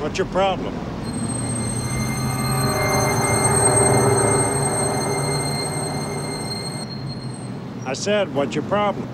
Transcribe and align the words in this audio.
What's 0.00 0.16
your 0.16 0.28
problem? 0.28 0.72
I 7.84 7.94
said, 7.94 8.32
what's 8.32 8.54
your 8.54 8.64
problem? 8.66 9.08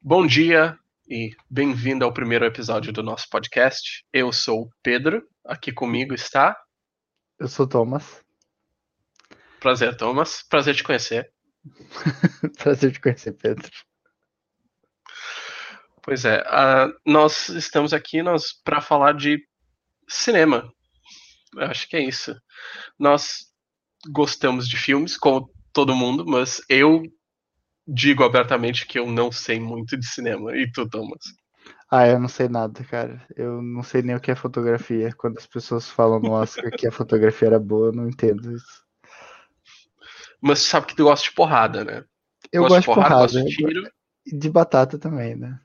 Bom 0.00 0.28
dia 0.28 0.78
e 1.08 1.34
bem-vindo 1.50 2.04
ao 2.04 2.14
primeiro 2.14 2.44
episódio 2.44 2.92
do 2.92 3.02
nosso 3.02 3.28
podcast. 3.28 4.04
Eu 4.12 4.32
sou 4.32 4.62
o 4.62 4.70
Pedro, 4.80 5.26
aqui 5.44 5.72
comigo 5.72 6.14
está. 6.14 6.56
Eu 7.36 7.48
sou 7.48 7.66
Thomas. 7.66 8.24
Prazer, 9.58 9.96
Thomas. 9.96 10.44
Prazer 10.48 10.76
te 10.76 10.84
conhecer. 10.84 11.32
Prazer 12.62 12.92
te 12.92 13.00
conhecer, 13.00 13.32
Pedro. 13.32 13.68
Pois 16.02 16.24
é, 16.24 16.40
uh, 16.40 16.94
nós 17.04 17.48
estamos 17.50 17.92
aqui 17.92 18.22
nós 18.22 18.52
para 18.64 18.80
falar 18.80 19.12
de 19.12 19.38
cinema. 20.08 20.72
Eu 21.54 21.64
acho 21.64 21.88
que 21.88 21.96
é 21.96 22.00
isso. 22.00 22.34
Nós 22.98 23.46
gostamos 24.10 24.68
de 24.68 24.76
filmes, 24.76 25.16
como 25.16 25.50
todo 25.72 25.94
mundo, 25.94 26.24
mas 26.26 26.62
eu 26.68 27.02
digo 27.86 28.24
abertamente 28.24 28.86
que 28.86 28.98
eu 28.98 29.06
não 29.06 29.30
sei 29.30 29.58
muito 29.60 29.96
de 29.96 30.06
cinema. 30.06 30.56
E 30.56 30.70
tu, 30.70 30.88
Thomas? 30.88 31.20
Ah, 31.90 32.06
eu 32.06 32.20
não 32.20 32.28
sei 32.28 32.48
nada, 32.48 32.84
cara. 32.84 33.26
Eu 33.36 33.60
não 33.60 33.82
sei 33.82 34.00
nem 34.00 34.14
o 34.14 34.20
que 34.20 34.30
é 34.30 34.36
fotografia. 34.36 35.12
Quando 35.16 35.38
as 35.38 35.46
pessoas 35.46 35.88
falam 35.88 36.20
no 36.20 36.30
Oscar 36.30 36.70
que 36.70 36.86
a 36.86 36.92
fotografia 36.92 37.48
era 37.48 37.58
boa, 37.58 37.88
eu 37.88 37.92
não 37.92 38.08
entendo 38.08 38.54
isso. 38.54 38.84
Mas 40.40 40.62
tu 40.62 40.68
sabe 40.68 40.86
que 40.86 40.96
tu 40.96 41.04
gosta 41.04 41.28
de 41.28 41.34
porrada, 41.34 41.84
né? 41.84 42.04
Eu 42.52 42.62
gosto 42.62 42.80
de 42.80 42.86
porrada, 42.86 43.14
gosto 43.16 43.44
de 43.44 43.56
tiro. 43.56 43.90
De 44.24 44.48
batata 44.48 44.98
também, 44.98 45.34
né? 45.34 45.58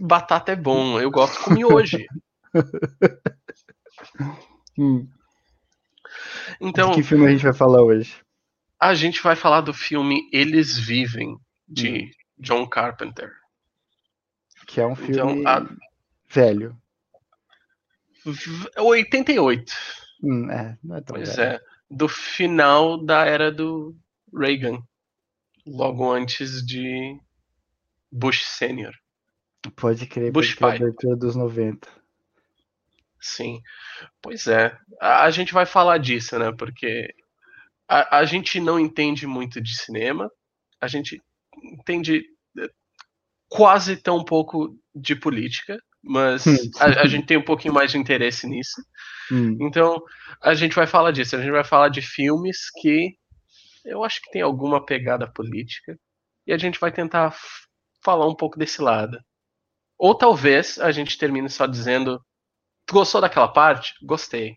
Batata 0.00 0.52
é 0.52 0.56
bom, 0.56 1.00
eu 1.00 1.10
gosto 1.10 1.42
com 1.42 1.74
hoje. 1.74 2.06
hum. 4.78 5.08
Então, 6.60 6.90
de 6.90 6.96
que 6.96 7.02
filme 7.02 7.26
a 7.26 7.30
gente 7.30 7.42
vai 7.42 7.52
falar 7.52 7.82
hoje? 7.82 8.16
A 8.80 8.94
gente 8.94 9.22
vai 9.22 9.36
falar 9.36 9.60
do 9.60 9.74
filme 9.74 10.28
Eles 10.32 10.78
Vivem, 10.78 11.36
de 11.66 11.88
hum. 11.88 12.10
John 12.38 12.66
Carpenter. 12.66 13.32
Que 14.66 14.80
é 14.80 14.86
um 14.86 14.94
filme 14.94 15.12
então, 15.12 15.42
a... 15.46 15.66
velho. 16.28 16.76
88. 18.76 19.72
Hum, 20.22 20.50
é, 20.50 20.78
não 20.82 20.96
é 20.96 21.00
tão 21.00 21.16
pois 21.16 21.36
velho. 21.36 21.56
é. 21.56 21.60
Do 21.90 22.08
final 22.08 23.02
da 23.02 23.24
era 23.24 23.50
do 23.50 23.96
Reagan. 24.32 24.82
Logo 25.66 26.10
antes 26.10 26.64
de 26.64 27.18
Bush 28.12 28.44
Sênior. 28.44 28.94
Pode 29.74 30.06
crer, 30.06 30.30
Bush 30.30 30.50
porque 30.50 30.60
pai. 30.60 30.76
abertura 30.76 31.16
dos 31.16 31.34
90. 31.34 31.88
Sim. 33.20 33.60
Pois 34.22 34.46
é. 34.46 34.76
A, 35.00 35.24
a, 35.24 35.30
gente 35.30 35.52
vai 35.52 35.66
falar 35.66 35.98
disso, 35.98 36.38
né? 36.38 36.52
Porque 36.52 37.12
a, 37.88 38.18
a 38.18 38.24
gente 38.24 38.60
não 38.60 38.78
entende 38.78 39.26
muito 39.26 39.60
de 39.60 39.76
cinema. 39.76 40.30
A 40.80 40.86
gente 40.86 41.20
entende 41.62 42.24
eh, 42.58 42.70
quase 43.48 43.96
tão 43.96 44.24
pouco 44.24 44.78
de 44.94 45.16
política, 45.16 45.76
mas 46.02 46.46
hum. 46.46 46.56
a, 46.78 47.02
a, 47.02 47.06
gente 47.06 47.26
tem 47.26 47.36
um 47.36 47.44
pouquinho 47.44 47.74
mais 47.74 47.90
de 47.90 47.98
interesse 47.98 48.46
nisso. 48.46 48.80
Hum. 49.32 49.56
Então, 49.60 50.00
a 50.40 50.54
gente 50.54 50.74
vai 50.74 50.86
falar 50.86 51.10
disso. 51.10 51.34
A 51.34 51.40
gente 51.40 51.50
vai 51.50 51.64
falar 51.64 51.88
de 51.88 52.00
filmes 52.00 52.70
que 52.80 53.16
eu 53.84 54.04
acho 54.04 54.20
que 54.22 54.30
tem 54.30 54.42
alguma 54.42 54.84
pegada 54.84 55.26
política. 55.26 55.98
E 56.46 56.52
a 56.52 56.58
gente 56.58 56.78
vai 56.78 56.92
tentar 56.92 57.36
falar 58.02 58.28
um 58.28 58.34
pouco 58.34 58.58
desse 58.58 58.80
lado. 58.80 59.18
Ou 59.98 60.14
talvez 60.14 60.78
a 60.78 60.92
gente 60.92 61.18
termine 61.18 61.50
só 61.50 61.66
dizendo: 61.66 62.24
Tu 62.86 62.94
gostou 62.94 63.20
daquela 63.20 63.48
parte? 63.48 63.94
Gostei. 64.02 64.56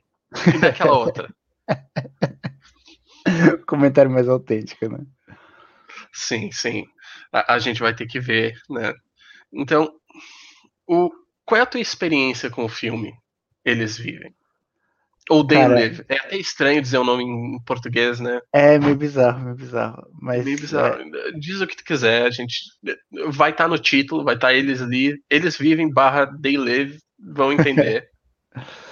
E 0.53 0.59
daquela 0.59 0.97
outra? 0.97 1.34
Comentário 3.68 4.12
mais 4.12 4.30
autêntico, 4.30 4.88
né? 4.88 5.00
Sim, 6.13 6.51
sim. 6.51 6.85
A, 7.31 7.56
a, 7.56 7.59
gente 7.59 7.81
vai 7.81 7.96
ter 7.96 8.07
que 8.07 8.19
ver, 8.19 8.53
né? 8.69 8.94
Então, 9.51 9.94
o, 10.88 11.09
qual 11.46 11.59
é 11.59 11.62
a 11.62 11.66
tua 11.66 11.81
experiência 11.81 12.50
com 12.50 12.66
o 12.66 12.69
filme 12.69 13.13
Eles 13.66 13.97
Vivem? 13.97 14.34
Ou 15.29 15.47
Live. 15.47 16.03
É 16.09 16.15
até 16.15 16.37
estranho 16.37 16.81
dizer 16.81 16.97
o 16.97 17.03
nome 17.03 17.23
em 17.23 17.59
português, 17.63 18.19
né? 18.19 18.41
É 18.51 18.79
meio 18.79 18.95
bizarro, 18.95 19.43
meio 19.43 19.55
bizarro. 19.55 20.07
Mas, 20.19 20.43
meio 20.43 20.59
bizarro. 20.59 21.01
É... 21.01 21.31
Diz 21.39 21.61
o 21.61 21.67
que 21.67 21.77
tu 21.77 21.83
quiser, 21.83 22.25
a 22.25 22.29
gente 22.31 22.55
vai 23.29 23.51
estar 23.51 23.65
tá 23.65 23.69
no 23.69 23.77
título, 23.77 24.23
vai 24.23 24.35
estar 24.35 24.47
tá 24.47 24.53
eles 24.53 24.81
ali, 24.81 25.21
eles 25.29 25.57
vivem 25.57 25.91
barra 25.91 26.27
They 26.41 26.57
Live, 26.57 26.99
vão 27.19 27.53
entender. 27.53 28.09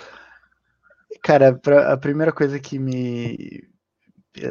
Cara, 1.22 1.60
a 1.92 1.98
primeira 1.98 2.32
coisa 2.32 2.60
que 2.60 2.80
me. 2.80 3.64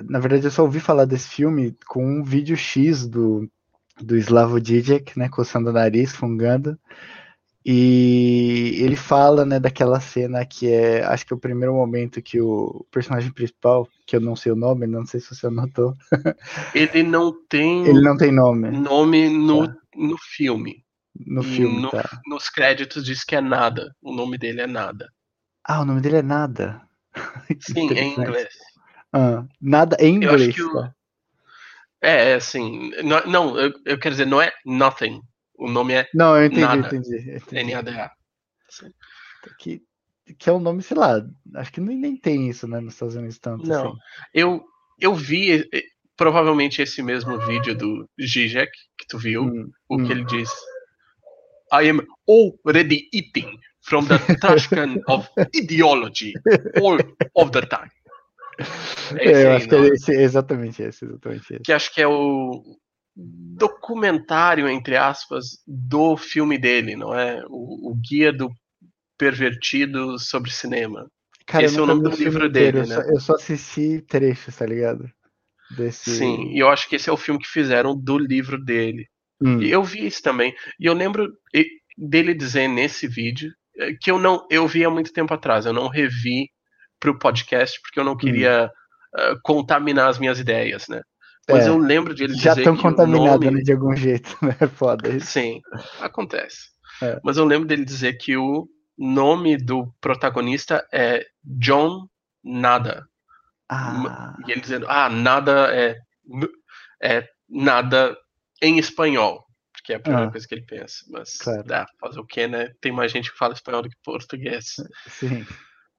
Na 0.08 0.18
verdade, 0.18 0.44
eu 0.44 0.50
só 0.50 0.62
ouvi 0.62 0.80
falar 0.80 1.06
desse 1.06 1.28
filme 1.28 1.74
com 1.86 2.04
um 2.04 2.22
vídeo 2.22 2.56
X 2.56 3.06
do, 3.06 3.50
do 4.00 4.16
Slavo 4.16 4.62
Zizek, 4.62 5.18
né? 5.18 5.28
Coçando 5.30 5.70
o 5.70 5.72
nariz, 5.72 6.14
fungando. 6.14 6.78
E 7.64 8.76
ele 8.78 8.96
fala, 8.96 9.44
né, 9.44 9.60
daquela 9.60 10.00
cena 10.00 10.44
que 10.46 10.70
é, 10.72 11.04
acho 11.04 11.26
que 11.26 11.32
é 11.32 11.36
o 11.36 11.40
primeiro 11.40 11.74
momento 11.74 12.22
que 12.22 12.40
o 12.40 12.86
personagem 12.90 13.32
principal, 13.32 13.86
que 14.06 14.16
eu 14.16 14.20
não 14.20 14.36
sei 14.36 14.52
o 14.52 14.56
nome, 14.56 14.86
não 14.86 15.04
sei 15.04 15.20
se 15.20 15.34
você 15.34 15.48
anotou. 15.48 15.94
Ele 16.74 17.02
não 17.02 17.32
tem 17.48 17.86
Ele 17.86 18.00
não 18.00 18.16
tem 18.16 18.32
nome. 18.32 18.70
Nome 18.70 19.28
no, 19.28 19.66
tá. 19.66 19.74
no 19.96 20.16
filme. 20.18 20.84
No 21.26 21.42
filme, 21.42 21.82
no, 21.82 21.90
tá. 21.90 22.08
Nos 22.26 22.48
créditos 22.48 23.04
diz 23.04 23.24
que 23.24 23.34
é 23.34 23.40
nada. 23.40 23.94
O 24.00 24.14
nome 24.14 24.38
dele 24.38 24.60
é 24.60 24.66
nada. 24.66 25.12
Ah, 25.64 25.80
o 25.80 25.84
nome 25.84 26.00
dele 26.00 26.18
é 26.18 26.22
nada. 26.22 26.80
Sim, 27.60 27.92
em 27.92 28.12
inglês. 28.12 28.54
Ah, 29.12 29.44
nada 29.60 29.96
em 30.00 30.14
inglês. 30.14 30.56
Eu 30.56 30.68
o... 30.68 30.72
Tá. 30.74 30.94
É, 32.00 32.30
é, 32.30 32.34
assim, 32.34 32.90
não, 33.02 33.20
não 33.26 33.58
eu, 33.58 33.72
eu 33.84 33.98
quero 33.98 34.14
dizer, 34.14 34.26
não 34.26 34.40
é 34.40 34.52
nothing. 34.64 35.20
O 35.58 35.68
nome 35.68 35.94
é. 35.94 36.06
Não, 36.14 36.36
eu 36.36 36.46
entendi, 36.46 36.60
nada. 36.60 36.86
entendi. 36.86 37.30
entendi. 37.36 37.74
NADA. 37.74 38.10
Que, 39.58 39.82
que 40.38 40.48
é 40.48 40.52
um 40.52 40.60
nome, 40.60 40.82
sei 40.82 40.96
lá, 40.96 41.20
acho 41.56 41.72
que 41.72 41.80
nem, 41.80 41.98
nem 41.98 42.16
tem 42.16 42.48
isso, 42.48 42.68
né, 42.68 42.80
nos 42.80 42.94
Estados 42.94 43.16
Unidos 43.16 43.38
tanto. 43.38 43.66
Não, 43.66 43.88
assim. 43.88 43.98
eu, 44.32 44.62
eu 45.00 45.14
vi 45.14 45.68
provavelmente 46.16 46.80
esse 46.82 47.02
mesmo 47.02 47.38
vídeo 47.40 47.74
do 47.74 48.08
Zizek 48.20 48.70
que 48.98 49.06
tu 49.08 49.18
viu, 49.18 49.42
hum, 49.42 49.70
o 49.88 49.96
hum. 49.96 50.06
que 50.06 50.12
ele 50.12 50.24
diz. 50.24 50.50
I 51.72 51.88
am 51.88 52.00
already 52.26 53.08
eating 53.12 53.58
from 53.82 54.06
the 54.06 54.18
trash 54.40 54.68
can 54.68 55.02
of 55.08 55.28
ideology 55.54 56.32
all 56.80 56.98
of 57.34 57.50
the 57.52 57.62
time. 57.62 57.90
É, 59.18 59.32
é 59.32 59.44
eu 59.44 59.52
acho 59.52 59.68
que 59.68 59.74
é 59.74 59.86
esse, 59.88 60.12
exatamente 60.12 60.82
esse, 60.82 61.04
exatamente 61.04 61.54
esse. 61.54 61.62
Que 61.62 61.72
acho 61.72 61.92
que 61.94 62.02
é 62.02 62.06
o 62.06 62.62
documentário, 63.18 64.68
entre 64.68 64.96
aspas, 64.96 65.60
do 65.66 66.16
filme 66.16 66.56
dele, 66.56 66.94
não 66.94 67.12
é? 67.12 67.42
O, 67.48 67.90
o 67.90 67.94
Guia 67.96 68.32
do 68.32 68.50
Pervertido 69.18 70.18
sobre 70.18 70.50
Cinema. 70.50 71.10
Cara, 71.44 71.64
Esse 71.64 71.78
é 71.78 71.82
o 71.82 71.86
nome 71.86 72.02
do 72.02 72.10
livro 72.10 72.48
dele, 72.48 72.80
eu 72.80 72.86
né? 72.86 72.94
Só, 72.94 73.00
eu 73.02 73.20
só 73.20 73.34
assisti 73.34 74.00
trechos, 74.02 74.54
tá 74.54 74.64
ligado? 74.64 75.10
Desse... 75.76 76.16
Sim, 76.16 76.52
e 76.52 76.58
eu 76.58 76.68
acho 76.68 76.88
que 76.88 76.96
esse 76.96 77.10
é 77.10 77.12
o 77.12 77.16
filme 77.16 77.40
que 77.40 77.48
fizeram 77.48 77.98
do 77.98 78.16
livro 78.16 78.62
dele. 78.62 79.06
Hum. 79.40 79.60
E 79.60 79.70
eu 79.70 79.82
vi 79.82 80.06
isso 80.06 80.22
também. 80.22 80.54
E 80.78 80.86
eu 80.86 80.94
lembro 80.94 81.32
dele 81.96 82.34
dizer 82.34 82.68
nesse 82.68 83.08
vídeo 83.08 83.50
eh, 83.76 83.94
que 84.00 84.10
eu 84.10 84.18
não 84.18 84.46
eu 84.50 84.66
vi 84.68 84.84
há 84.84 84.90
muito 84.90 85.12
tempo 85.12 85.34
atrás. 85.34 85.66
Eu 85.66 85.72
não 85.72 85.88
revi 85.88 86.48
para 87.00 87.10
o 87.10 87.18
podcast 87.18 87.80
porque 87.82 87.98
eu 87.98 88.04
não 88.04 88.16
queria 88.16 88.70
hum. 89.14 89.32
uh, 89.32 89.40
contaminar 89.42 90.08
as 90.08 90.18
minhas 90.18 90.38
ideias, 90.38 90.86
né? 90.88 91.02
Mas 91.48 91.66
é, 91.66 91.68
eu 91.68 91.78
lembro 91.78 92.14
de 92.14 92.24
ele 92.24 92.34
já 92.34 92.50
dizer 92.50 92.64
tão 92.64 92.76
contaminado 92.76 93.44
nome... 93.44 93.58
Né, 93.58 93.62
de 93.62 93.72
algum 93.72 93.94
jeito, 93.96 94.36
né? 94.44 94.54
Foda 94.74 95.08
isso. 95.08 95.26
Sim, 95.26 95.60
acontece. 96.00 96.68
É. 97.02 97.18
Mas 97.24 97.36
eu 97.36 97.44
lembro 97.44 97.66
dele 97.66 97.84
dizer 97.84 98.14
que 98.14 98.36
o 98.36 98.68
nome 98.96 99.56
do 99.56 99.92
protagonista 100.00 100.86
é 100.92 101.24
John 101.44 102.08
Nada. 102.42 103.06
Ah. 103.68 104.34
E 104.46 104.52
ele 104.52 104.60
dizendo, 104.60 104.86
ah, 104.88 105.08
nada 105.08 105.74
é, 105.74 105.96
é 107.02 107.28
nada 107.48 108.16
em 108.62 108.78
espanhol. 108.78 109.44
Que 109.84 109.92
é 109.92 109.96
a 109.96 110.00
primeira 110.00 110.28
ah. 110.28 110.30
coisa 110.30 110.46
que 110.46 110.54
ele 110.54 110.66
pensa. 110.66 111.04
Mas 111.10 111.36
claro. 111.38 111.64
dá, 111.64 111.86
fazer 112.00 112.20
o 112.20 112.26
quê, 112.26 112.46
né? 112.46 112.70
Tem 112.80 112.92
mais 112.92 113.12
gente 113.12 113.30
que 113.30 113.38
fala 113.38 113.54
espanhol 113.54 113.82
do 113.82 113.88
que 113.88 113.96
português. 114.02 114.76
Sim. 115.06 115.46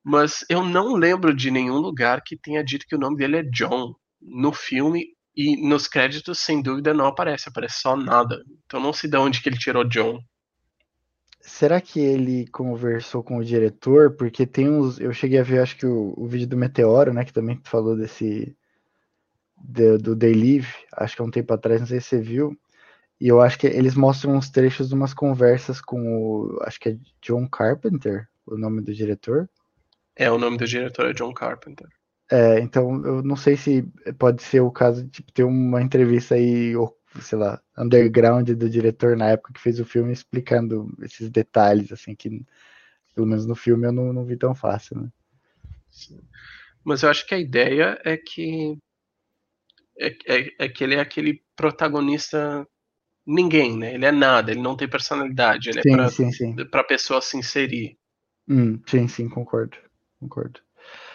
Mas 0.03 0.45
eu 0.50 0.63
não 0.63 0.95
lembro 0.95 1.33
de 1.33 1.51
nenhum 1.51 1.77
lugar 1.77 2.21
que 2.23 2.38
tenha 2.38 2.63
dito 2.63 2.85
que 2.88 2.95
o 2.95 3.00
nome 3.00 3.18
dele 3.18 3.38
é 3.38 3.44
John 3.44 3.94
no 4.21 4.51
filme 4.51 5.06
e 5.39 5.56
nos 5.56 5.88
créditos, 5.88 6.39
sem 6.39 6.62
dúvida, 6.62 6.94
não 6.94 7.06
aparece, 7.06 7.47
aparece 7.47 7.80
só 7.80 7.95
nada. 7.95 8.44
Então 8.65 8.77
não 8.77 8.91
sei 8.91 9.09
de 9.09 9.15
onde 9.15 9.41
que 9.41 9.47
ele 9.47 9.57
tirou 9.57 9.86
John. 9.86 10.21
Será 11.39 11.80
que 11.80 11.97
ele 11.97 12.45
conversou 12.47 13.24
com 13.24 13.38
o 13.38 13.44
diretor? 13.44 14.18
Porque 14.18 14.45
tem 14.45 14.69
uns. 14.69 15.00
Eu 15.00 15.13
cheguei 15.13 15.39
a 15.39 15.44
ver, 15.44 15.62
acho 15.62 15.77
que 15.77 15.86
o, 15.86 16.13
o 16.18 16.27
vídeo 16.27 16.45
do 16.45 16.57
Meteoro, 16.57 17.13
né? 17.13 17.24
Que 17.24 17.31
também 17.31 17.57
falou 17.63 17.95
desse. 17.95 18.53
Do, 19.56 19.97
do 19.97 20.15
Day 20.15 20.33
Live, 20.33 20.68
acho 20.94 21.15
que 21.15 21.21
há 21.21 21.25
um 21.25 21.31
tempo 21.31 21.53
atrás, 21.53 21.80
não 21.80 21.88
sei 21.88 22.01
se 22.01 22.07
você 22.07 22.19
viu. 22.19 22.57
E 23.19 23.27
eu 23.27 23.42
acho 23.42 23.57
que 23.59 23.68
eles 23.68 23.95
mostram 23.95 24.35
uns 24.35 24.50
trechos 24.50 24.89
de 24.89 24.95
umas 24.95 25.13
conversas 25.13 25.80
com 25.80 26.01
o. 26.01 26.59
Acho 26.63 26.77
que 26.81 26.89
é 26.89 26.97
John 27.21 27.47
Carpenter, 27.47 28.27
o 28.45 28.57
nome 28.57 28.81
do 28.81 28.94
diretor. 28.94 29.50
É, 30.18 30.30
o 30.30 30.38
nome 30.38 30.57
do 30.57 30.68
diretor 30.68 31.06
é 31.09 31.13
John 31.13 31.33
Carpenter. 31.33 31.88
É, 32.31 32.59
então 32.59 33.03
eu 33.05 33.23
não 33.23 33.35
sei 33.35 33.57
se 33.57 33.83
pode 34.19 34.43
ser 34.43 34.59
o 34.59 34.71
caso 34.71 35.03
de 35.03 35.09
tipo, 35.09 35.31
ter 35.31 35.43
uma 35.43 35.81
entrevista 35.81 36.35
aí, 36.35 36.75
ou, 36.75 36.95
sei 37.21 37.39
lá, 37.39 37.59
underground 37.77 38.47
do 38.49 38.69
diretor 38.69 39.17
na 39.17 39.29
época 39.29 39.53
que 39.53 39.59
fez 39.59 39.79
o 39.79 39.85
filme 39.85 40.13
explicando 40.13 40.95
esses 41.01 41.29
detalhes, 41.29 41.91
assim, 41.91 42.15
que 42.15 42.45
pelo 43.15 43.25
menos 43.25 43.45
no 43.45 43.55
filme 43.55 43.87
eu 43.87 43.91
não, 43.91 44.13
não 44.13 44.25
vi 44.25 44.37
tão 44.37 44.53
fácil, 44.53 45.01
né? 45.01 45.09
Sim. 45.89 46.19
Mas 46.83 47.01
eu 47.01 47.09
acho 47.09 47.25
que 47.25 47.33
a 47.33 47.39
ideia 47.39 47.99
é 48.05 48.15
que 48.15 48.77
é, 49.97 50.15
é, 50.27 50.51
é 50.59 50.69
que 50.69 50.83
ele 50.83 50.95
é 50.95 50.99
aquele 50.99 51.43
protagonista 51.55 52.65
ninguém, 53.25 53.77
né? 53.77 53.95
Ele 53.95 54.05
é 54.05 54.11
nada, 54.11 54.51
ele 54.51 54.61
não 54.61 54.77
tem 54.77 54.87
personalidade, 54.87 55.69
ele 55.69 55.81
sim, 55.81 55.89
é 55.89 55.95
pra, 55.95 56.09
sim, 56.09 56.31
sim. 56.31 56.55
pra 56.67 56.83
pessoa 56.83 57.21
se 57.21 57.37
inserir. 57.37 57.97
Hum, 58.47 58.79
sim, 58.87 59.07
sim, 59.07 59.27
concordo. 59.27 59.77
Concordo. 60.19 60.61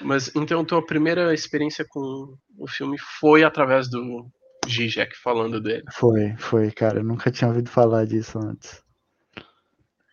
Mas 0.00 0.31
então 0.35 0.65
tua 0.65 0.85
primeira 0.85 1.32
experiência 1.32 1.85
com 1.88 2.37
o 2.59 2.69
filme 2.69 2.97
foi 3.21 3.44
através 3.44 3.88
do 3.88 4.26
Zizek 4.69 5.17
falando 5.23 5.61
dele. 5.61 5.85
Foi, 5.93 6.35
foi, 6.37 6.71
cara. 6.71 7.00
Eu 7.00 7.05
nunca 7.05 7.31
tinha 7.31 7.49
ouvido 7.49 7.71
falar 7.71 8.06
disso 8.06 8.38
antes. 8.38 8.82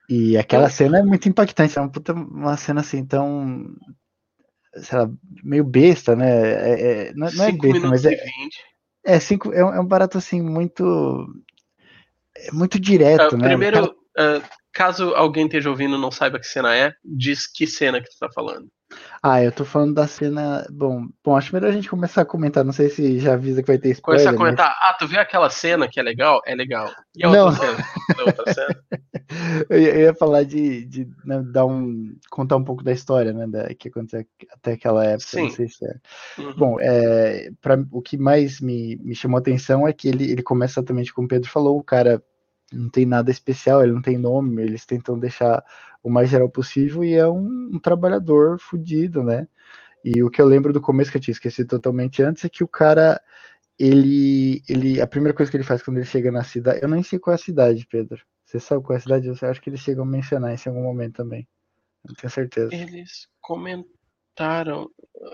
E 0.10 0.38
aquela 0.38 0.70
cena 0.70 1.00
é 1.00 1.04
muito 1.04 1.30
impactante, 1.30 1.78
é 1.78 1.82
uma, 1.82 1.90
puta, 1.90 2.12
uma 2.12 2.58
cena 2.58 2.82
assim 2.82 3.06
tão. 3.06 3.74
Sei 4.76 4.98
lá, 4.98 5.10
meio 5.42 5.64
besta, 5.64 6.16
né? 6.16 6.30
É, 6.30 6.82
é, 7.10 7.14
não, 7.14 7.32
não 7.32 7.46
é 7.46 7.52
besta, 7.54 7.88
mas 7.88 8.06
é. 8.06 8.18
É, 9.06 9.20
cinco, 9.20 9.54
é, 9.54 9.64
um, 9.64 9.74
é 9.74 9.80
um 9.80 9.86
barato 9.86 10.18
assim, 10.18 10.42
muito. 10.42 11.28
É 12.36 12.52
muito 12.52 12.80
direto, 12.80 13.36
uh, 13.36 13.38
né? 13.38 13.48
Primeiro, 13.48 13.96
cara... 14.14 14.40
uh, 14.40 14.44
caso 14.74 15.16
alguém 15.16 15.46
esteja 15.46 15.70
ouvindo 15.70 15.96
e 15.96 16.02
não 16.02 16.12
saiba 16.12 16.40
que 16.40 16.46
cena 16.46 16.76
é, 16.76 16.94
diz 17.04 17.48
que 17.48 17.66
cena 17.66 18.02
que 18.02 18.10
tu 18.10 18.18
tá 18.20 18.30
falando. 18.34 18.70
Ah, 19.24 19.44
eu 19.44 19.52
tô 19.52 19.64
falando 19.64 19.94
da 19.94 20.08
cena. 20.08 20.66
Bom, 20.72 21.08
bom, 21.24 21.38
acho 21.38 21.54
melhor 21.54 21.70
a 21.70 21.72
gente 21.72 21.90
começar 21.90 22.24
a 22.24 22.26
comentar. 22.26 22.64
Não 22.64 22.74
sei 22.74 22.90
se 22.90 23.20
já 23.20 23.34
avisa 23.34 23.62
que 23.62 23.68
vai 23.68 23.78
ter 23.78 23.92
spoiler. 23.92 24.24
Começar 24.24 24.36
a 24.36 24.38
comentar. 24.38 24.68
Mas... 24.68 24.90
Ah, 24.90 24.94
tu 24.98 25.08
viu 25.08 25.20
aquela 25.20 25.50
cena 25.50 25.88
que 25.88 26.00
é 26.00 26.04
legal? 26.04 26.42
É 26.46 26.56
legal. 26.56 26.90
E 27.16 27.24
a 27.24 27.30
outra 27.30 27.44
não. 27.44 27.52
cena? 27.52 27.86
A 28.18 28.24
outra 28.24 28.54
cena? 28.54 28.84
eu, 29.70 29.80
ia, 29.80 30.14
falar 30.16 30.44
de, 30.44 30.86
de 30.86 31.08
né, 31.24 31.42
dar 31.52 31.66
um, 31.66 32.16
contar 32.32 32.58
um 32.58 32.64
pouco 32.64 32.84
da 32.84 32.92
história, 32.92 33.32
né, 33.32 33.46
da, 33.48 33.74
que 33.76 33.90
aconteceu 33.90 34.26
até 34.52 34.74
aquela 34.74 35.06
época. 35.06 35.28
Sim. 35.28 35.50
Se 35.52 35.68
é. 35.86 36.42
Uhum. 36.42 36.56
Bom, 36.56 36.78
é, 36.80 37.52
pra, 37.62 37.78
o 37.92 38.02
que 38.02 38.18
mais 38.18 38.60
me, 38.60 38.98
me 38.98 39.14
chamou 39.14 39.38
a 39.38 39.40
atenção 39.40 39.88
é 39.88 39.94
que 39.94 40.08
ele, 40.08 40.32
ele 40.32 40.42
começa 40.42 40.80
exatamente 40.80 41.14
como 41.14 41.26
o 41.26 41.30
Pedro 41.30 41.50
falou. 41.50 41.78
O 41.78 41.84
cara 41.84 42.24
não 42.72 42.90
tem 42.90 43.06
nada 43.06 43.30
especial, 43.30 43.84
ele 43.84 43.92
não 43.92 44.02
tem 44.02 44.18
nome, 44.18 44.64
eles 44.64 44.86
tentam 44.86 45.20
deixar 45.20 45.64
o 46.04 46.10
mais 46.10 46.30
geral 46.30 46.50
possível 46.50 47.04
e 47.04 47.14
é 47.14 47.28
um, 47.28 47.72
um 47.74 47.80
trabalhador 47.80 48.60
fudido, 48.60 49.24
né? 49.24 49.48
E 50.04 50.24
o 50.24 50.30
que 50.30 50.42
eu 50.42 50.46
lembro 50.46 50.74
do 50.74 50.82
começo 50.82 51.12
que 51.12 51.18
eu 51.18 51.22
tinha 51.22 51.34
esquecido 51.34 51.68
totalmente 51.70 52.24
antes 52.24 52.44
é 52.44 52.50
que 52.50 52.64
o 52.64 52.68
cara 52.68 53.22
ele 53.78 54.62
ele 54.68 55.02
a 55.02 55.08
primeira 55.08 55.36
coisa 55.36 55.52
que 55.52 55.58
ele 55.58 55.64
faz 55.64 55.82
quando 55.82 55.98
ele 55.98 56.06
chega 56.06 56.32
na 56.32 56.44
cidade, 56.44 56.80
eu 56.82 56.90
nem 56.90 57.04
sei 57.04 57.20
qual 57.20 57.34
é 57.34 57.36
a 57.36 57.38
cidade, 57.38 57.88
Pedro. 57.88 58.22
Você 58.46 58.60
sabe 58.60 58.84
qual 58.84 58.96
é 58.96 59.00
a 59.00 59.02
cidade? 59.02 59.28
Eu 59.28 59.50
acho 59.50 59.62
que 59.62 59.70
eles 59.70 59.80
chegam 59.80 60.04
a 60.04 60.08
mencionar 60.08 60.54
isso 60.54 60.68
em 60.68 60.72
algum 60.72 60.84
momento 60.84 61.16
também. 61.16 61.48
Não 62.04 62.14
tenho 62.16 62.30
certeza. 62.30 62.74
Eles 62.74 63.28
comentaram, 63.40 64.90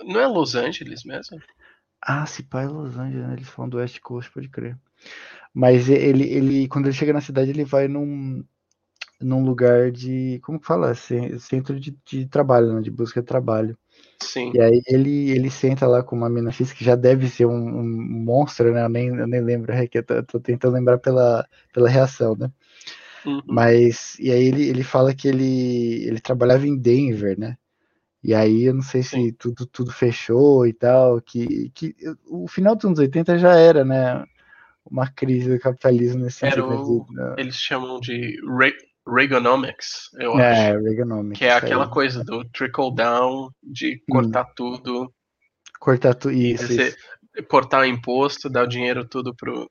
não 0.06 0.20
é 0.20 0.28
Los 0.28 0.54
Angeles 0.54 1.04
mesmo? 1.04 1.40
Ah, 2.02 2.26
se 2.26 2.44
pai 2.44 2.66
é 2.66 2.68
Los 2.68 2.96
Angeles, 2.98 3.28
né? 3.28 3.34
eles 3.34 3.50
falam 3.50 3.70
do 3.70 3.78
West 3.78 4.00
Coast, 4.02 4.32
pode 4.32 4.50
crer. 4.50 4.78
Mas 5.54 5.90
ele, 5.90 6.26
ele, 6.26 6.68
quando 6.68 6.86
ele 6.86 6.96
chega 6.96 7.12
na 7.12 7.22
cidade, 7.22 7.50
ele 7.50 7.66
vai 7.66 7.88
num, 7.88 8.44
num 9.20 9.44
lugar 9.44 9.92
de, 9.92 10.40
como 10.44 10.60
que 10.60 10.68
fala? 10.68 10.94
Centro 10.94 11.80
de, 11.80 11.96
de 12.06 12.28
trabalho, 12.28 12.74
né? 12.74 12.82
de 12.82 12.92
busca 12.92 13.22
de 13.22 13.28
trabalho. 13.28 13.78
Sim. 14.22 14.52
E 14.54 14.62
aí 14.62 14.82
ele, 14.88 15.30
ele 15.32 15.50
senta 15.50 15.88
lá 15.88 16.04
com 16.04 16.16
uma 16.16 16.30
mina 16.30 16.52
X 16.52 16.72
que 16.72 16.84
já 16.84 16.96
deve 16.96 17.28
ser 17.30 17.46
um, 17.46 17.80
um 17.80 18.24
monstro, 18.24 18.74
né? 18.74 18.84
Eu 18.84 18.90
nem, 18.90 19.08
eu 19.08 19.28
nem 19.28 19.42
lembro, 19.42 19.72
é 19.72 19.88
que 19.88 19.98
eu 20.00 20.04
tô, 20.04 20.24
tô, 20.24 20.40
tentando 20.40 20.74
lembrar 20.74 20.98
pela, 20.98 21.48
pela 21.74 21.90
reação, 21.90 22.36
né? 22.36 22.52
Uhum. 23.26 23.42
Mas, 23.46 24.16
e 24.20 24.32
aí 24.32 24.46
ele, 24.48 24.68
ele 24.70 24.84
fala 24.84 25.14
que 25.14 25.28
ele, 25.28 26.06
ele 26.06 26.20
trabalhava 26.20 26.68
em 26.68 26.78
Denver, 26.78 27.38
né? 27.40 27.58
E 28.24 28.34
aí 28.34 28.64
eu 28.64 28.74
não 28.74 28.82
sei 28.82 29.04
se 29.04 29.32
tudo, 29.34 29.66
tudo 29.66 29.92
fechou 29.92 30.66
e 30.66 30.74
tal, 30.74 31.22
que, 31.22 31.72
que 31.74 31.96
o 32.28 32.48
final 32.48 32.76
dos 32.76 32.86
anos 32.86 33.00
80 33.00 33.38
já 33.38 33.56
era, 33.56 33.86
né? 33.86 34.24
uma 34.90 35.08
crise 35.08 35.50
do 35.50 35.60
capitalismo 35.60 36.24
nesse 36.24 36.46
Era 36.46 36.56
sentido. 36.56 37.06
O, 37.08 37.14
né? 37.14 37.36
Eles 37.38 37.56
chamam 37.56 38.00
de 38.00 38.40
Reaganomics, 39.08 40.10
eu 40.20 40.40
é, 40.40 40.52
acho. 40.52 40.84
Reaganomics. 40.84 41.40
Que 41.40 41.46
é 41.46 41.54
aquela 41.54 41.86
aí. 41.86 41.92
coisa 41.92 42.24
do 42.24 42.44
trickle 42.50 42.94
down, 42.94 43.50
de 43.64 44.02
cortar 44.10 44.44
hum. 44.44 44.54
tudo. 44.56 45.14
Cortar 45.80 46.14
tudo, 46.16 46.34
isso, 46.34 46.72
isso. 46.72 46.98
Cortar 47.48 47.82
o 47.82 47.86
imposto, 47.86 48.50
dar 48.50 48.64
o 48.64 48.68
dinheiro 48.68 49.08
tudo 49.08 49.36
pro. 49.36 49.70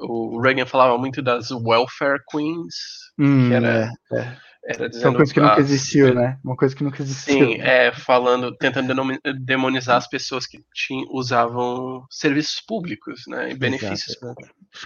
O 0.00 0.40
Reagan 0.40 0.66
falava 0.66 0.96
muito 0.96 1.20
das 1.20 1.50
welfare 1.50 2.20
queens, 2.30 2.74
hum, 3.18 3.48
que 3.48 3.54
era. 3.54 3.90
É, 4.12 4.18
é. 4.18 4.36
Era 4.68 4.86
dizendo, 4.86 5.06
é 5.06 5.08
uma 5.08 5.16
coisa 5.16 5.32
que 5.32 5.40
nunca 5.40 5.60
existiu, 5.60 6.14
né? 6.14 6.38
Uma 6.44 6.56
coisa 6.56 6.76
que 6.76 6.84
nunca 6.84 7.02
existiu. 7.02 7.46
Sim, 7.46 7.60
é, 7.62 7.90
falando, 7.90 8.54
tentando 8.54 8.92
demonizar 9.40 9.96
as 9.96 10.06
pessoas 10.06 10.46
que 10.46 10.62
tinham, 10.74 11.06
usavam 11.10 12.04
serviços 12.10 12.60
públicos, 12.60 13.22
né? 13.26 13.50
E 13.50 13.54
benefícios 13.54 14.14
exato, 14.16 14.34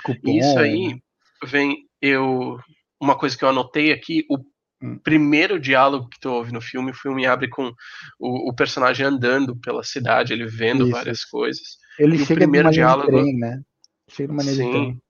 públicos. 0.04 0.46
Isso 0.46 0.58
aí 0.58 1.02
vem, 1.44 1.76
eu. 2.00 2.58
Uma 3.02 3.18
coisa 3.18 3.36
que 3.36 3.44
eu 3.44 3.48
anotei 3.48 3.90
aqui, 3.90 4.24
o 4.30 4.38
hum. 4.80 4.96
primeiro 5.02 5.58
diálogo 5.58 6.08
que 6.08 6.20
tu 6.20 6.30
ouve 6.30 6.52
no 6.52 6.60
filme, 6.60 6.92
o 6.92 6.94
filme 6.94 7.26
abre 7.26 7.48
com 7.48 7.72
o, 8.20 8.50
o 8.50 8.54
personagem 8.54 9.04
andando 9.04 9.56
pela 9.56 9.82
cidade, 9.82 10.32
ele 10.32 10.46
vendo 10.46 10.84
Isso. 10.84 10.92
várias 10.92 11.24
coisas. 11.24 11.78
Ele 11.98 12.14
e 12.14 12.18
chega 12.20 12.32
o 12.32 12.36
primeiro 12.36 12.70
de 12.70 12.76
diálogo. 12.76 13.10
Trem, 13.10 13.36
né? 13.36 13.60
Chega 14.08 14.34
de 14.36 14.44
Sim. 14.44 14.50
de 14.50 14.70
trem. 14.70 15.02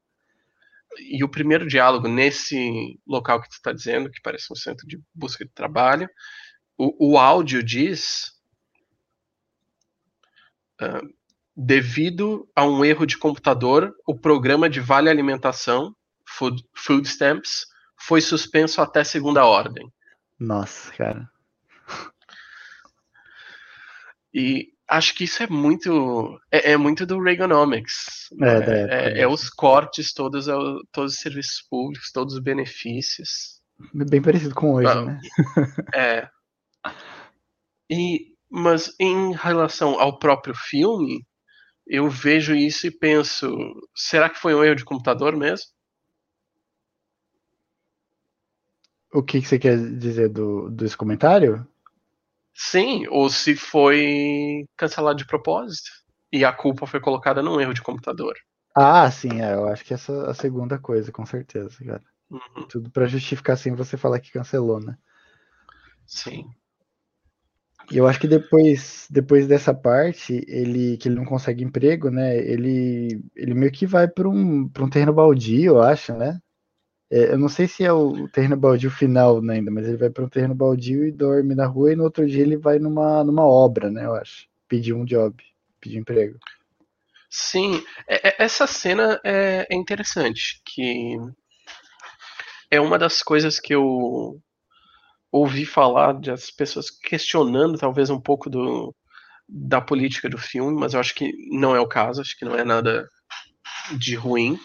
E 0.99 1.23
o 1.23 1.29
primeiro 1.29 1.67
diálogo 1.67 2.09
nesse 2.09 2.99
local 3.07 3.43
que 3.43 3.49
tu 3.49 3.57
está 3.57 3.73
dizendo, 3.73 4.11
que 4.11 4.23
parece 4.23 4.47
um 4.51 4.57
centro 4.57 4.87
de 4.87 4.99
busca 5.15 5.45
de 5.45 5.51
trabalho, 5.53 6.09
o, 6.79 7.13
o 7.13 7.19
áudio 7.19 7.63
diz: 7.63 8.33
uh, 10.81 11.07
devido 11.55 12.49
a 12.57 12.65
um 12.65 12.85
erro 12.85 13.07
de 13.07 13.19
computador, 13.19 13.95
o 14.07 14.19
programa 14.19 14.69
de 14.69 14.81
vale 14.81 15.11
alimentação, 15.11 15.95
food, 16.27 16.63
food 16.75 17.07
stamps, 17.07 17.67
foi 18.07 18.21
suspenso 18.21 18.81
até 18.81 19.05
segunda 19.05 19.45
ordem. 19.45 19.93
Nossa, 20.39 20.93
cara. 20.93 21.29
E 24.35 24.69
acho 24.89 25.15
que 25.15 25.25
isso 25.25 25.43
é 25.43 25.47
muito 25.47 26.39
é, 26.51 26.73
é 26.73 26.77
muito 26.77 27.05
do 27.07 27.21
Reaganomics. 27.21 28.29
É, 28.33 28.37
né? 28.37 28.67
é, 28.67 28.81
época 28.83 29.21
é 29.21 29.27
os 29.27 29.51
cortes 29.51 30.13
todos, 30.13 30.49
ao- 30.49 30.81
todos 30.91 31.15
os 31.15 31.21
serviços 31.21 31.63
públicos, 31.69 32.11
todos 32.13 32.35
os 32.35 32.41
benefícios. 32.41 33.61
Bem 33.95 34.23
parecido 34.23 34.55
com 34.55 34.75
hoje, 34.75 34.89
Ah, 34.89 35.05
né? 35.05 35.21
É. 35.95 36.29
E, 37.91 38.33
mas 38.51 38.95
em 38.99 39.33
relação 39.35 40.01
ao 40.01 40.19
próprio 40.19 40.55
filme, 40.55 41.27
eu 41.87 42.09
vejo 42.09 42.55
isso 42.55 42.87
e 42.87 42.91
penso, 42.91 43.51
será 43.95 44.31
que 44.31 44.39
foi 44.39 44.55
um 44.55 44.65
erro 44.65 44.77
de 44.77 44.85
computador 44.85 45.37
mesmo? 45.37 45.67
O 49.15 49.23
que, 49.23 49.41
que 49.41 49.47
você 49.49 49.59
quer 49.59 49.77
dizer 49.97 50.29
do, 50.29 50.69
desse 50.71 50.97
comentário? 50.97 51.67
Sim, 52.55 53.07
ou 53.09 53.29
se 53.29 53.55
foi 53.55 54.65
cancelado 54.77 55.19
de 55.19 55.27
propósito 55.27 55.91
e 56.33 56.45
a 56.45 56.53
culpa 56.53 56.87
foi 56.87 57.01
colocada 57.01 57.43
num 57.43 57.61
erro 57.61 57.75
de 57.75 57.83
computador. 57.83 58.35
Ah, 58.75 59.11
sim, 59.11 59.41
é, 59.41 59.55
eu 59.55 59.67
acho 59.69 59.85
que 59.85 59.95
essa 59.95 60.13
é 60.13 60.31
a 60.31 60.35
segunda 60.35 60.79
coisa, 60.79 61.11
com 61.13 61.25
certeza, 61.27 61.71
cara. 61.85 62.03
Uhum, 62.31 62.69
Tudo 62.69 62.91
pra 62.91 63.07
justificar 63.07 63.57
sem 63.59 63.75
você 63.75 63.97
falar 63.99 64.21
que 64.21 64.33
cancelou, 64.33 64.81
né? 64.81 64.99
sim. 66.07 66.55
E 67.91 67.97
eu 67.99 68.07
acho 68.07 68.19
que 68.21 68.29
depois, 68.29 69.07
depois 69.11 69.47
dessa 69.47 69.75
parte, 69.75 70.45
ele 70.49 70.97
que 70.97 71.09
ele 71.09 71.17
não 71.17 71.25
consegue 71.25 71.63
emprego, 71.65 72.11
né? 72.11 72.37
Ele, 72.39 73.23
ele 73.37 73.55
meio 73.55 73.73
que 73.73 73.87
vai 73.87 74.09
para 74.09 74.29
um, 74.29 74.69
pra 74.69 74.85
um 74.85 74.91
terreno 74.91 75.13
baldio, 75.13 75.73
eu 75.77 75.83
acho, 75.83 76.15
né? 76.17 76.41
É, 77.13 77.33
eu 77.33 77.39
não 77.39 77.49
sei 77.49 77.69
se 77.69 77.85
é 77.85 77.93
o 77.93 78.27
terreno 78.29 78.57
baldio 78.57 78.91
final 78.91 79.43
né, 79.43 79.55
ainda, 79.57 79.71
mas 79.71 79.87
ele 79.87 79.99
vai 79.99 80.09
para 80.09 80.25
um 80.25 80.29
terreno 80.29 80.55
baldio 80.55 81.07
e 81.07 81.13
dorme 81.13 81.55
na 81.55 81.67
rua, 81.67 81.93
e 81.93 81.97
no 81.97 82.05
outro 82.05 82.27
dia 82.27 82.41
ele 82.43 82.57
vai 82.57 82.79
numa, 82.79 83.23
numa 83.23 83.47
obra, 83.47 83.91
né? 83.91 84.07
Eu 84.07 84.15
acho. 84.15 84.47
Pedir 84.67 84.95
um 84.95 85.05
job, 85.05 85.37
pedir 85.81 85.99
emprego. 85.99 86.39
Sim, 87.31 87.83
é- 88.09 88.29
é- 88.31 88.37
essa 88.39 88.67
cena 88.67 89.21
é, 89.25 89.67
interessante, 89.75 90.63
que 90.65 91.17
é 92.71 92.81
uma 92.81 92.99
das 92.99 93.23
coisas 93.23 93.61
que 93.61 93.75
eu 93.75 94.41
ouvi 95.33 95.67
falar 95.67 96.15
das 96.15 96.51
pessoas 96.51 96.91
questionando 96.91 97.79
talvez 97.79 98.11
um 98.11 98.21
pouco 98.21 98.51
do, 98.51 98.95
da 99.49 99.81
política 99.81 100.29
do 100.31 100.39
filme, 100.39 100.79
mas 100.79 100.95
eu 100.95 101.01
acho 101.01 101.15
que 101.15 101.33
não 101.51 101.77
é 101.77 101.81
o 101.81 101.89
caso, 101.89 102.21
acho 102.21 102.39
que 102.39 102.45
não 102.47 102.57
é 102.57 102.65
nada 102.65 103.09
de 103.99 104.15
ruim, 104.17 104.59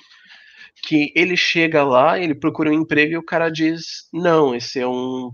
que 0.88 1.12
ele 1.14 1.36
chega 1.36 1.84
lá, 1.84 2.18
ele 2.18 2.34
procura 2.34 2.70
um 2.70 2.74
emprego 2.74 3.12
e 3.12 3.18
o 3.18 3.26
cara 3.26 3.50
diz: 3.50 4.08
não, 4.14 4.56
esse 4.56 4.80
é 4.80 4.88
um 4.88 5.34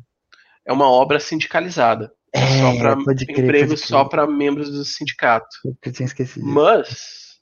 é 0.66 0.74
uma 0.74 0.90
obra 0.90 1.20
sindicalizada. 1.20 2.12
É, 2.34 2.40
só 2.60 2.78
para 2.78 2.98
emprego 3.30 3.78
só 3.78 4.06
para 4.06 4.26
membros 4.26 4.72
do 4.72 4.84
sindicato. 4.84 5.56
Eu 5.86 5.92
tinha 5.92 6.08
esquecido. 6.08 6.44
Mas 6.44 7.34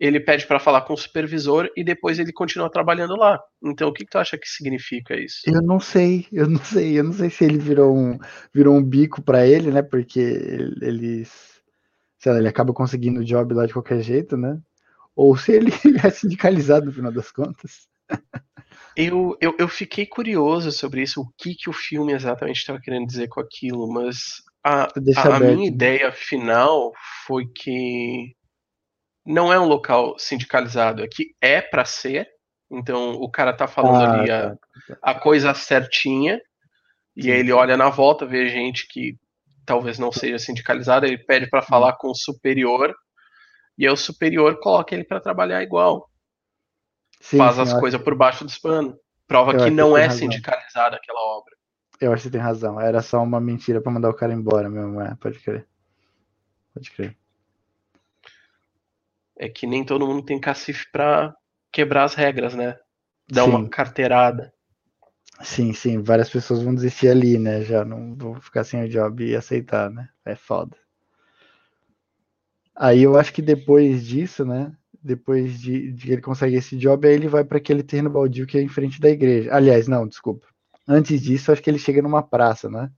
ele 0.00 0.18
pede 0.18 0.46
para 0.46 0.58
falar 0.58 0.80
com 0.82 0.94
o 0.94 0.96
supervisor 0.96 1.68
e 1.76 1.84
depois 1.84 2.18
ele 2.18 2.32
continua 2.32 2.70
trabalhando 2.70 3.14
lá. 3.16 3.38
Então, 3.62 3.90
o 3.90 3.92
que, 3.92 4.04
que, 4.04 4.10
tu 4.10 4.18
acha 4.18 4.38
que 4.38 4.48
significa 4.48 5.14
isso? 5.14 5.42
Eu 5.46 5.60
não 5.60 5.78
sei, 5.78 6.26
eu 6.32 6.48
não 6.48 6.64
sei, 6.64 6.98
eu 6.98 7.04
não 7.04 7.12
sei 7.12 7.28
se 7.28 7.44
ele 7.44 7.58
virou 7.58 7.94
um, 7.94 8.18
virou 8.54 8.74
um 8.74 8.82
bico 8.82 9.20
para 9.20 9.46
ele, 9.46 9.70
né? 9.70 9.82
Porque 9.82 10.20
ele, 10.80 11.26
sei 12.18 12.32
lá, 12.32 12.38
ele 12.38 12.48
acaba 12.48 12.72
conseguindo 12.72 13.20
o 13.20 13.24
job 13.24 13.52
lá 13.52 13.66
de 13.66 13.74
qualquer 13.74 14.00
jeito, 14.00 14.38
né? 14.38 14.58
Ou 15.16 15.36
se 15.36 15.52
ele 15.52 15.70
é 16.02 16.10
sindicalizado 16.10 16.86
no 16.86 16.92
final 16.92 17.12
das 17.12 17.30
contas. 17.30 17.88
Eu, 18.96 19.36
eu, 19.40 19.56
eu 19.58 19.68
fiquei 19.68 20.06
curioso 20.06 20.70
sobre 20.70 21.02
isso, 21.02 21.20
o 21.20 21.28
que, 21.36 21.54
que 21.54 21.68
o 21.68 21.72
filme 21.72 22.12
exatamente 22.12 22.58
estava 22.58 22.80
querendo 22.80 23.06
dizer 23.06 23.28
com 23.28 23.40
aquilo, 23.40 23.92
mas 23.92 24.42
a, 24.62 24.84
a, 24.84 25.36
a 25.36 25.40
minha 25.40 25.66
ideia 25.66 26.12
final 26.12 26.92
foi 27.26 27.46
que 27.46 28.34
não 29.26 29.52
é 29.52 29.58
um 29.58 29.66
local 29.66 30.18
sindicalizado, 30.18 31.02
aqui 31.02 31.34
é 31.40 31.60
para 31.60 31.84
ser. 31.84 32.28
Então 32.70 33.12
o 33.14 33.30
cara 33.30 33.52
tá 33.52 33.66
falando 33.66 34.04
ah, 34.04 34.12
ali 34.12 34.30
a, 34.30 34.50
tá, 34.50 34.56
tá. 34.88 34.98
a, 35.02 35.14
coisa 35.14 35.54
certinha, 35.54 36.40
e 37.16 37.30
aí 37.30 37.40
ele 37.40 37.52
olha 37.52 37.76
na 37.76 37.90
volta, 37.90 38.26
vê 38.26 38.48
gente 38.48 38.86
que 38.88 39.16
talvez 39.66 39.98
não 39.98 40.12
seja 40.12 40.38
sindicalizada, 40.38 41.06
ele 41.06 41.18
pede 41.18 41.48
para 41.48 41.62
falar 41.62 41.94
com 41.94 42.08
o 42.10 42.14
superior, 42.14 42.94
e 43.76 43.86
aí 43.86 43.92
o 43.92 43.96
superior 43.96 44.58
coloca 44.60 44.94
ele 44.94 45.04
para 45.04 45.20
trabalhar 45.20 45.62
igual. 45.62 46.10
Sim, 47.20 47.38
Faz 47.38 47.58
as 47.58 47.72
coisas 47.72 48.00
por 48.00 48.14
baixo 48.14 48.44
dos 48.44 48.58
panos. 48.58 48.94
Prova 49.26 49.56
que 49.56 49.70
não 49.70 49.96
é 49.96 50.10
sindicalizada 50.10 50.96
aquela 50.96 51.20
obra. 51.20 51.54
Eu 52.00 52.12
acho 52.12 52.22
que 52.22 52.28
você 52.28 52.32
tem 52.32 52.40
razão. 52.40 52.78
Era 52.80 53.00
só 53.00 53.22
uma 53.22 53.40
mentira 53.40 53.80
para 53.80 53.92
mandar 53.92 54.10
o 54.10 54.14
cara 54.14 54.32
embora 54.32 54.68
mesmo, 54.68 55.00
é, 55.00 55.14
pode 55.14 55.38
crer. 55.38 55.66
Pode 56.74 56.90
crer 56.90 57.16
é 59.36 59.48
que 59.48 59.66
nem 59.66 59.84
todo 59.84 60.06
mundo 60.06 60.24
tem 60.24 60.40
cacife 60.40 60.90
para 60.90 61.34
quebrar 61.72 62.04
as 62.04 62.14
regras, 62.14 62.54
né? 62.54 62.78
Dar 63.30 63.44
sim. 63.44 63.50
uma 63.50 63.68
carteirada. 63.68 64.52
Sim, 65.42 65.72
sim, 65.72 66.00
várias 66.00 66.30
pessoas 66.30 66.62
vão 66.62 66.74
desistir 66.74 67.08
ali, 67.08 67.38
né? 67.38 67.62
Já 67.62 67.84
não 67.84 68.14
vão 68.14 68.40
ficar 68.40 68.64
sem 68.64 68.84
o 68.84 68.88
job 68.88 69.24
e 69.24 69.34
aceitar, 69.34 69.90
né? 69.90 70.08
É 70.24 70.36
foda. 70.36 70.76
Aí 72.76 73.02
eu 73.02 73.16
acho 73.18 73.32
que 73.32 73.42
depois 73.42 74.06
disso, 74.06 74.44
né? 74.44 74.72
Depois 75.02 75.60
de, 75.60 75.92
de 75.92 76.12
ele 76.12 76.22
consegue 76.22 76.56
esse 76.56 76.76
job, 76.76 77.06
aí 77.06 77.14
ele 77.14 77.28
vai 77.28 77.44
para 77.44 77.58
aquele 77.58 77.82
terreno 77.82 78.10
baldio 78.10 78.46
que 78.46 78.58
é 78.58 78.62
em 78.62 78.68
frente 78.68 79.00
da 79.00 79.10
igreja. 79.10 79.54
Aliás, 79.54 79.86
não, 79.86 80.06
desculpa. 80.08 80.46
Antes 80.86 81.22
disso, 81.22 81.52
acho 81.52 81.62
que 81.62 81.70
ele 81.70 81.78
chega 81.78 82.02
numa 82.02 82.22
praça, 82.22 82.68
né? 82.68 82.90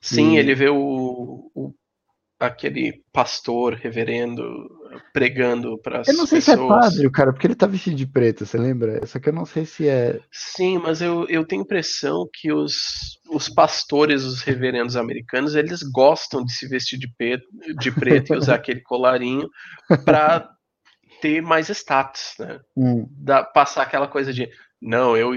Sim, 0.00 0.34
e... 0.34 0.38
ele 0.38 0.54
vê 0.54 0.68
o, 0.68 1.50
o 1.54 1.74
aquele 2.38 3.02
pastor, 3.12 3.74
reverendo, 3.74 4.42
pregando 5.12 5.78
para 5.78 6.00
as 6.00 6.06
pessoas. 6.06 6.16
Eu 6.16 6.20
não 6.20 6.26
sei 6.26 6.38
pessoas. 6.38 6.58
se 6.58 6.64
é 6.64 6.90
padre, 6.90 7.06
o 7.06 7.12
cara, 7.12 7.32
porque 7.32 7.46
ele 7.46 7.54
tá 7.54 7.66
vestido 7.66 7.96
de 7.96 8.06
preto, 8.06 8.46
você 8.46 8.58
lembra? 8.58 9.04
Só 9.06 9.18
que 9.18 9.28
eu 9.28 9.32
não 9.32 9.44
sei 9.44 9.64
se 9.64 9.88
é. 9.88 10.20
Sim, 10.30 10.78
mas 10.78 11.00
eu, 11.00 11.26
eu 11.28 11.44
tenho 11.44 11.62
impressão 11.62 12.28
que 12.32 12.52
os, 12.52 13.18
os 13.30 13.48
pastores, 13.48 14.24
os 14.24 14.42
reverendos 14.42 14.96
americanos, 14.96 15.54
eles 15.54 15.82
gostam 15.82 16.44
de 16.44 16.52
se 16.52 16.68
vestir 16.68 16.98
de, 16.98 17.08
preto, 17.16 17.46
de 17.78 17.90
preto 17.90 18.34
e 18.34 18.36
usar 18.36 18.54
aquele 18.56 18.80
colarinho 18.80 19.48
para 20.04 20.48
ter 21.20 21.40
mais 21.40 21.68
status, 21.68 22.34
né? 22.38 22.60
Hum. 22.76 23.06
Da, 23.10 23.44
passar 23.44 23.82
aquela 23.82 24.08
coisa 24.08 24.32
de 24.32 24.48
não, 24.82 25.16
eu, 25.16 25.30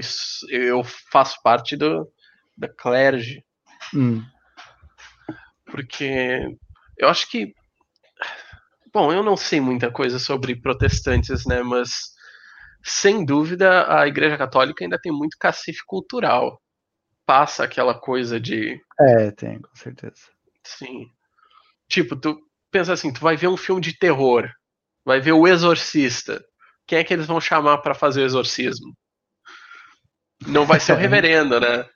eu 0.50 0.82
faço 1.12 1.40
parte 1.40 1.76
do, 1.76 2.10
da 2.58 2.68
clerge. 2.68 3.44
Hum. 3.94 4.24
Porque 5.66 6.56
eu 6.98 7.08
acho 7.08 7.30
que. 7.30 7.54
Bom, 8.96 9.12
eu 9.12 9.22
não 9.22 9.36
sei 9.36 9.60
muita 9.60 9.92
coisa 9.92 10.18
sobre 10.18 10.58
protestantes, 10.58 11.44
né? 11.44 11.62
Mas 11.62 12.14
sem 12.82 13.26
dúvida 13.26 13.94
a 13.94 14.08
Igreja 14.08 14.38
Católica 14.38 14.82
ainda 14.82 14.98
tem 14.98 15.12
muito 15.12 15.36
cacife 15.38 15.80
cultural. 15.84 16.58
Passa 17.26 17.64
aquela 17.64 17.92
coisa 17.92 18.40
de. 18.40 18.80
É, 18.98 19.30
tem, 19.32 19.60
com 19.60 19.76
certeza. 19.76 20.22
Sim. 20.64 21.10
Tipo, 21.86 22.16
tu 22.16 22.40
pensa 22.70 22.94
assim, 22.94 23.12
tu 23.12 23.20
vai 23.20 23.36
ver 23.36 23.48
um 23.48 23.56
filme 23.58 23.82
de 23.82 23.98
terror, 23.98 24.48
vai 25.04 25.20
ver 25.20 25.32
o 25.32 25.46
Exorcista. 25.46 26.42
Quem 26.86 26.98
é 26.98 27.04
que 27.04 27.12
eles 27.12 27.26
vão 27.26 27.38
chamar 27.38 27.76
para 27.82 27.94
fazer 27.94 28.22
o 28.22 28.24
exorcismo? 28.24 28.96
Não 30.44 30.66
vai 30.66 30.80
ser 30.80 30.92
o 30.92 30.96
reverendo, 30.98 31.60
né? 31.60 31.86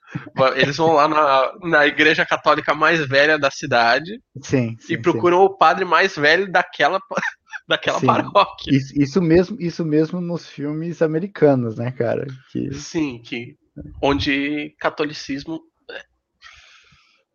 Eles 0.55 0.77
vão 0.77 0.93
lá 0.93 1.07
na, 1.07 1.53
na 1.61 1.87
igreja 1.87 2.25
católica 2.25 2.73
mais 2.73 3.05
velha 3.07 3.37
da 3.37 3.49
cidade 3.49 4.21
sim, 4.41 4.75
sim 4.79 4.93
e 4.93 4.97
procuram 4.97 5.39
sim. 5.39 5.45
o 5.45 5.57
padre 5.57 5.85
mais 5.85 6.15
velho 6.15 6.51
daquela, 6.51 6.99
daquela 7.67 7.99
sim. 7.99 8.05
paróquia. 8.05 8.75
Isso, 8.75 8.93
isso, 8.99 9.21
mesmo, 9.21 9.57
isso 9.59 9.85
mesmo 9.85 10.19
nos 10.19 10.47
filmes 10.47 11.01
americanos, 11.01 11.77
né, 11.77 11.91
cara? 11.91 12.27
Que... 12.51 12.73
Sim, 12.73 13.21
que 13.23 13.55
onde 14.01 14.75
catolicismo. 14.79 15.61
É, 15.89 16.01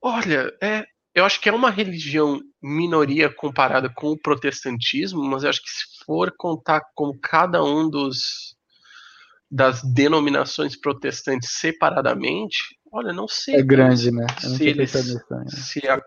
olha, 0.02 0.52
é, 0.62 0.84
eu 1.14 1.24
acho 1.24 1.40
que 1.40 1.48
é 1.48 1.52
uma 1.52 1.70
religião 1.70 2.40
minoria 2.62 3.32
comparada 3.32 3.88
com 3.88 4.08
o 4.08 4.18
protestantismo, 4.18 5.22
mas 5.24 5.44
eu 5.44 5.50
acho 5.50 5.62
que 5.62 5.70
se 5.70 6.04
for 6.04 6.32
contar 6.36 6.82
com 6.94 7.18
cada 7.18 7.64
um 7.64 7.88
dos 7.88 8.55
das 9.50 9.82
denominações 9.82 10.78
protestantes 10.78 11.50
separadamente, 11.52 12.56
olha, 12.92 13.12
não 13.12 13.28
sei. 13.28 13.56
É 13.56 13.62
grande, 13.62 14.10
né? 14.10 14.26
Se, 14.40 14.64
eles, 14.64 14.92
se 15.48 15.86
a 15.88 16.00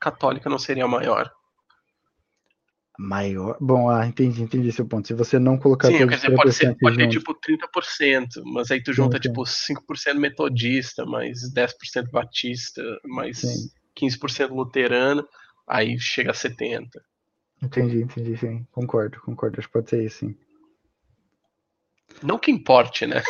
católica 0.00 0.50
não 0.50 0.58
seria 0.58 0.86
maior. 0.86 1.30
Maior? 2.98 3.58
Bom, 3.60 3.90
ah, 3.90 4.06
entendi, 4.06 4.42
entendi 4.42 4.72
seu 4.72 4.86
ponto. 4.86 5.06
Se 5.06 5.12
você 5.12 5.38
não 5.38 5.58
colocar 5.58 5.88
Sim, 5.88 5.98
quer 5.98 6.16
dizer, 6.16 6.34
pode, 6.34 6.52
ser, 6.52 6.76
pode 6.78 6.96
ter 6.96 7.08
tipo 7.08 7.34
30%, 7.34 8.42
mas 8.44 8.70
aí 8.70 8.82
tu 8.82 8.92
junta 8.92 9.18
sim, 9.18 9.24
sim. 9.24 9.28
tipo 9.28 9.42
5% 9.42 10.14
metodista, 10.14 11.04
mais 11.04 11.52
10% 11.52 12.10
batista, 12.10 12.82
mais 13.04 13.38
sim. 13.38 13.68
15% 14.00 14.50
luterano, 14.50 15.26
aí 15.68 15.98
chega 15.98 16.30
a 16.30 16.34
70%. 16.34 16.88
Entendi, 17.62 18.02
entendi, 18.02 18.36
sim. 18.36 18.66
Concordo, 18.70 19.20
concordo. 19.20 19.58
Acho 19.58 19.68
que 19.68 19.72
pode 19.72 19.90
ser 19.90 20.04
isso, 20.04 20.18
sim. 20.18 20.36
Não 22.22 22.38
que 22.38 22.50
importe, 22.50 23.06
né? 23.06 23.22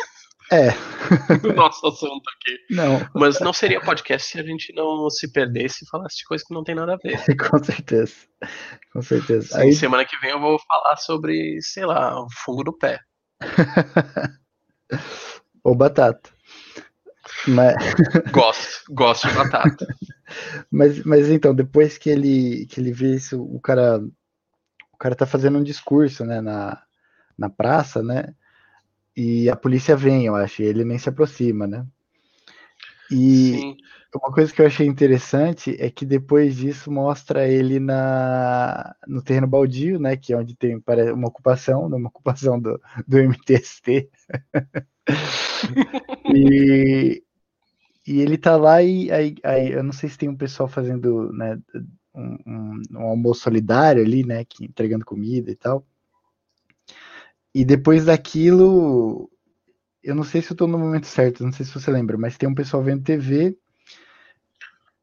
É. 0.51 0.69
o 1.45 1.53
nosso 1.53 1.85
assunto 1.85 2.23
aqui. 2.29 2.57
Não. 2.69 3.05
Mas 3.13 3.39
não 3.39 3.51
seria 3.51 3.81
podcast 3.81 4.31
se 4.31 4.39
a 4.39 4.43
gente 4.43 4.73
não 4.73 5.09
se 5.09 5.31
perdesse 5.31 5.83
e 5.83 5.87
falasse 5.89 6.17
de 6.17 6.23
coisa 6.25 6.43
que 6.45 6.53
não 6.53 6.63
tem 6.63 6.75
nada 6.75 6.93
a 6.93 6.97
ver. 6.97 7.19
Com 7.49 7.63
certeza. 7.63 8.13
Com 8.93 9.01
certeza. 9.01 9.47
Sim, 9.47 9.61
Aí... 9.61 9.73
Semana 9.73 10.05
que 10.05 10.17
vem 10.19 10.31
eu 10.31 10.39
vou 10.39 10.57
falar 10.59 10.95
sobre, 10.97 11.61
sei 11.61 11.85
lá, 11.85 12.21
o 12.21 12.27
fungo 12.45 12.63
do 12.63 12.77
pé. 12.77 12.99
Ou 15.63 15.75
batata. 15.75 16.29
Mas... 17.45 17.75
Gosto, 18.31 18.93
gosto 18.93 19.27
de 19.27 19.33
batata. 19.33 19.85
mas, 20.71 21.03
mas 21.03 21.29
então, 21.29 21.53
depois 21.53 21.97
que 21.97 22.09
ele, 22.09 22.65
que 22.67 22.79
ele 22.79 22.93
vê 22.93 23.15
isso, 23.15 23.41
o 23.43 23.59
cara, 23.59 23.99
o 24.93 24.97
cara 24.97 25.13
tá 25.13 25.25
fazendo 25.25 25.59
um 25.59 25.63
discurso, 25.63 26.23
né, 26.23 26.39
na, 26.39 26.81
na 27.37 27.49
praça, 27.49 28.01
né? 28.01 28.33
E 29.17 29.49
a 29.49 29.55
polícia 29.55 29.95
vem, 29.95 30.27
eu 30.27 30.35
acho, 30.35 30.61
e 30.61 30.65
ele 30.65 30.85
nem 30.85 30.99
se 30.99 31.09
aproxima, 31.09 31.65
né? 31.65 31.83
E 33.09 33.57
Sim. 33.57 33.77
uma 34.13 34.31
coisa 34.31 34.53
que 34.53 34.61
eu 34.61 34.67
achei 34.67 34.85
interessante 34.85 35.75
é 35.79 35.89
que 35.89 36.05
depois 36.05 36.55
disso 36.55 36.91
mostra 36.91 37.47
ele 37.47 37.79
na, 37.79 38.95
no 39.07 39.23
terreno 39.23 39.47
baldio, 39.47 39.99
né? 39.99 40.15
Que 40.15 40.33
é 40.33 40.37
onde 40.37 40.55
tem 40.55 40.79
uma 41.15 41.29
ocupação, 41.29 41.89
né, 41.89 41.97
uma 41.97 42.09
ocupação 42.09 42.61
do, 42.61 42.79
do 43.07 43.17
MTST. 43.17 44.07
e, 46.35 47.23
e 48.05 48.21
ele 48.21 48.37
tá 48.37 48.55
lá 48.55 48.83
e 48.83 49.11
aí, 49.11 49.35
aí, 49.43 49.71
eu 49.71 49.81
não 49.81 49.93
sei 49.93 50.09
se 50.09 50.17
tem 50.19 50.29
um 50.29 50.37
pessoal 50.37 50.69
fazendo 50.69 51.33
né, 51.33 51.57
um, 52.13 52.37
um, 52.45 52.81
um 52.91 53.01
almoço 53.07 53.41
solidário 53.41 54.03
ali, 54.03 54.23
né? 54.23 54.45
Que, 54.45 54.63
entregando 54.63 55.03
comida 55.03 55.49
e 55.49 55.55
tal. 55.55 55.83
E 57.57 57.65
depois 57.65 58.05
daquilo, 58.05 59.31
eu 60.03 60.13
não 60.13 60.23
sei 60.23 60.43
se 60.43 60.51
eu 60.51 60.55
tô 60.55 60.67
no 60.67 60.77
momento 60.77 61.07
certo, 61.07 61.43
não 61.43 61.51
sei 61.51 61.65
se 61.65 61.73
você 61.73 61.89
lembra, 61.89 62.15
mas 62.15 62.37
tem 62.37 62.47
um 62.47 62.53
pessoal 62.53 62.83
vendo 62.83 63.01
TV 63.01 63.57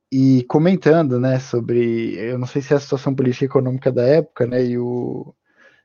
e 0.08 0.44
comentando, 0.44 1.18
né, 1.18 1.40
sobre, 1.40 2.14
eu 2.14 2.38
não 2.38 2.46
sei 2.46 2.62
se 2.62 2.72
é 2.72 2.76
a 2.76 2.78
situação 2.78 3.12
política 3.12 3.44
e 3.44 3.48
econômica 3.48 3.90
da 3.90 4.04
época, 4.04 4.46
né, 4.46 4.64
e 4.64 4.78
o 4.78 5.34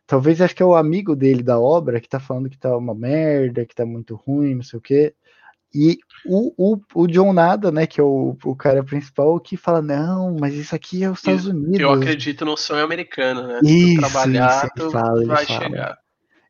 talvez 0.05 0.41
acho 0.41 0.55
que 0.55 0.61
é 0.61 0.65
o 0.65 0.75
amigo 0.75 1.15
dele 1.15 1.41
da 1.41 1.59
obra 1.59 1.99
que 1.99 2.07
tá 2.07 2.19
falando 2.19 2.51
que 2.51 2.59
tá 2.59 2.77
uma 2.77 2.93
merda, 2.93 3.65
que 3.65 3.73
tá 3.73 3.83
muito 3.83 4.13
ruim, 4.13 4.53
não 4.53 4.63
sei 4.63 4.77
o 4.77 4.81
quê. 4.81 5.15
E 5.73 5.97
o, 6.23 6.53
o, 6.55 6.79
o 6.93 7.07
John 7.07 7.33
Nada, 7.33 7.71
né, 7.71 7.88
que 7.88 7.99
é 7.99 8.03
o, 8.03 8.38
o 8.45 8.55
cara 8.55 8.83
principal, 8.83 9.39
que 9.39 9.57
fala, 9.57 9.81
não, 9.81 10.38
mas 10.39 10.53
isso 10.53 10.75
aqui 10.75 11.03
é 11.03 11.09
os 11.09 11.17
Estados 11.17 11.47
Unidos. 11.47 11.79
Eu 11.79 11.91
acredito 11.91 12.45
no 12.45 12.55
sonho 12.55 12.83
americano, 12.83 13.47
né? 13.47 13.59
Isso, 13.63 14.01
trabalhar, 14.01 14.69
isso, 14.77 14.91
fala, 14.91 15.25
vai 15.25 15.45
chegar. 15.47 15.97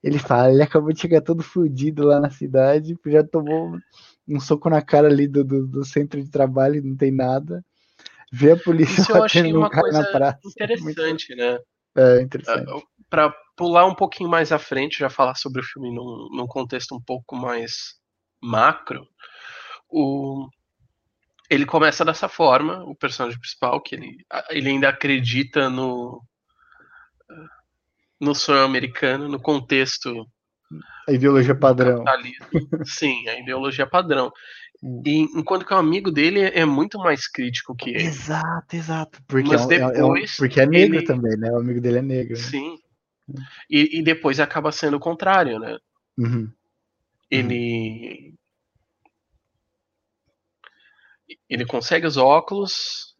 Ele 0.03 0.18
fala, 0.18 0.51
ele 0.51 0.63
acabou 0.63 0.94
de 0.94 1.01
chegar 1.01 1.22
todo 1.22 1.44
fudido 1.44 2.06
lá 2.06 2.20
na 2.20 2.29
cidade, 2.29 2.98
já 3.06 3.24
tomou 3.24 3.77
um 4.27 4.39
soco 4.39 4.70
na 4.70 4.82
cara 4.82 5.08
ali 5.08 5.27
do, 5.27 5.44
do, 5.44 5.68
do 5.68 5.84
centro 5.84 6.24
de 6.24 6.29
trabalho, 6.29 6.84
não 6.84 6.96
tem 6.96 7.12
nada. 7.12 7.63
Vê 8.32 8.51
a 8.51 8.58
polícia 8.58 9.01
Isso 9.01 9.12
eu 9.12 9.24
achei 9.24 9.53
uma 9.53 9.70
coisa 9.70 10.01
na 10.01 10.08
praça. 10.12 10.39
interessante, 10.46 11.36
né? 11.36 11.58
É, 11.96 12.22
interessante. 12.22 12.72
Uh, 12.72 12.82
Pra 13.10 13.34
pular 13.58 13.88
um 13.88 13.96
pouquinho 13.96 14.29
mais 14.29 14.51
à 14.51 14.60
frente, 14.60 15.00
já 15.00 15.10
falar 15.10 15.34
sobre 15.34 15.62
o 15.62 15.63
filme 15.63 15.91
num, 15.91 16.29
num 16.32 16.46
contexto 16.46 16.96
um 16.96 17.01
pouco 17.01 17.36
mais 17.36 17.96
macro, 18.39 19.08
o, 19.89 20.48
ele 21.50 21.65
começa 21.65 22.06
dessa 22.06 22.29
forma, 22.29 22.84
o 22.84 22.96
personagem 22.96 23.39
principal, 23.39 23.82
que 23.82 23.96
ele, 23.96 24.18
ele 24.51 24.70
ainda 24.70 24.89
acredita 24.89 25.72
no 25.72 26.22
no 28.19 28.35
sonho 28.35 28.63
americano, 28.63 29.27
no 29.27 29.39
contexto 29.39 30.25
a 31.07 31.11
ideologia 31.11 31.55
padrão. 31.55 32.03
Sim, 32.85 33.27
a 33.27 33.39
ideologia 33.39 33.88
padrão. 33.88 34.31
Hum. 34.83 35.01
E 35.05 35.21
enquanto 35.35 35.65
que 35.65 35.73
o 35.73 35.77
amigo 35.77 36.11
dele 36.11 36.41
é 36.41 36.63
muito 36.65 36.99
mais 36.99 37.27
crítico 37.27 37.75
que 37.75 37.89
ele. 37.89 38.03
Exato, 38.03 38.75
exato. 38.75 39.19
Porque 39.27 39.49
Mas 39.49 39.69
é, 39.71 39.85
um- 39.85 39.89
é 39.89 40.03
um- 40.05 40.13
depois 40.13 40.38
porque 40.38 40.61
é 40.61 40.65
negro 40.67 40.97
ele- 40.97 41.05
também, 41.05 41.35
né? 41.38 41.51
O 41.51 41.57
amigo 41.57 41.81
dele 41.81 41.97
é 41.97 42.01
negro. 42.01 42.38
né? 42.38 42.43
Sim. 42.43 42.77
E, 43.69 43.99
e 43.99 44.03
depois 44.03 44.39
acaba 44.39 44.71
sendo 44.71 44.97
o 44.97 44.99
contrário, 44.99 45.59
né? 45.59 45.77
Uhum. 46.17 46.51
Ele. 47.31 48.35
Ele 51.49 51.65
consegue 51.65 52.05
os 52.07 52.17
óculos 52.17 53.15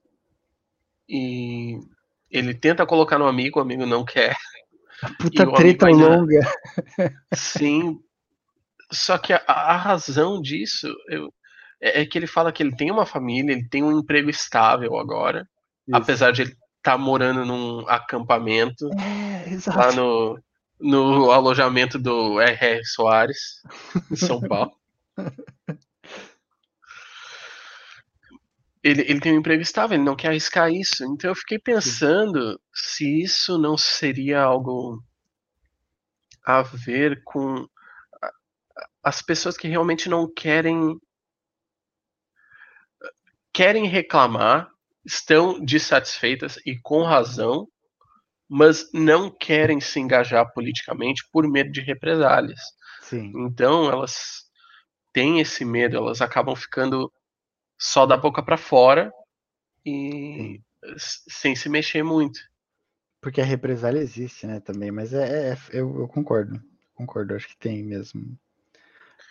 e 1.08 1.80
ele 2.30 2.54
tenta 2.54 2.86
colocar 2.86 3.18
no 3.18 3.28
amigo, 3.28 3.60
o 3.60 3.62
amigo 3.62 3.86
não 3.86 4.06
quer. 4.06 4.36
A 5.04 5.10
puta 5.14 5.54
treta 5.54 5.86
amigo 5.88 6.02
longa. 6.02 6.42
Sim. 7.34 8.00
Só 8.92 9.18
que 9.18 9.34
a, 9.34 9.42
a 9.48 9.78
razão 9.78 10.42
disso 10.42 10.88
eu- 11.10 11.34
é, 11.82 12.02
é 12.02 12.06
que 12.06 12.18
ele 12.18 12.28
fala 12.28 12.52
que 12.52 12.62
ele 12.64 12.76
tem 12.76 12.92
uma 12.92 13.06
família, 13.06 13.52
ele 13.54 13.68
tem 13.70 13.84
um 13.84 13.98
emprego 14.00 14.30
estável 14.30 14.98
agora, 14.98 15.48
Isso. 15.88 15.98
apesar 15.98 16.32
de 16.32 16.42
ele 16.44 16.56
estar 16.78 16.98
morando 16.98 17.46
num 17.46 17.88
acampamento 17.88 18.90
É, 19.00 19.46
lá 19.70 19.92
no, 19.92 20.40
no 20.80 21.32
alojamento 21.32 22.00
do 22.00 22.40
R.R. 22.42 22.84
Soares, 22.86 23.62
em 24.12 24.16
São 24.16 24.40
Paulo. 24.42 24.72
Ele, 28.82 29.02
ele 29.02 29.20
tem 29.20 29.34
um 29.34 29.40
emprego 29.40 29.62
estável, 29.62 29.96
ele 29.96 30.06
não 30.06 30.16
quer 30.16 30.30
arriscar 30.30 30.72
isso. 30.72 31.04
Então 31.04 31.30
eu 31.30 31.36
fiquei 31.36 31.60
pensando 31.60 32.60
se 32.74 33.24
isso 33.24 33.58
não 33.58 33.78
seria 33.78 34.42
algo 34.42 35.04
a 36.46 36.62
ver 36.62 37.22
com 37.24 37.68
as 39.04 39.22
pessoas 39.22 39.58
que 39.58 39.68
realmente 39.68 40.10
não 40.10 40.32
querem 40.32 40.98
querem 43.54 43.88
reclamar, 43.88 44.70
estão 45.06 45.60
dissatisfeitas 45.64 46.58
e 46.66 46.80
com 46.82 47.04
razão, 47.04 47.68
mas 48.48 48.90
não 48.94 49.30
querem 49.30 49.80
se 49.82 50.00
engajar 50.00 50.52
politicamente 50.54 51.24
por 51.32 51.48
medo 51.48 51.72
de 51.72 51.82
represálias. 51.82 52.60
Sim. 53.02 53.32
Então 53.36 53.92
elas 53.92 54.46
têm 55.12 55.40
esse 55.40 55.66
medo, 55.66 55.98
elas 55.98 56.22
acabam 56.22 56.56
ficando 56.56 57.12
só 57.80 58.06
da 58.06 58.18
boca 58.18 58.44
para 58.44 58.58
fora 58.58 59.12
e 59.86 60.60
sem 60.98 61.56
se 61.56 61.70
mexer 61.70 62.04
muito. 62.04 62.40
Porque 63.22 63.42
a 63.42 63.46
represália 63.46 64.00
existe, 64.00 64.48
né, 64.48 64.60
também, 64.60 64.92
mas 64.92 65.14
é, 65.14 65.52
é- 65.54 65.58
eu, 65.72 66.00
eu 66.02 66.08
concordo. 66.08 66.62
Concordo, 66.96 67.36
acho 67.36 67.48
que 67.48 67.58
tem 67.58 67.84
mesmo. 67.84 68.38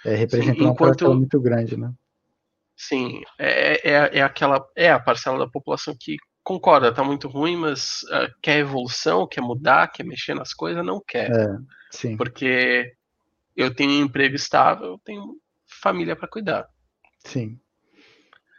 É, 0.04 0.14
representa 0.14 0.62
uma 0.62 0.72
enquanto- 0.72 0.98
parcela 0.98 1.14
muito 1.14 1.40
grande, 1.40 1.76
né? 1.76 1.92
Sim, 2.76 3.22
é, 3.38 3.90
é, 3.90 4.18
é 4.18 4.22
aquela 4.22 4.64
é 4.76 4.90
a 4.90 5.00
parcela 5.00 5.38
da 5.38 5.48
população 5.50 5.94
que 5.98 6.16
concorda, 6.44 6.94
tá 6.94 7.02
muito 7.02 7.28
ruim, 7.28 7.56
mas 7.56 8.00
ah, 8.12 8.28
quer 8.40 8.58
evolução, 8.60 9.26
quer 9.26 9.40
mudar, 9.40 9.88
quer 9.88 10.04
mexer 10.04 10.34
nas 10.34 10.54
coisas, 10.54 10.84
não 10.86 11.02
quer, 11.06 11.30
É, 11.30 11.58
sim. 11.90 12.16
porque 12.16 12.92
eu 13.56 13.74
tenho 13.74 13.92
emprego 14.02 14.36
estável, 14.36 14.86
eu 14.92 14.98
tenho 15.04 15.36
família 15.82 16.14
para 16.16 16.28
cuidar. 16.28 16.68
Sim. 17.24 17.60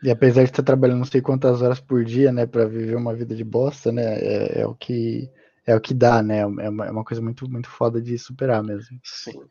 E 0.01 0.09
apesar 0.09 0.43
de 0.43 0.49
estar 0.49 0.63
trabalhando 0.63 0.99
não 0.99 1.05
sei 1.05 1.21
quantas 1.21 1.61
horas 1.61 1.79
por 1.79 2.03
dia, 2.05 2.31
né, 2.31 2.45
para 2.45 2.65
viver 2.65 2.95
uma 2.95 3.13
vida 3.13 3.35
de 3.35 3.43
bosta, 3.43 3.91
né, 3.91 4.17
é, 4.19 4.61
é 4.61 4.67
o 4.67 4.73
que 4.73 5.29
é 5.65 5.75
o 5.75 5.81
que 5.81 5.93
dá, 5.93 6.23
né? 6.23 6.39
É 6.39 6.45
uma, 6.45 6.85
é 6.85 6.91
uma 6.91 7.03
coisa 7.03 7.21
muito 7.21 7.49
muito 7.49 7.69
foda 7.69 8.01
de 8.01 8.17
superar 8.17 8.63
mesmo. 8.63 8.99
Sim. 9.03 9.41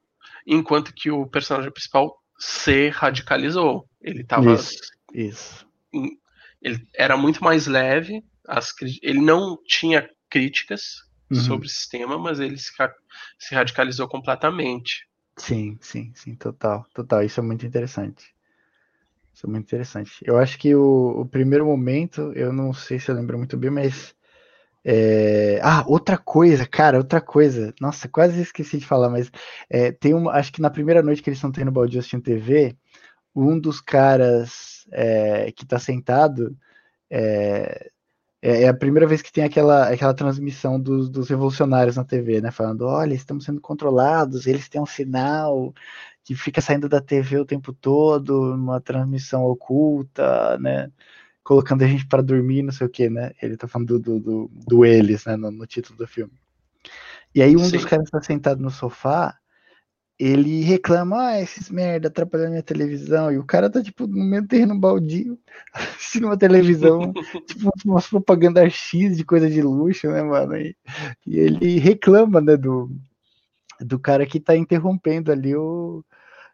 Enquanto 0.47 0.93
que 0.93 1.11
o 1.11 1.27
personagem 1.27 1.71
principal 1.71 2.17
se 2.39 2.89
radicalizou. 2.89 3.89
Ele 4.01 4.25
tava 4.25 4.55
Isso, 4.55 4.81
isso. 5.13 5.67
ele 6.63 6.87
era 6.95 7.17
muito 7.17 7.43
mais 7.43 7.67
leve, 7.67 8.23
as, 8.47 8.73
ele 9.03 9.21
não 9.21 9.59
tinha 9.67 10.09
críticas 10.31 11.09
Uhum. 11.31 11.37
sobre 11.41 11.67
o 11.67 11.71
sistema, 11.71 12.19
mas 12.19 12.41
ele 12.41 12.57
se, 12.57 12.73
se 13.39 13.55
radicalizou 13.55 14.09
completamente. 14.09 15.07
Sim, 15.37 15.79
sim, 15.81 16.11
sim, 16.15 16.35
total, 16.35 16.87
total. 16.95 17.23
Isso 17.23 17.39
é 17.39 17.43
muito 17.43 17.67
interessante. 17.67 18.35
Isso 19.39 19.47
é 19.47 19.51
muito 19.51 19.67
interessante. 19.67 20.21
Eu 20.25 20.37
acho 20.37 20.59
que 20.59 20.75
o, 20.75 21.21
o 21.21 21.25
primeiro 21.27 21.65
momento, 21.65 22.33
eu 22.35 22.53
não 22.53 22.73
sei 22.73 22.99
se 22.99 23.09
eu 23.09 23.15
lembro 23.15 23.39
muito 23.39 23.57
bem, 23.57 23.71
mas. 23.71 24.13
é, 24.85 25.61
Ah, 25.63 25.85
outra 25.89 26.19
coisa, 26.19 26.67
cara, 26.67 26.99
outra 26.99 27.21
coisa. 27.21 27.75
Nossa, 27.81 28.09
quase 28.09 28.41
esqueci 28.43 28.79
de 28.79 28.87
falar, 28.87 29.09
mas 29.11 29.31
é, 29.71 29.93
tem 29.93 30.15
uma. 30.15 30.33
Acho 30.33 30.53
que 30.53 30.61
na 30.63 30.71
primeira 30.71 31.03
noite 31.03 31.23
que 31.23 31.31
eles 31.31 31.39
estão 31.39 31.53
tendo 31.53 31.71
baldio 31.73 32.01
assistindo 32.01 32.23
TV, 32.23 32.77
um 33.35 33.59
dos 33.61 33.81
caras 33.81 34.87
é, 34.93 35.53
que 35.53 35.67
tá 35.67 35.79
sentado. 35.79 36.57
É, 37.11 37.91
é 38.43 38.63
é 38.65 38.69
a 38.69 38.75
primeira 38.75 39.07
vez 39.07 39.23
que 39.23 39.33
tem 39.33 39.45
aquela, 39.45 39.89
aquela 39.93 40.15
transmissão 40.15 40.81
dos, 40.81 41.11
dos 41.11 41.29
revolucionários 41.29 41.97
na 41.97 42.05
TV, 42.05 42.41
né? 42.41 42.51
Falando, 42.53 42.83
olha, 42.87 43.15
estamos 43.15 43.45
sendo 43.45 43.61
controlados, 43.61 44.47
eles 44.47 44.69
têm 44.69 44.81
um 44.81 44.87
sinal 44.87 45.75
que 46.29 46.35
fica 46.35 46.61
saindo 46.61 46.91
da 46.91 47.01
TV 47.01 47.39
o 47.39 47.47
tempo 47.47 47.73
todo, 47.73 48.53
uma 48.53 48.83
transmissão 48.83 49.45
oculta, 49.45 50.59
né? 50.59 50.93
Colocando 51.43 51.83
a 51.85 51.87
gente 51.87 52.07
para 52.07 52.23
dormir, 52.23 52.63
não 52.63 52.71
sei 52.71 52.87
o 52.87 52.91
que, 52.91 53.09
né? 53.09 53.33
Ele 53.41 53.57
tá 53.57 53.67
falando 53.67 53.99
do, 53.99 54.21
do, 54.21 54.51
do, 54.53 54.85
eles, 54.85 55.25
né? 55.25 55.37
No, 55.37 55.51
no 55.51 55.67
título 55.67 55.97
do 55.97 56.07
filme. 56.07 56.35
E 57.35 57.41
aí 57.41 57.57
um 57.57 57.65
Sim. 57.65 57.71
dos 57.79 57.87
caras 57.87 58.05
está 58.05 58.21
sentado 58.21 58.61
no 58.61 58.69
sofá, 58.71 59.39
ele 60.19 60.61
reclama, 60.61 61.29
ah, 61.29 61.41
esses 61.41 61.71
merda 61.71 62.09
atrapalhando 62.09 62.51
minha 62.51 62.63
televisão, 62.63 63.33
e 63.33 63.39
o 63.39 63.45
cara 63.47 63.71
tá, 63.71 63.83
tipo, 63.83 64.07
no 64.07 64.23
meio 64.23 64.43
do 64.43 64.49
terreno 64.49 64.79
baldio, 64.79 65.39
assistindo 65.73 66.27
uma 66.27 66.37
televisão, 66.37 67.15
tipo, 67.49 67.71
umas 67.87 68.07
propagandas 68.07 68.71
X 68.71 69.17
de 69.17 69.25
coisa 69.25 69.49
de 69.49 69.63
luxo, 69.63 70.09
né, 70.09 70.23
mano? 70.23 70.59
E, 70.59 70.77
e 71.27 71.39
ele 71.39 71.79
reclama, 71.79 72.39
né, 72.39 72.55
do, 72.55 72.95
do 73.81 73.99
cara 73.99 74.27
que 74.27 74.39
tá 74.39 74.55
interrompendo 74.55 75.33
ali 75.33 75.57
o, 75.57 76.05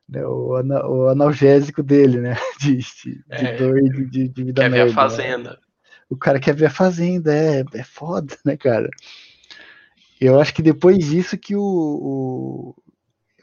né, 0.08 0.24
o, 0.26 0.54
ana- 0.56 0.86
o 0.88 1.08
analgésico 1.08 1.82
dele, 1.82 2.20
né? 2.20 2.34
De, 2.60 2.76
de, 2.78 3.24
de 3.32 3.48
É, 3.48 3.48
dor 3.48 3.78
e 3.78 3.90
de, 3.90 4.06
de, 4.06 4.28
de 4.28 4.44
vida 4.44 4.62
Quer 4.62 4.70
ver 4.70 4.82
a 4.82 4.86
merda, 4.86 5.08
né? 5.08 5.26
fazenda. 5.26 5.60
O 6.10 6.16
cara 6.16 6.40
quer 6.40 6.54
ver 6.54 6.66
a 6.66 6.70
fazenda, 6.70 7.34
é, 7.34 7.64
é 7.74 7.84
foda, 7.84 8.36
né, 8.46 8.56
cara? 8.56 8.88
Eu 10.20 10.40
acho 10.40 10.54
que 10.54 10.62
depois 10.62 10.98
disso 11.04 11.36
que 11.38 11.54
o, 11.56 12.74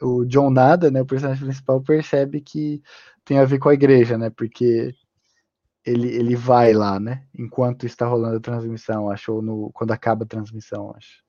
o, 0.00 0.10
o 0.20 0.24
John 0.26 0.50
Nada, 0.50 0.90
né, 0.90 1.02
o 1.02 1.06
personagem 1.06 1.44
principal, 1.44 1.82
percebe 1.82 2.40
que 2.40 2.82
tem 3.24 3.38
a 3.38 3.44
ver 3.44 3.58
com 3.58 3.68
a 3.68 3.74
igreja, 3.74 4.18
né? 4.18 4.30
Porque 4.30 4.94
ele, 5.84 6.08
ele 6.14 6.36
vai 6.36 6.72
lá, 6.74 7.00
né? 7.00 7.26
Enquanto 7.38 7.86
está 7.86 8.06
rolando 8.06 8.38
a 8.38 8.40
transmissão, 8.40 9.10
acho, 9.10 9.34
ou 9.34 9.42
no, 9.42 9.72
quando 9.72 9.92
acaba 9.92 10.24
a 10.24 10.28
transmissão, 10.28 10.92
acho. 10.96 11.22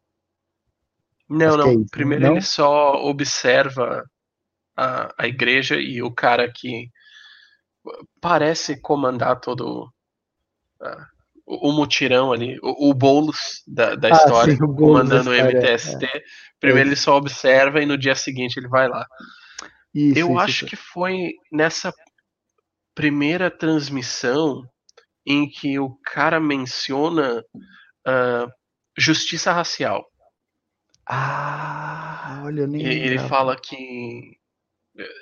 Não, 1.29 1.57
Acho 1.57 1.57
não. 1.57 1.69
é 1.69 1.75
isso, 1.75 1.91
Primeiro 1.91 2.25
não? 2.25 2.37
ele 2.37 2.41
só 2.41 2.93
observa 3.05 4.09
a, 4.75 5.13
a 5.17 5.27
igreja 5.27 5.75
e 5.79 6.01
o 6.01 6.11
cara 6.11 6.51
que 6.51 6.89
parece 8.21 8.79
comandar 8.81 9.39
todo 9.39 9.91
ah, 10.81 11.07
o, 11.45 11.69
o 11.69 11.73
mutirão 11.73 12.31
ali, 12.31 12.57
o, 12.61 12.89
o 12.89 12.93
Boulos 12.93 13.63
da, 13.67 13.95
da 13.95 14.09
Ah, 14.09 14.13
história, 14.13 14.55
sim, 14.55 14.57
o 14.63 14.67
Boulos 14.67 15.07
da 15.07 15.15
comandando 15.15 15.29
o 15.31 15.33
história, 15.33 15.35
MTST. 15.35 16.07
Primeiro 16.59 16.89
É 16.89 16.89
ele 16.89 16.95
só 16.95 17.15
observa 17.17 17.81
e 17.81 17.85
no 17.85 17.97
dia 17.97 18.15
seguinte 18.15 18.57
ele 18.57 18.67
vai 18.67 18.87
lá. 18.87 19.05
Isso, 19.93 20.19
Eu 20.19 20.27
isso, 20.33 20.39
acho 20.39 20.65
isso. 20.65 20.65
que 20.65 20.75
foi 20.75 21.33
nessa 21.51 21.93
primeira 22.95 23.51
transmissão 23.51 24.63
em 25.25 25.49
que 25.49 25.79
o 25.79 25.95
cara 26.03 26.39
menciona 26.39 27.43
ah, 28.07 28.47
justiça 28.97 29.51
racial. 29.53 30.05
Ah, 31.05 32.41
olha, 32.45 32.67
nem 32.67 32.83
Ele 32.83 33.17
lembrava. 33.17 33.29
fala 33.29 33.55
que, 33.59 34.37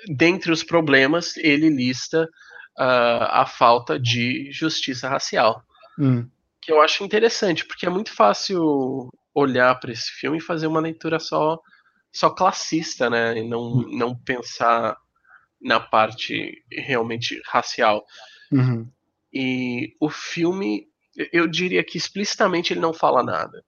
dentre 0.08 0.52
os 0.52 0.62
problemas, 0.62 1.36
ele 1.36 1.68
lista 1.68 2.28
ah, 2.76 3.42
a 3.42 3.46
falta 3.46 3.98
de 3.98 4.50
justiça 4.52 5.08
racial. 5.08 5.62
Hum, 5.98 6.28
Que 6.60 6.72
eu 6.72 6.80
acho 6.80 7.04
interessante, 7.04 7.64
porque 7.66 7.86
é 7.86 7.90
muito 7.90 8.12
fácil 8.14 9.10
olhar 9.34 9.74
para 9.80 9.92
esse 9.92 10.10
filme 10.12 10.38
e 10.38 10.42
fazer 10.42 10.66
uma 10.66 10.80
leitura 10.80 11.18
só 11.18 11.58
só 12.14 12.28
classista, 12.28 13.08
né? 13.08 13.38
E 13.38 13.48
não, 13.48 13.76
não 13.90 14.14
pensar 14.14 14.96
na 15.60 15.80
parte 15.80 16.62
realmente 16.70 17.40
racial. 17.46 18.04
Uhum. 18.50 18.86
E 19.32 19.94
o 19.98 20.10
filme, 20.10 20.88
eu 21.32 21.46
diria 21.46 21.82
que 21.82 21.96
explicitamente 21.96 22.72
ele 22.72 22.80
não 22.80 22.92
fala 22.92 23.22
nada. 23.22 23.64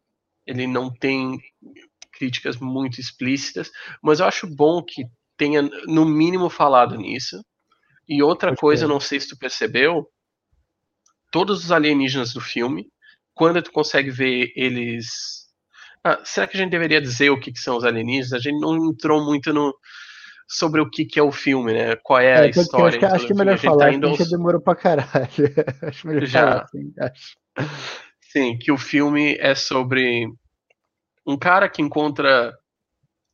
Ele 0.47 0.67
não 0.67 0.93
tem 0.93 1.39
críticas 2.13 2.59
muito 2.59 3.01
explícitas, 3.01 3.71
mas 4.03 4.21
eu 4.21 4.27
acho 4.27 4.47
bom 4.47 4.83
que 4.83 5.07
tenha, 5.37 5.63
no 5.87 6.05
mínimo, 6.05 6.49
falado 6.51 6.97
nisso. 6.97 7.45
E 8.09 8.23
outra 8.23 8.53
Pode 8.53 8.61
coisa, 8.61 8.87
crer. 8.87 8.89
não 8.89 9.01
sei 9.01 9.21
se 9.21 9.29
tu 9.29 9.39
percebeu, 9.39 10.09
todos 11.31 11.65
os 11.65 11.73
alienígenas 11.73 12.33
do 12.33 12.41
filme, 12.41 12.87
quando 13.35 13.63
tu 13.63 13.73
consegue 13.73 14.11
ver 14.11 14.53
eles. 14.57 15.45
Ah, 16.05 16.21
será 16.25 16.47
que 16.47 16.57
a 16.57 16.61
gente 16.61 16.71
deveria 16.71 17.01
dizer 17.01 17.31
o 17.31 17.41
que, 17.41 17.53
que 17.53 17.59
são 17.59 17.77
os 17.77 17.85
alienígenas? 17.85 18.33
A 18.33 18.39
gente 18.39 18.61
não 18.61 18.77
entrou 18.91 19.25
muito 19.25 19.53
no 19.53 19.75
sobre 20.49 20.81
o 20.81 20.91
que, 20.91 21.05
que 21.07 21.19
é 21.19 21.23
o 21.23 21.33
filme, 21.33 21.73
né? 21.73 21.97
Qual 21.97 22.21
é 22.21 22.39
a 22.39 22.47
É, 22.47 22.51
crer, 22.51 22.67
história. 22.67 22.87
acho 22.87 22.99
que, 22.99 23.05
acho 23.07 23.27
que 23.27 23.33
é 23.33 23.37
melhor 23.37 23.55
a 23.55 23.57
gente 23.57 23.65
falar, 23.65 23.79
tá 23.79 23.99
que 23.99 24.07
a 24.07 24.09
aos- 24.11 24.19
já 24.19 24.25
demorou 24.25 24.61
pra 24.61 24.75
caralho. 24.77 25.07
acho 25.83 26.07
melhor 26.07 26.27
Já. 26.27 26.41
falar, 26.51 26.63
assim, 26.65 26.93
acho. 27.01 27.37
Sim, 28.21 28.59
que 28.59 28.73
o 28.73 28.77
filme 28.79 29.37
é 29.39 29.55
sobre 29.55 30.27
um 31.27 31.39
cara 31.39 31.69
que 31.69 31.83
encontra 31.83 32.53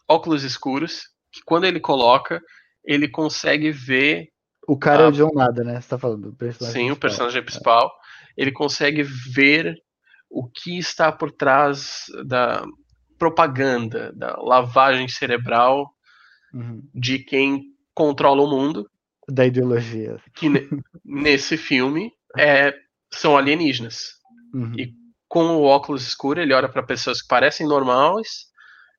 óculos 0.08 0.44
escuros, 0.44 1.02
que 1.32 1.40
quando 1.44 1.64
ele 1.64 1.80
coloca, 1.80 2.40
ele 2.84 3.08
consegue 3.08 3.70
ver, 3.70 4.28
O 4.68 4.78
cara 4.78 5.02
é 5.02 5.06
Ah, 5.06 5.08
o 5.08 5.12
John 5.12 5.30
Nada, 5.34 5.64
né? 5.64 5.80
Você 5.80 5.88
tá 5.88 5.98
falando 5.98 6.30
do 6.30 6.36
personagem 6.36 6.72
sim, 6.74 6.90
o 6.90 6.96
principal. 6.96 7.00
personagem 7.00 7.42
principal, 7.44 7.92
ele 8.36 8.52
consegue 8.52 9.02
ver 9.02 9.74
o 10.28 10.48
que 10.48 10.78
está 10.78 11.10
por 11.10 11.32
trás 11.32 12.04
da 12.26 12.64
propaganda, 13.18 14.12
da 14.14 14.36
lavagem 14.40 15.08
cerebral 15.08 15.90
Uhum. 16.52 16.82
de 16.94 17.18
quem 17.20 17.62
controla 17.94 18.42
o 18.42 18.48
mundo, 18.50 18.88
Da 19.28 19.46
ideologia. 19.46 20.16
que 20.34 20.48
ne- 20.48 20.68
nesse 21.04 21.56
filme 21.56 22.10
é, 22.36 22.74
são 23.12 23.36
alienígenas. 23.36 23.98
Uhum. 24.54 24.72
E 24.76 24.92
com 25.28 25.44
o 25.56 25.62
óculos 25.62 26.04
escuro, 26.06 26.40
ele 26.40 26.52
olha 26.52 26.68
para 26.68 26.82
pessoas 26.82 27.22
que 27.22 27.28
parecem 27.28 27.66
normais 27.68 28.46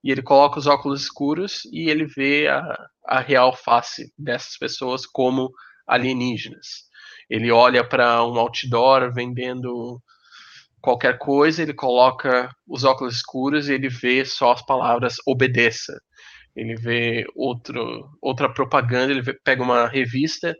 e 0.04 0.12
ele 0.12 0.22
coloca 0.22 0.60
os 0.60 0.68
óculos 0.68 1.04
escuros 1.04 1.64
e 1.72 1.90
ele 1.90 2.06
vê 2.06 2.48
a, 2.48 2.88
a 3.08 3.20
real 3.20 3.56
face 3.56 4.12
dessas 4.18 4.58
pessoas 4.58 5.06
como 5.06 5.52
alienígenas. 5.88 6.68
Ele 7.30 7.52
olha 7.52 7.88
para 7.88 8.24
um 8.26 8.38
outdoor 8.40 9.14
vendendo 9.14 10.02
qualquer 10.82 11.18
coisa, 11.18 11.62
ele 11.62 11.74
coloca 11.74 12.50
os 12.68 12.84
óculos 12.84 13.16
escuros 13.18 13.70
e 13.70 13.74
ele 13.74 13.90
vê 13.90 14.26
só 14.26 14.52
as 14.54 14.66
palavras 14.66 15.16
obedeça. 15.28 15.94
Ele 16.56 16.76
vê 16.76 17.26
outro, 17.36 18.10
outra 18.22 18.54
propaganda, 18.54 19.12
ele 19.14 19.22
vê- 19.22 19.40
pega 19.44 19.64
uma 19.64 19.88
revista 19.88 20.56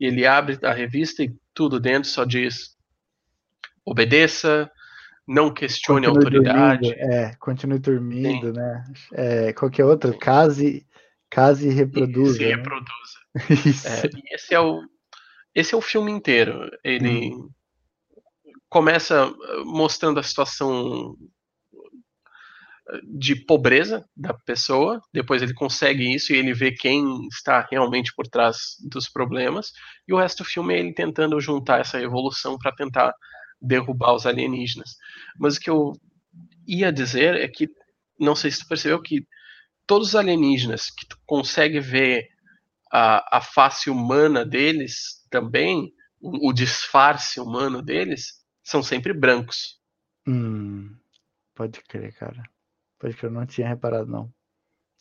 e 0.00 0.06
ele 0.06 0.26
abre 0.26 0.58
a 0.64 0.72
revista 0.72 1.22
e 1.24 1.34
tudo 1.54 1.80
dentro 1.80 2.08
só 2.10 2.24
diz 2.24 2.76
obedeça, 3.84 4.70
não 5.26 5.52
questione 5.52 6.06
a 6.06 6.10
Continue 6.10 6.36
autoridade. 6.36 6.88
dormindo, 6.88 7.12
é, 7.12 7.36
continue 7.38 7.78
dormindo, 7.78 8.52
né? 8.52 8.84
É, 9.12 9.52
qualquer 9.52 9.84
outro, 9.84 10.16
case, 10.18 10.86
case 11.30 11.68
e 11.68 11.72
reproduza. 11.72 12.34
se 12.34 12.44
né? 12.44 12.54
reproduza. 12.56 12.88
Isso. 13.68 13.88
É, 13.88 14.02
e 14.06 14.34
esse 14.34 14.54
é 14.54 14.60
o 14.60 14.82
esse 15.54 15.74
é 15.74 15.76
o 15.76 15.82
filme 15.82 16.10
inteiro. 16.10 16.70
Ele 16.82 17.30
começa 18.68 19.26
uh, 19.26 19.64
mostrando 19.66 20.18
a 20.18 20.22
situação 20.22 21.10
uh, 21.10 21.16
de 23.04 23.36
pobreza 23.36 24.04
da 24.16 24.32
pessoa, 24.32 25.00
depois 25.12 25.42
ele 25.42 25.52
consegue 25.52 26.14
isso 26.14 26.32
e 26.32 26.36
ele 26.36 26.54
vê 26.54 26.72
quem 26.72 27.26
está 27.28 27.66
realmente 27.70 28.14
por 28.14 28.26
trás 28.26 28.76
dos 28.90 29.10
problemas, 29.10 29.72
e 30.08 30.14
o 30.14 30.18
resto 30.18 30.42
do 30.42 30.48
filme 30.48 30.74
é 30.74 30.78
ele 30.78 30.94
tentando 30.94 31.38
juntar 31.38 31.80
essa 31.80 32.00
evolução 32.00 32.56
para 32.56 32.72
tentar 32.72 33.12
derrubar 33.62 34.14
os 34.14 34.26
alienígenas. 34.26 34.96
Mas 35.38 35.56
o 35.56 35.60
que 35.60 35.70
eu 35.70 35.92
ia 36.66 36.92
dizer 36.92 37.36
é 37.36 37.48
que, 37.48 37.68
não 38.18 38.34
sei 38.34 38.50
se 38.50 38.60
tu 38.60 38.68
percebeu 38.68 39.00
que 39.00 39.26
todos 39.86 40.08
os 40.08 40.16
alienígenas 40.16 40.90
que 40.90 41.06
tu 41.06 41.18
consegue 41.26 41.80
ver 41.80 42.28
a, 42.92 43.38
a 43.38 43.40
face 43.40 43.88
humana 43.88 44.44
deles 44.44 45.24
também, 45.30 45.92
o, 46.20 46.50
o 46.50 46.52
disfarce 46.52 47.40
humano 47.40 47.82
deles, 47.82 48.44
são 48.62 48.82
sempre 48.82 49.12
brancos. 49.12 49.80
Hum, 50.26 50.96
pode 51.54 51.80
crer, 51.82 52.14
cara. 52.14 52.42
Pode 52.98 53.14
crer, 53.16 53.30
eu 53.30 53.34
não 53.34 53.46
tinha 53.46 53.68
reparado, 53.68 54.10
não. 54.10 54.32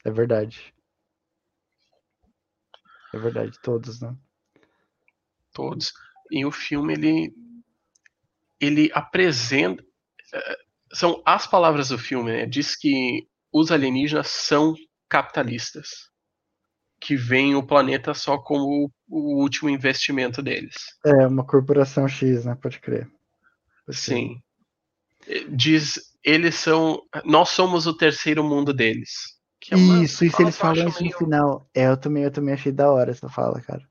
É 0.03 0.11
verdade. 0.11 0.73
É 3.13 3.19
verdade, 3.19 3.59
todos, 3.61 4.01
né? 4.01 4.15
todos. 5.53 5.93
E 6.29 6.45
o 6.45 6.51
filme 6.51 6.93
ele 6.93 7.33
ele 8.61 8.91
apresenta 8.93 9.83
eh, 10.33 10.57
são 10.93 11.21
as 11.25 11.47
palavras 11.47 11.89
do 11.89 11.97
filme, 11.97 12.31
né? 12.31 12.45
Diz 12.45 12.75
que 12.75 13.27
os 13.51 13.71
alienígenas 13.71 14.27
são 14.27 14.75
capitalistas, 15.09 15.87
que 16.99 17.15
veem 17.15 17.55
o 17.55 17.65
planeta 17.65 18.13
só 18.13 18.37
como 18.37 18.91
o, 19.09 19.41
último 19.41 19.69
investimento 19.69 20.41
deles. 20.41 20.75
É 21.05 21.25
uma 21.27 21.45
corporação 21.45 22.07
X, 22.07 22.45
né? 22.45 22.55
Pode 22.61 22.79
crer. 22.79 23.05
Pode 23.05 23.15
crer. 23.85 23.95
Sim. 23.95 24.41
Eh, 25.27 25.45
Diz 25.49 25.99
eles 26.23 26.55
são 26.55 27.01
nós 27.25 27.49
somos 27.49 27.87
o 27.87 27.97
terceiro 27.97 28.43
mundo 28.43 28.73
deles. 28.73 29.09
Que 29.59 29.73
é 29.73 29.77
uma 29.77 30.03
Isso, 30.03 30.23
isso 30.25 30.41
eles 30.41 30.57
falam 30.57 30.87
isso 30.87 30.99
no 30.99 31.05
meio- 31.05 31.17
final. 31.17 31.69
É, 31.73 31.87
eu 31.87 31.97
também, 31.97 32.23
eu 32.23 32.31
também 32.31 32.53
achei 32.53 32.71
da 32.71 32.91
hora 32.91 33.11
essa 33.11 33.29
fala, 33.29 33.59
cara. 33.61 33.81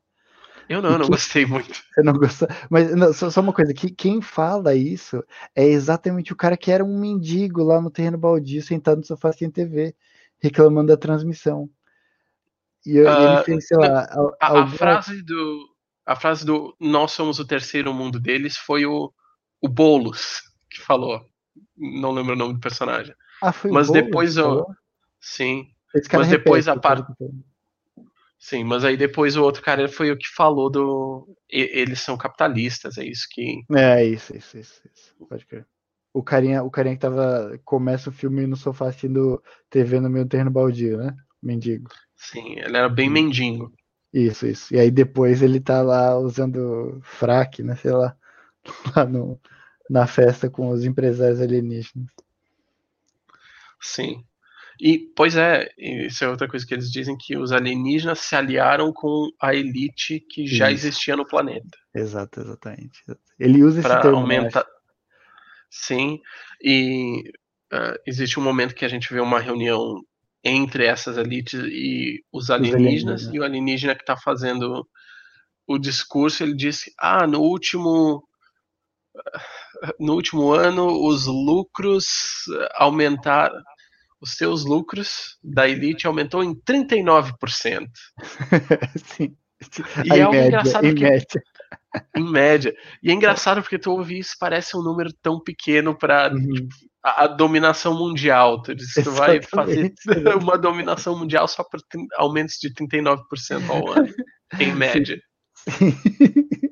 Eu 0.71 0.81
não, 0.81 0.91
eu 0.93 0.99
não 0.99 1.05
que- 1.07 1.11
gostei 1.11 1.45
muito. 1.45 1.69
Você 1.93 2.03
não 2.05 2.13
gostou? 2.13 2.47
Mas 2.71 2.95
não, 2.95 3.13
só, 3.13 3.29
só 3.29 3.41
uma 3.41 3.53
coisa, 3.53 3.75
que 3.75 3.91
quem 3.91 4.23
fala 4.23 4.73
isso 4.75 5.23
é 5.53 5.65
exatamente 5.67 6.33
o 6.33 6.37
cara 6.37 6.57
que 6.57 6.71
era 6.71 6.85
um 6.85 6.97
mendigo 6.99 7.65
lá 7.65 7.81
no 7.81 7.91
terreno 7.91 8.17
baldio, 8.17 8.63
sentado 8.63 8.99
no 8.99 9.05
sofá 9.05 9.33
sem 9.33 9.51
TV, 9.51 9.95
reclamando 10.39 10.87
da 10.89 10.97
transmissão. 10.97 11.69
E, 12.87 12.97
eu- 12.97 13.09
Ah, 13.11 13.35
ele 13.35 13.45
fez, 13.45 13.67
sei 13.67 13.77
lá, 13.79 14.05
A, 14.05 14.29
a 14.41 14.49
alguma- 14.49 14.69
frase 14.69 15.23
do 15.23 15.69
a 16.07 16.15
frase 16.17 16.47
do 16.47 16.75
nós 16.81 17.11
somos 17.13 17.39
o 17.41 17.45
terceiro 17.47 17.93
mundo 17.93 18.19
deles 18.21 18.57
foi 18.57 18.87
o 18.87 19.13
o 19.63 19.69
Boulos 19.69 20.41
que 20.71 20.81
falou. 20.81 21.21
Não 21.77 22.13
lembro 22.13 22.33
o 22.35 22.37
nome 22.37 22.55
do 22.55 22.61
personagem. 22.61 23.15
Ah, 23.43 23.53
foi 23.53 23.71
o 23.71 23.75
mas 23.75 23.89
Boulos 23.89 24.05
depois 24.05 24.35
falou? 24.37 24.67
Sim, 25.21 25.67
mas 26.13 26.29
depois 26.29 26.67
repete 26.67 26.79
a 26.79 26.81
par- 26.81 26.97
tudo 27.05 27.09
que 27.09 27.19
tem. 27.19 27.45
Sim, 28.41 28.65
mas 28.65 28.85
aí 28.85 28.97
depois 28.97 29.37
o 29.37 29.45
outro 29.45 29.63
cara 29.63 29.89
foi 29.89 30.11
o 30.11 30.19
que 30.19 30.29
falou 30.35 30.71
do 30.71 31.29
eles 31.49 32.01
são 32.01 32.17
capitalistas, 32.17 32.99
é 32.99 33.05
isso 33.05 33.27
que 33.31 33.63
É, 33.73 34.05
isso, 34.05 34.37
isso, 34.37 34.59
isso, 34.59 34.83
isso. 34.93 35.15
Pode 35.29 35.47
crer. 35.47 35.67
O 36.13 36.23
carinha, 36.25 36.63
o 36.65 36.71
carinha 36.71 36.97
que 36.97 37.01
tava. 37.01 37.59
Começa 37.65 38.11
o 38.11 38.13
filme 38.13 38.47
no 38.47 38.57
sofá 38.57 38.89
assistindo 38.89 39.43
TV 39.71 40.01
no 40.01 40.11
meio 40.11 40.25
do 40.25 40.29
terreno 40.29 40.51
baldio, 40.51 40.99
né? 40.99 41.17
Mendigo. 41.43 41.91
sim, 42.17 42.59
ele 42.59 42.77
era 42.77 42.89
bem 42.89 43.11
mendigo. 43.11 43.73
Isso, 44.13 44.47
isso. 44.47 44.75
E 44.75 44.79
aí 44.81 44.91
depois 44.91 45.43
ele 45.43 45.61
tá 45.61 45.83
lá 45.83 46.19
usando 46.19 47.01
fraque, 47.03 47.63
né? 47.63 47.77
Sei 47.77 47.93
lá, 47.93 48.17
lá 48.97 49.05
no, 49.05 49.41
na 49.91 50.07
festa 50.07 50.51
com 50.51 50.69
os 50.71 50.85
empresários 50.85 51.41
alienígenas. 51.41 52.09
Sim. 53.81 54.25
E, 54.81 54.99
pois 55.15 55.37
é, 55.37 55.69
isso 55.79 56.25
é 56.25 56.29
outra 56.29 56.49
coisa 56.49 56.67
que 56.67 56.73
eles 56.73 56.91
dizem 56.91 57.17
que 57.17 57.37
os 57.37 57.53
alienígenas 57.53 58.21
se 58.21 58.35
aliaram 58.35 58.93
com 58.93 59.29
a 59.41 59.55
elite 59.55 60.21
que 60.21 60.47
já 60.47 60.71
Isso. 60.71 60.87
existia 60.87 61.17
no 61.17 61.27
planeta. 61.27 61.77
Exato, 61.95 62.41
exatamente. 62.41 63.05
Ele 63.39 63.63
usa 63.63 63.81
esse 63.81 63.89
para 63.89 64.01
termo. 64.01 64.17
né? 64.17 64.23
aumentar. 64.23 64.65
Sim, 65.69 66.19
e 66.63 67.31
ah, 67.73 67.95
existe 68.07 68.41
um 68.41 68.43
momento 68.43 68.75
que 68.75 68.85
a 68.85 68.89
gente 68.89 69.13
vê 69.13 69.21
uma 69.21 69.39
reunião 69.39 70.01
entre 70.43 70.87
essas 70.87 71.19
elites 71.19 71.61
e 71.61 72.25
os 72.33 72.51
alienígenas, 72.51 73.27
alienígenas. 73.27 73.35
e 73.35 73.39
o 73.39 73.45
alienígena 73.45 73.95
que 73.95 74.03
está 74.03 74.17
fazendo 74.17 74.89
o 75.67 75.79
discurso, 75.79 76.43
ele 76.43 76.55
disse: 76.55 76.93
Ah, 76.99 77.27
no 77.27 77.41
último. 77.41 78.27
No 79.99 80.15
último 80.15 80.53
ano, 80.53 80.87
os 81.07 81.27
lucros 81.27 82.05
aumentaram. 82.75 83.61
Os 84.21 84.33
seus 84.37 84.65
lucros 84.65 85.39
da 85.43 85.69
elite 85.69 86.07
aumentou 86.07 86.45
em 86.45 86.55
39%. 86.55 87.87
Sim. 89.17 89.37
E 90.05 90.13
é 90.13 90.29
média, 90.29 90.47
engraçado 90.47 90.87
em 90.87 90.95
que- 90.95 91.03
média. 91.03 91.43
Em 92.17 92.25
média. 92.31 92.75
E 93.03 93.11
é 93.11 93.15
engraçado 93.15 93.61
porque 93.63 93.79
tu 93.79 93.91
ouve 93.91 94.19
isso, 94.19 94.35
parece 94.39 94.77
um 94.77 94.83
número 94.83 95.11
tão 95.23 95.41
pequeno 95.41 95.97
para 95.97 96.33
Uhum. 96.33 96.69
a, 97.05 97.25
a 97.25 97.27
dominação 97.27 97.95
mundial. 97.99 98.63
Tu, 98.63 98.75
diz, 98.75 98.93
tu 98.95 99.11
vai 99.11 99.41
fazer 99.43 99.93
uma 100.41 100.57
dominação 100.57 101.19
mundial 101.19 101.47
só 101.49 101.65
por 101.65 101.81
aumentos 102.17 102.57
de 102.61 102.73
39% 102.73 103.19
ao 103.69 103.91
ano, 103.93 104.09
em 104.59 104.73
média. 104.75 105.21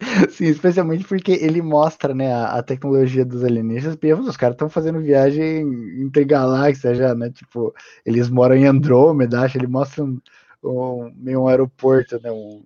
Sim, 0.30 0.46
especialmente 0.46 1.04
porque 1.04 1.32
ele 1.32 1.60
mostra, 1.60 2.14
né, 2.14 2.32
a, 2.32 2.58
a 2.58 2.62
tecnologia 2.62 3.24
dos 3.24 3.44
alienígenas. 3.44 3.98
E 4.02 4.12
os 4.12 4.36
caras 4.36 4.54
estão 4.54 4.68
fazendo 4.68 5.00
viagem 5.00 5.62
intergaláxia 6.00 6.94
já, 6.94 7.14
né? 7.14 7.30
Tipo, 7.30 7.74
eles 8.04 8.28
moram 8.30 8.56
em 8.56 8.64
Andrômeda, 8.64 9.40
acho. 9.40 9.58
Ele 9.58 9.66
mostra 9.66 10.02
um, 10.02 10.20
um, 10.64 11.12
meio 11.16 11.42
um 11.42 11.48
aeroporto, 11.48 12.20
né? 12.22 12.30
Um 12.30 12.62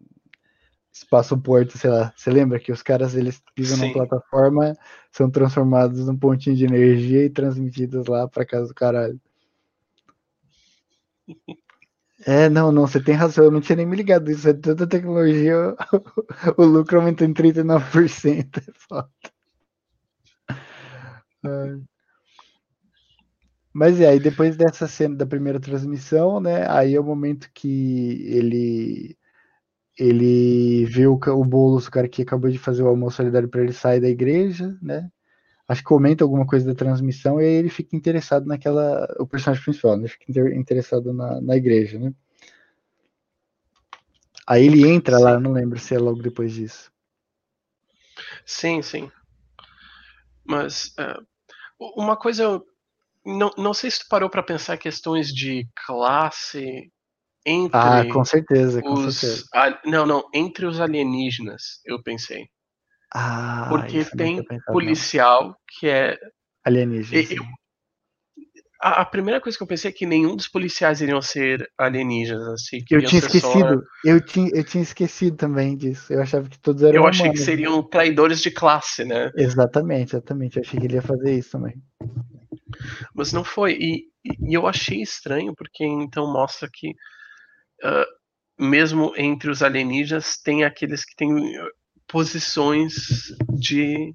espaço-porto, 0.92 1.76
sei 1.76 1.90
lá. 1.90 2.12
Você 2.16 2.30
lembra 2.30 2.60
que 2.60 2.70
os 2.70 2.82
caras, 2.82 3.16
eles 3.16 3.42
pisam 3.54 3.76
Sim. 3.78 3.86
numa 3.86 4.06
plataforma, 4.06 4.76
são 5.10 5.28
transformados 5.28 6.06
num 6.06 6.16
pontinho 6.16 6.54
de 6.54 6.64
energia 6.64 7.24
e 7.24 7.30
transmitidos 7.30 8.06
lá 8.06 8.28
pra 8.28 8.46
casa 8.46 8.68
do 8.68 8.74
caralho. 8.74 9.20
É, 12.26 12.48
não, 12.48 12.72
não, 12.72 12.86
você 12.86 13.02
tem 13.02 13.14
razão, 13.14 13.44
eu 13.44 13.50
não 13.50 13.60
tinha 13.60 13.76
nem 13.76 13.86
me 13.86 13.96
ligado 13.96 14.30
isso, 14.30 14.48
é 14.48 14.54
tanta 14.54 14.86
tecnologia, 14.86 15.54
o 16.56 16.64
lucro 16.64 16.98
aumentou 16.98 17.26
em 17.26 17.34
39%, 17.34 18.58
é 18.58 18.72
foda. 18.88 19.10
É. 21.44 21.84
Mas 23.72 24.00
é, 24.00 24.08
aí 24.08 24.20
depois 24.20 24.56
dessa 24.56 24.86
cena 24.86 25.16
da 25.16 25.26
primeira 25.26 25.60
transmissão, 25.60 26.40
né, 26.40 26.66
aí 26.70 26.94
é 26.94 27.00
o 27.00 27.04
momento 27.04 27.50
que 27.52 28.22
ele 28.26 29.16
ele 29.98 30.86
vê 30.86 31.06
o, 31.06 31.14
o 31.18 31.76
o 31.76 31.90
cara 31.90 32.08
que 32.08 32.22
acabou 32.22 32.50
de 32.50 32.58
fazer 32.58 32.82
o 32.82 32.88
almoço 32.88 33.18
solidário 33.18 33.48
para 33.48 33.62
ele 33.62 33.72
sair 33.72 34.00
da 34.00 34.08
igreja, 34.08 34.76
né, 34.82 35.10
acho 35.68 35.80
que 35.80 35.88
comenta 35.88 36.24
alguma 36.24 36.46
coisa 36.46 36.66
da 36.66 36.74
transmissão 36.74 37.40
e 37.40 37.44
aí 37.44 37.54
ele 37.54 37.70
fica 37.70 37.96
interessado 37.96 38.46
naquela. 38.46 39.06
O 39.18 39.26
personagem 39.26 39.64
principal, 39.64 39.96
né? 39.96 40.08
Fica 40.08 40.24
interessado 40.54 41.12
na, 41.12 41.40
na 41.40 41.56
igreja, 41.56 41.98
né? 41.98 42.12
Aí 44.46 44.66
ele 44.66 44.86
entra 44.86 45.16
sim. 45.16 45.22
lá, 45.24 45.40
não 45.40 45.52
lembro 45.52 45.78
se 45.78 45.94
é 45.94 45.98
logo 45.98 46.20
depois 46.22 46.52
disso. 46.52 46.92
Sim, 48.44 48.82
sim. 48.82 49.10
Mas 50.44 50.94
uh, 50.98 51.26
uma 51.96 52.16
coisa, 52.16 52.62
não, 53.24 53.50
não 53.56 53.72
sei 53.72 53.90
se 53.90 54.00
tu 54.00 54.06
parou 54.08 54.28
para 54.28 54.42
pensar 54.42 54.76
questões 54.76 55.28
de 55.28 55.66
classe 55.86 56.92
entre. 57.46 57.78
Ah, 57.78 58.04
com 58.12 58.24
certeza, 58.24 58.82
com 58.82 58.92
os, 58.92 59.16
certeza. 59.16 59.48
A, 59.54 59.80
não, 59.86 60.04
não, 60.04 60.28
entre 60.34 60.66
os 60.66 60.78
alienígenas, 60.78 61.80
eu 61.86 62.02
pensei. 62.02 62.48
Ah, 63.14 63.66
Porque 63.68 64.04
tem 64.04 64.44
policial 64.66 65.44
não. 65.44 65.56
que 65.78 65.88
é. 65.88 66.18
Alienígena. 66.64 67.22
Eu, 67.30 67.44
a, 68.82 69.02
a, 69.02 69.04
primeira 69.04 69.40
coisa 69.40 69.56
que 69.56 69.62
eu 69.62 69.66
pensei 69.68 69.90
é 69.90 69.94
que 69.94 70.04
nenhum 70.04 70.34
dos 70.34 70.48
policiais 70.48 71.00
iriam 71.00 71.22
ser 71.22 71.70
alienígenas. 71.78 72.46
Assim, 72.48 72.84
eu 72.90 73.02
tinha 73.04 73.20
esquecido. 73.20 73.50
Só... 73.50 73.80
Eu, 74.04 74.20
tinha, 74.20 74.50
eu 74.52 74.64
tinha 74.64 74.82
esquecido 74.82 75.36
também 75.36 75.76
disso. 75.76 76.12
Eu 76.12 76.20
achava 76.20 76.48
que 76.48 76.58
todos 76.58 76.82
eram. 76.82 76.96
Eu 76.96 77.06
achei 77.06 77.22
humanos. 77.22 77.40
que 77.40 77.46
seriam 77.46 77.82
traidores 77.82 78.42
de 78.42 78.50
classe, 78.50 79.04
né? 79.04 79.30
Exatamente, 79.36 80.16
exatamente. 80.16 80.56
Eu 80.56 80.62
achei 80.62 80.80
que 80.80 80.86
ele 80.86 80.96
ia 80.96 81.02
fazer 81.02 81.32
isso 81.38 81.52
também. 81.52 81.74
Mas 83.14 83.32
não 83.32 83.44
foi. 83.44 83.74
E, 83.80 84.04
e 84.40 84.54
eu 84.54 84.66
achei 84.66 85.00
estranho, 85.00 85.54
porque 85.56 85.84
então 85.84 86.30
mostra 86.32 86.68
que. 86.70 86.90
Uh, 87.82 88.24
mesmo 88.58 89.12
entre 89.16 89.50
os 89.50 89.62
alienígenas, 89.62 90.36
tem 90.36 90.62
aqueles 90.62 91.04
que 91.04 91.16
têm 91.16 91.30
posições 92.14 92.94
de 93.58 94.14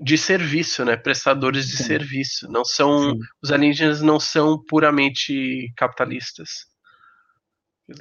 de 0.00 0.16
serviço, 0.16 0.84
né? 0.84 0.96
Prestadores 0.96 1.66
de 1.66 1.76
Sim. 1.76 1.84
serviço. 1.84 2.46
Não 2.50 2.64
são 2.64 3.12
Sim. 3.12 3.18
os 3.42 3.50
alienígenas 3.50 4.02
não 4.02 4.20
são 4.20 4.62
puramente 4.62 5.72
capitalistas. 5.76 6.66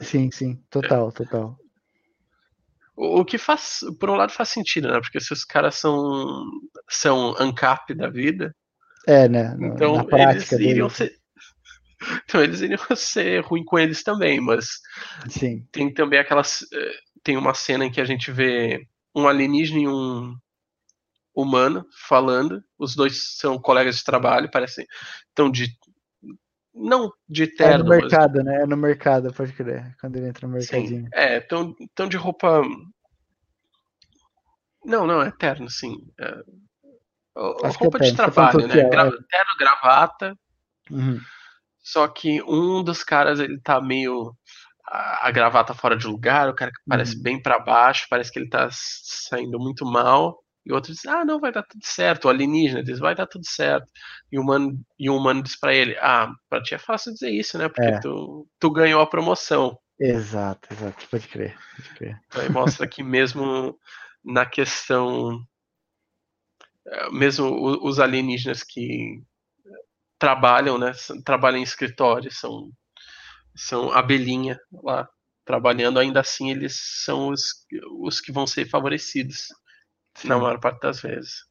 Sim, 0.01 0.29
sim, 0.29 0.61
total, 0.69 1.11
total. 1.11 1.57
O, 2.95 3.23
que 3.23 3.37
faz, 3.37 3.79
por 3.99 4.09
um 4.09 4.15
lado, 4.15 4.33
faz 4.33 4.49
sentido, 4.49 4.89
né? 4.89 4.99
Porque 4.99 5.19
se 5.19 5.31
os 5.31 5.45
caras 5.45 5.75
são 5.75 6.43
são 6.89 7.35
ANCAP 7.39 7.93
da 7.95 8.09
vida, 8.09 8.53
É, 9.07 9.29
né? 9.29 9.55
então 9.61 10.05
eles 10.11 10.51
iriam 10.51 10.89
ser 10.89 11.15
então 12.25 12.43
eles 12.43 12.61
iriam 12.61 12.95
ser 12.95 13.43
ruim 13.43 13.63
com 13.63 13.79
eles 13.79 14.03
também, 14.03 14.41
mas 14.41 14.67
Sim, 15.29 15.65
tem 15.71 15.93
também 15.93 16.19
aquelas 16.19 16.63
eh, 16.73 16.99
tem 17.27 17.35
uma 17.35 17.53
cena 17.53 17.83
em 17.83 17.91
que 17.91 17.99
a 17.99 18.05
gente 18.05 18.31
vê 18.31 18.87
um 19.13 19.27
alienígena 19.27 19.81
e 19.81 19.87
um 19.89 20.33
humano 21.35 21.85
falando, 22.07 22.63
os 22.79 22.95
dois 22.95 23.35
são 23.35 23.59
colegas 23.59 23.97
de 23.97 24.05
trabalho, 24.05 24.49
parecem 24.49 24.85
estão 25.27 25.51
de 25.51 25.67
não 26.73 27.11
de 27.27 27.43
é 27.43 27.47
terno, 27.57 27.83
no 27.83 27.89
mas 27.89 27.99
mercado, 28.01 28.41
né? 28.41 28.61
É 28.61 28.65
no 28.65 28.77
mercado, 28.77 29.33
pode 29.33 29.51
crer. 29.51 29.93
Quando 29.99 30.15
ele 30.15 30.29
entra 30.29 30.47
no 30.47 30.57
sim, 30.61 30.77
mercadinho. 30.77 31.09
é, 31.13 31.39
estão 31.39 31.75
estão 31.81 32.07
de 32.07 32.15
roupa 32.15 32.61
não, 34.85 35.05
não, 35.05 35.21
é 35.21 35.29
terno, 35.31 35.69
sim. 35.69 35.97
É, 36.17 36.25
é 36.25 37.67
roupa 37.77 37.99
de 37.99 38.07
você 38.07 38.15
tá 38.15 38.23
trabalho, 38.23 38.67
né? 38.67 38.75
social, 38.75 38.89
Gra- 38.89 39.07
é. 39.07 39.11
terno, 39.29 39.57
gravata, 39.59 40.33
Uhum. 40.89 41.19
Só 41.87 42.07
que 42.07 42.41
um 42.43 42.83
dos 42.83 43.03
caras, 43.03 43.39
ele 43.39 43.59
tá 43.61 43.81
meio. 43.81 44.35
A, 44.87 45.27
a 45.27 45.31
gravata 45.31 45.73
fora 45.73 45.97
de 45.97 46.07
lugar, 46.07 46.49
o 46.49 46.55
cara 46.55 46.71
que 46.71 46.79
parece 46.87 47.17
Uhum. 47.17 47.23
bem 47.23 47.41
pra 47.41 47.59
baixo, 47.59 48.07
parece 48.09 48.31
que 48.31 48.39
ele 48.39 48.49
tá 48.49 48.69
saindo 48.71 49.59
muito 49.59 49.85
mal. 49.85 50.41
E 50.65 50.71
o 50.71 50.75
outro 50.75 50.93
diz: 50.93 51.05
Ah, 51.05 51.25
não, 51.25 51.39
vai 51.39 51.51
dar 51.51 51.63
tudo 51.63 51.85
certo. 51.85 52.25
O 52.25 52.29
alienígena 52.29 52.83
diz: 52.83 52.99
Vai 52.99 53.15
dar 53.15 53.27
tudo 53.27 53.45
certo. 53.47 53.87
E 54.31 54.39
o 54.39 54.41
humano, 54.41 54.79
e 54.99 55.09
o 55.09 55.15
humano 55.17 55.41
diz 55.43 55.59
pra 55.59 55.73
ele: 55.73 55.97
Ah, 55.99 56.29
pra 56.49 56.61
ti 56.61 56.75
é 56.75 56.77
fácil 56.77 57.13
dizer 57.13 57.29
isso, 57.31 57.57
né? 57.57 57.67
Porque 57.69 57.91
É. 57.91 57.99
tu, 57.99 58.47
tu 58.59 58.71
ganhou 58.71 59.01
a 59.01 59.07
promoção. 59.07 59.77
Exato, 59.99 60.67
exato. 60.73 61.07
Pode 61.09 61.27
crer, 61.27 61.57
pode 61.75 61.89
crer. 61.95 62.19
Então 62.27 62.41
aí 62.41 62.49
mostra 62.49 62.87
que 62.87 63.03
mesmo 63.03 63.77
na 64.23 64.45
questão. 64.45 65.39
eh, 66.87 67.09
Mesmo 67.11 67.45
os 67.85 67.99
alienígenas 67.99 68.63
que 68.63 69.21
trabalham, 70.19 70.77
né? 70.77 70.91
Trabalham 71.25 71.59
em 71.59 71.63
escritório, 71.63 72.31
são, 72.31 72.71
são 73.57 73.91
abelhinha 73.91 74.59
lá 74.83 75.09
trabalhando, 75.45 75.99
ainda 75.99 76.21
assim 76.21 76.51
eles 76.51 76.77
são 77.05 77.29
os, 77.29 77.65
os 78.01 78.21
que 78.21 78.31
vão 78.31 78.47
ser 78.47 78.69
favorecidos 78.69 79.47
na 80.23 80.37
Sim. 80.37 80.39
maior 80.39 80.59
parte 80.59 80.81
das 80.81 81.01
vezes. 81.01 81.45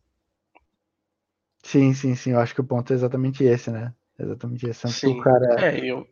Sim, 1.64 1.92
sim, 1.94 2.14
sim. 2.14 2.30
Eu 2.32 2.40
acho 2.40 2.54
que 2.54 2.60
o 2.60 2.66
ponto 2.66 2.92
é 2.92 2.96
exatamente 2.96 3.44
esse, 3.44 3.70
né? 3.70 3.94
Exatamente 4.18 4.66
esse. 4.68 4.80
Tanto 4.82 5.10
Sim. 5.10 5.12
o 5.12 5.16
cara, 5.16 5.46
É, 5.58 5.78
eu, 5.84 6.06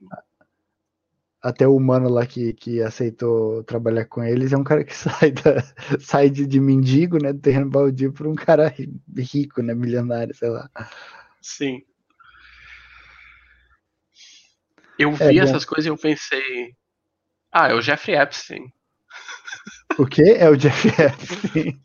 até 1.42 1.66
o 1.68 1.76
humano 1.76 2.09
lá 2.09 2.26
que, 2.26 2.54
que 2.54 2.80
aceitou 2.83 3.62
trabalhar 3.64 4.07
com 4.07 4.22
eles, 4.24 4.52
é 4.52 4.57
um 4.57 4.64
cara 4.64 4.83
que 4.85 4.94
sai, 4.96 5.30
da, 5.33 5.62
sai 6.00 6.30
de, 6.30 6.46
de 6.46 6.59
mendigo, 6.61 7.18
né? 7.22 7.33
Do 7.33 7.40
terreno 7.40 7.68
baldio 7.70 8.12
para 8.12 8.28
um 8.28 8.35
cara 8.35 8.68
ri- 8.68 8.92
rico, 9.16 9.62
né? 9.62 9.74
Milionário, 9.74 10.35
sei 10.35 10.48
lá. 10.48 10.70
sim. 11.40 11.85
Eu 14.98 15.18
É, 15.18 15.28
vi 15.28 15.40
bom. 15.40 15.40
essas 15.40 15.64
coisas 15.64 15.87
e 15.87 15.88
eu 15.88 15.98
pensei. 15.98 16.74
Ah, 17.52 17.68
é 17.68 17.74
o 17.74 17.80
Jeffrey 17.83 18.16
Epstein. 18.16 18.72
O 19.98 20.07
que 20.07 20.22
é 20.22 20.48
o 20.48 20.57
Jeff 20.57 20.88
Epstein? 21.00 21.80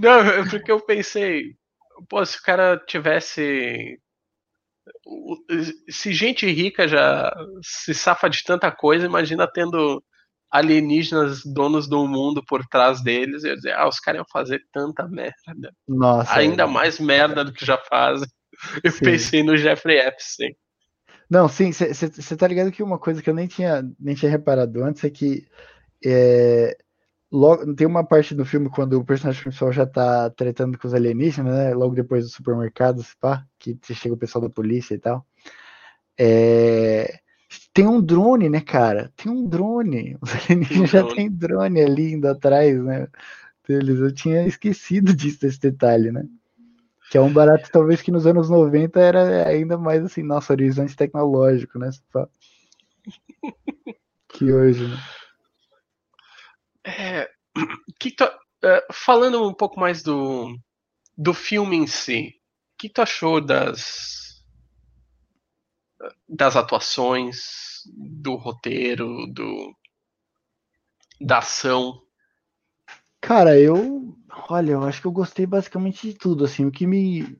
Não, 0.00 0.20
é 0.20 0.48
porque 0.48 0.70
eu 0.70 0.80
pensei, 0.80 1.54
pô, 2.08 2.24
se 2.24 2.38
o 2.38 2.42
cara 2.42 2.78
tivesse. 2.86 3.98
Se 5.90 6.12
gente 6.12 6.46
rica 6.46 6.86
já 6.88 7.32
se 7.62 7.94
safa 7.94 8.28
de 8.28 8.42
tanta 8.44 8.70
coisa, 8.70 9.06
imagina 9.06 9.46
tendo 9.50 10.02
alienígenas 10.50 11.42
donos 11.44 11.88
do 11.88 12.06
mundo 12.06 12.42
por 12.46 12.64
trás 12.66 13.02
deles. 13.02 13.44
Eu 13.44 13.50
ia 13.50 13.56
dizer, 13.56 13.72
ah, 13.74 13.88
os 13.88 14.00
caras 14.00 14.18
iam 14.20 14.26
fazer 14.32 14.62
tanta 14.72 15.06
merda. 15.08 15.74
Nossa. 15.86 16.32
Ainda 16.34 16.62
é. 16.64 16.66
mais 16.66 16.98
merda 16.98 17.44
do 17.44 17.52
que 17.52 17.64
já 17.66 17.76
fazem. 17.78 18.28
Eu 18.82 18.90
Sim. 18.90 19.04
pensei 19.04 19.42
no 19.42 19.56
Jeffrey 19.56 19.98
Epstein. 19.98 20.54
Não, 21.30 21.48
sim, 21.48 21.72
você 21.72 22.36
tá 22.36 22.46
ligado 22.48 22.72
que 22.72 22.82
uma 22.82 22.98
coisa 22.98 23.22
que 23.22 23.28
eu 23.28 23.34
nem 23.34 23.46
tinha, 23.46 23.82
nem 24.00 24.14
tinha 24.14 24.30
reparado 24.30 24.82
antes 24.82 25.04
é 25.04 25.10
que 25.10 25.46
é, 26.04 26.76
logo, 27.30 27.74
tem 27.74 27.86
uma 27.86 28.04
parte 28.06 28.34
do 28.34 28.44
filme 28.44 28.70
quando 28.70 28.94
o 28.94 29.04
personagem 29.04 29.42
principal 29.42 29.72
já 29.72 29.86
tá 29.86 30.30
tretando 30.30 30.78
com 30.78 30.86
os 30.88 30.94
alienígenas, 30.94 31.54
né? 31.54 31.74
Logo 31.74 31.94
depois 31.94 32.24
do 32.24 32.30
supermercado, 32.30 33.04
pá, 33.20 33.46
que 33.58 33.78
chega 33.94 34.14
o 34.14 34.18
pessoal 34.18 34.42
da 34.42 34.50
polícia 34.50 34.94
e 34.94 34.98
tal. 34.98 35.26
É, 36.18 37.20
tem 37.72 37.86
um 37.86 38.00
drone, 38.00 38.48
né, 38.48 38.60
cara? 38.60 39.12
Tem 39.16 39.30
um 39.32 39.46
drone. 39.48 40.16
Os 40.22 40.32
alienígenas 40.34 40.90
já 40.90 41.02
drone. 41.02 41.16
tem 41.16 41.30
drone 41.30 41.80
ali 41.82 42.12
indo 42.14 42.28
atrás, 42.28 42.82
né? 42.82 43.08
Deles. 43.66 44.00
Eu 44.00 44.12
tinha 44.14 44.46
esquecido 44.46 45.14
disso, 45.16 45.40
desse 45.40 45.60
detalhe, 45.60 46.10
né? 46.12 46.24
Que 47.10 47.16
é 47.18 47.20
um 47.20 47.32
barato, 47.32 47.70
talvez, 47.72 48.02
que 48.02 48.10
nos 48.10 48.26
anos 48.26 48.50
90 48.50 49.00
era 49.00 49.48
ainda 49.48 49.78
mais 49.78 50.04
assim, 50.04 50.22
nosso 50.22 50.52
horizonte 50.52 50.94
tecnológico, 50.96 51.78
né? 51.78 51.90
Que 54.28 54.52
hoje, 54.52 54.86
né? 54.88 54.96
É, 56.84 57.28
que 58.00 58.10
tu- 58.12 58.24
é, 58.64 58.86
falando 58.92 59.46
um 59.48 59.54
pouco 59.54 59.78
mais 59.80 60.02
do, 60.02 60.56
do 61.18 61.34
filme 61.34 61.76
em 61.76 61.86
si, 61.88 62.34
o 62.74 62.78
que 62.78 62.88
tu 62.90 63.02
achou 63.02 63.40
das 63.44 64.42
das 66.28 66.56
atuações, 66.56 67.82
do 67.86 68.34
roteiro, 68.36 69.26
do 69.26 69.74
da 71.20 71.38
ação? 71.38 72.02
Cara, 73.20 73.58
eu. 73.58 74.14
Olha, 74.48 74.72
eu 74.72 74.82
acho 74.84 75.00
que 75.00 75.06
eu 75.06 75.12
gostei 75.12 75.46
basicamente 75.46 76.06
de 76.08 76.14
tudo, 76.14 76.44
assim. 76.44 76.64
O 76.66 76.70
que 76.70 76.86
me. 76.86 77.36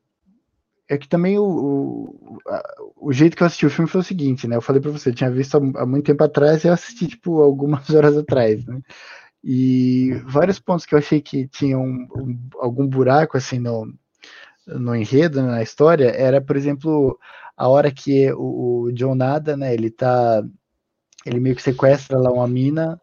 É 0.89 0.99
que 0.99 1.09
também 1.09 1.39
o, 1.39 1.45
o, 1.45 2.39
o 2.97 3.13
jeito 3.13 3.37
que 3.37 3.43
eu 3.43 3.47
assisti 3.47 3.67
o 3.67 3.71
filme 3.71 3.91
foi 3.91 4.01
o 4.01 4.05
seguinte, 4.05 4.49
né? 4.49 4.57
Eu 4.57 4.63
falei 4.63 4.81
pra 4.83 4.91
você, 4.91 5.11
eu 5.11 5.15
tinha 5.15 5.31
visto 5.31 5.57
há, 5.57 5.83
há 5.83 5.87
muito 5.87 6.07
tempo 6.07 6.25
atrás 6.25 6.65
e 6.65 6.69
eu 6.69 6.73
assisti, 6.73 7.09
tipo, 7.09 7.43
algumas 7.43 7.89
horas 7.95 8.17
atrás, 8.17 8.65
né? 8.67 8.81
E 9.45 10.13
vários 10.27 10.59
pontos 10.61 10.87
que 10.87 10.95
eu 10.95 10.99
achei 11.01 11.21
que 11.23 11.49
tinham 11.49 11.83
um, 11.83 12.09
um, 12.17 12.39
algum 12.61 12.87
buraco, 12.87 13.37
assim, 13.37 13.59
no, 13.59 13.93
no 14.67 14.95
enredo, 14.97 15.43
né, 15.43 15.49
na 15.51 15.63
história, 15.63 16.11
era, 16.11 16.41
por 16.41 16.57
exemplo, 16.57 17.19
a 17.57 17.69
hora 17.69 17.93
que 17.93 18.33
o, 18.33 18.85
o 18.87 18.93
John 18.93 19.15
Nada, 19.15 19.57
né, 19.57 19.75
ele 19.75 19.91
tá. 19.91 20.43
Ele 21.27 21.41
meio 21.41 21.57
que 21.57 21.63
sequestra 21.63 22.19
lá 22.19 22.31
uma 22.33 22.49
mina 22.49 23.01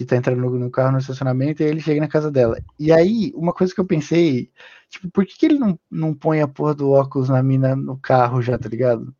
que 0.00 0.06
tá 0.06 0.16
entrando 0.16 0.40
no, 0.40 0.58
no, 0.58 0.70
carro 0.70 0.92
no 0.92 0.98
estacionamento 0.98 1.62
e 1.62 1.66
ele 1.66 1.80
chega 1.80 2.00
na 2.00 2.08
casa 2.08 2.30
dela. 2.30 2.58
E 2.78 2.90
aí, 2.90 3.32
uma 3.34 3.52
coisa 3.52 3.74
que 3.74 3.80
eu 3.80 3.84
pensei, 3.84 4.50
tipo, 4.88 5.10
por 5.10 5.26
que, 5.26 5.36
que 5.36 5.46
ele 5.46 5.58
não, 5.58 5.78
não 5.90 6.14
põe 6.14 6.40
a 6.40 6.48
porra 6.48 6.74
do 6.74 6.90
óculos 6.90 7.28
na 7.28 7.42
mina 7.42 7.76
no 7.76 7.98
carro 7.98 8.40
já, 8.40 8.58
tá 8.58 8.68
ligado? 8.68 9.14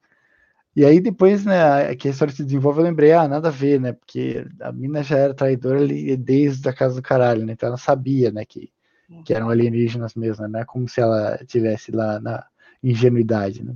E 0.75 0.85
aí 0.85 1.01
depois, 1.01 1.45
né, 1.45 1.95
que 1.97 2.09
a 2.09 2.11
história 2.11 2.33
se 2.33 2.45
desenvolve, 2.45 2.81
eu 2.81 2.85
lembrei, 2.85 3.13
ah, 3.13 3.29
nada 3.29 3.49
a 3.49 3.51
ver, 3.51 3.79
né, 3.79 3.93
porque 3.93 4.47
a 4.61 4.73
mina 4.73 5.03
já 5.03 5.19
era 5.19 5.35
traidora 5.35 5.81
ali 5.81 6.17
desde 6.17 6.67
a 6.69 6.73
casa 6.73 6.95
do 6.95 7.03
caralho, 7.03 7.45
né, 7.45 7.53
então 7.53 7.67
ela 7.67 7.77
sabia, 7.77 8.31
né, 8.31 8.45
que, 8.47 8.73
que 9.25 9.35
eram 9.35 9.51
alienígenas 9.51 10.15
mesmo, 10.15 10.47
né, 10.49 10.65
como 10.65 10.89
se 10.89 11.01
ela 11.01 11.39
tivesse 11.45 11.91
lá 11.91 12.21
na 12.21 12.47
ingenuidade, 12.83 13.65
né. 13.65 13.75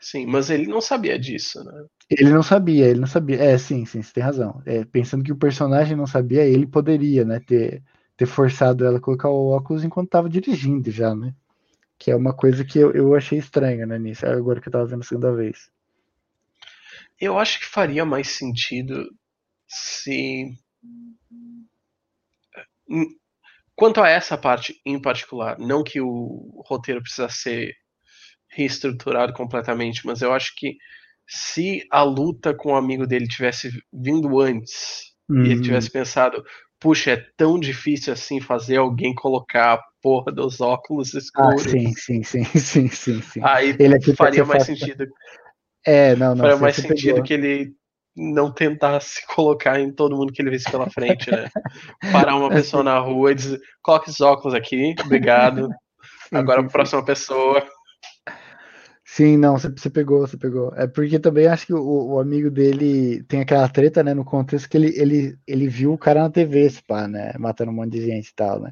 Sim, 0.00 0.26
mas 0.26 0.48
ele 0.48 0.66
não 0.68 0.80
sabia 0.80 1.18
disso, 1.18 1.62
né. 1.64 1.84
Ele 2.10 2.30
não 2.30 2.42
sabia, 2.42 2.86
ele 2.86 3.00
não 3.00 3.06
sabia. 3.06 3.36
É, 3.42 3.58
sim, 3.58 3.84
sim, 3.84 4.02
você 4.02 4.12
tem 4.12 4.22
razão. 4.22 4.62
É, 4.64 4.84
pensando 4.84 5.22
que 5.22 5.32
o 5.32 5.36
personagem 5.36 5.96
não 5.96 6.06
sabia, 6.06 6.44
ele 6.44 6.66
poderia, 6.66 7.24
né, 7.24 7.38
ter, 7.40 7.82
ter 8.16 8.26
forçado 8.26 8.84
ela 8.84 8.98
a 8.98 9.00
colocar 9.00 9.28
o 9.28 9.50
óculos 9.50 9.84
enquanto 9.84 10.06
estava 10.06 10.28
dirigindo 10.28 10.90
já, 10.90 11.14
né? 11.14 11.34
Que 11.98 12.10
é 12.10 12.16
uma 12.16 12.34
coisa 12.34 12.64
que 12.64 12.78
eu, 12.78 12.92
eu 12.92 13.14
achei 13.14 13.38
estranha, 13.38 13.86
né, 13.86 13.98
nisso, 13.98 14.26
agora 14.26 14.60
que 14.60 14.68
eu 14.68 14.72
tava 14.72 14.86
vendo 14.86 15.00
a 15.02 15.04
segunda 15.04 15.34
vez. 15.34 15.70
Eu 17.20 17.38
acho 17.38 17.58
que 17.58 17.66
faria 17.66 18.04
mais 18.04 18.28
sentido 18.30 19.08
se. 19.66 20.56
Quanto 23.76 24.00
a 24.00 24.08
essa 24.08 24.36
parte 24.36 24.80
em 24.84 25.00
particular, 25.00 25.58
não 25.58 25.84
que 25.84 26.00
o 26.00 26.62
roteiro 26.66 27.02
precisa 27.02 27.28
ser 27.28 27.74
reestruturado 28.48 29.32
completamente, 29.32 30.06
mas 30.06 30.22
eu 30.22 30.32
acho 30.32 30.54
que 30.56 30.76
se 31.28 31.86
a 31.90 32.02
luta 32.02 32.54
com 32.54 32.72
o 32.72 32.76
amigo 32.76 33.06
dele 33.06 33.28
tivesse 33.28 33.70
vindo 33.92 34.40
antes 34.40 35.12
uhum. 35.28 35.44
e 35.44 35.52
ele 35.52 35.60
tivesse 35.60 35.90
pensado, 35.90 36.42
puxa, 36.80 37.12
é 37.12 37.24
tão 37.36 37.58
difícil 37.58 38.12
assim 38.12 38.40
fazer 38.40 38.76
alguém 38.76 39.14
colocar 39.14 39.74
a 39.74 39.82
porra 40.00 40.32
dos 40.32 40.60
óculos 40.60 41.12
escuros. 41.12 41.66
Ah, 41.66 41.68
sim, 41.68 41.92
sim, 41.94 42.22
sim, 42.22 42.44
sim, 42.58 42.88
sim, 42.88 43.20
sim. 43.20 43.40
Aí 43.42 43.76
ele 43.78 44.00
faria 44.14 44.44
mais 44.44 44.64
sentido. 44.64 45.06
É, 45.84 46.16
não, 46.16 46.34
não. 46.34 46.44
Faria 46.44 46.56
mais 46.56 46.76
sentido 46.76 47.14
pegou. 47.14 47.22
que 47.24 47.34
ele 47.34 47.72
não 48.16 48.52
tentasse 48.52 49.24
colocar 49.34 49.78
em 49.78 49.92
todo 49.92 50.16
mundo 50.16 50.32
que 50.32 50.40
ele 50.40 50.50
visse 50.50 50.70
pela 50.70 50.88
frente, 50.90 51.30
né? 51.30 51.48
Parar 52.10 52.36
uma 52.36 52.48
pessoa 52.48 52.82
na 52.82 52.98
rua 52.98 53.32
e 53.32 53.34
dizer, 53.34 53.60
coloque 53.82 54.10
os 54.10 54.20
óculos 54.20 54.54
aqui, 54.54 54.94
obrigado. 55.04 55.68
Agora 56.32 56.60
a 56.60 56.68
próxima 56.68 57.04
pessoa. 57.04 57.66
Sim, 59.18 59.36
não, 59.36 59.58
você, 59.58 59.90
pegou, 59.90 60.20
você 60.20 60.36
pegou. 60.36 60.72
É 60.76 60.86
porque 60.86 61.18
também 61.18 61.48
acho 61.48 61.66
que 61.66 61.74
o, 61.74 62.12
o, 62.12 62.20
amigo 62.20 62.48
dele 62.48 63.24
tem 63.24 63.40
aquela 63.40 63.68
treta, 63.68 64.00
né, 64.00 64.14
no 64.14 64.24
contexto 64.24 64.68
que 64.68 64.76
ele, 64.76 64.96
ele, 64.96 65.36
ele 65.44 65.66
viu 65.66 65.92
o 65.92 65.98
cara 65.98 66.22
na 66.22 66.30
TV, 66.30 66.60
esse 66.60 66.80
pá, 66.80 67.08
né, 67.08 67.32
matando 67.36 67.72
um 67.72 67.74
monte 67.74 67.90
de 67.94 68.06
gente 68.06 68.28
e 68.28 68.34
tal, 68.36 68.60
né. 68.60 68.70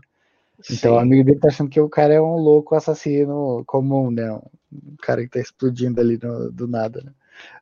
Então 0.70 0.92
Sim. 0.92 0.96
o 0.96 1.00
amigo 1.00 1.24
dele 1.24 1.40
tá 1.40 1.48
achando 1.48 1.68
que 1.68 1.80
o 1.80 1.88
cara 1.88 2.14
é 2.14 2.20
um 2.20 2.36
louco 2.36 2.76
assassino 2.76 3.64
comum, 3.66 4.12
né, 4.12 4.32
um 4.32 4.96
cara 5.02 5.22
que 5.24 5.30
tá 5.30 5.40
explodindo 5.40 6.00
ali 6.00 6.16
no, 6.22 6.52
do 6.52 6.68
nada, 6.68 7.02
né. 7.04 7.10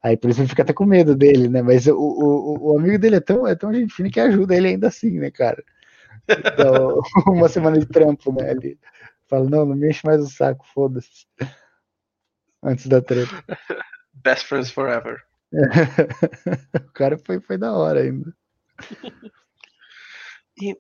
Aí 0.03 0.15
por 0.15 0.29
isso 0.29 0.43
ele 0.43 0.49
fica 0.49 0.61
até 0.61 0.75
com 0.75 0.85
medo 0.85 1.17
dele, 1.17 1.49
né, 1.49 1.63
mas 1.63 1.87
o, 1.87 1.97
o, 1.97 2.73
o 2.73 2.79
amigo 2.79 2.99
dele 2.99 3.17
é 3.17 3.21
tão, 3.21 3.49
é 3.49 3.55
tão 3.55 3.73
gente 3.73 3.95
fina 3.95 4.11
que 4.11 4.21
ajuda 4.21 4.55
ele 4.55 4.69
ainda 4.69 4.89
assim, 4.89 5.13
né, 5.13 5.31
cara. 5.31 5.65
Então, 6.29 7.01
uma 7.33 7.49
semana 7.49 7.79
de 7.79 7.87
trampo, 7.87 8.31
né, 8.31 8.51
ele 8.51 8.79
fala, 9.27 9.49
não, 9.49 9.65
não 9.65 9.75
me 9.75 9.89
enche 9.89 10.07
mais 10.07 10.21
o 10.21 10.29
saco, 10.29 10.67
foda-se 10.75 11.25
antes 12.65 12.87
da 12.87 13.01
treta. 13.01 13.45
Best 14.15 14.47
Friends 14.47 14.71
Forever. 14.71 15.21
o 15.53 16.93
cara 16.93 17.19
foi, 17.19 17.41
foi 17.41 17.59
da 17.59 17.73
hora 17.73 18.01
ainda. 18.01 18.33
E 20.57 20.73
o 20.73 20.77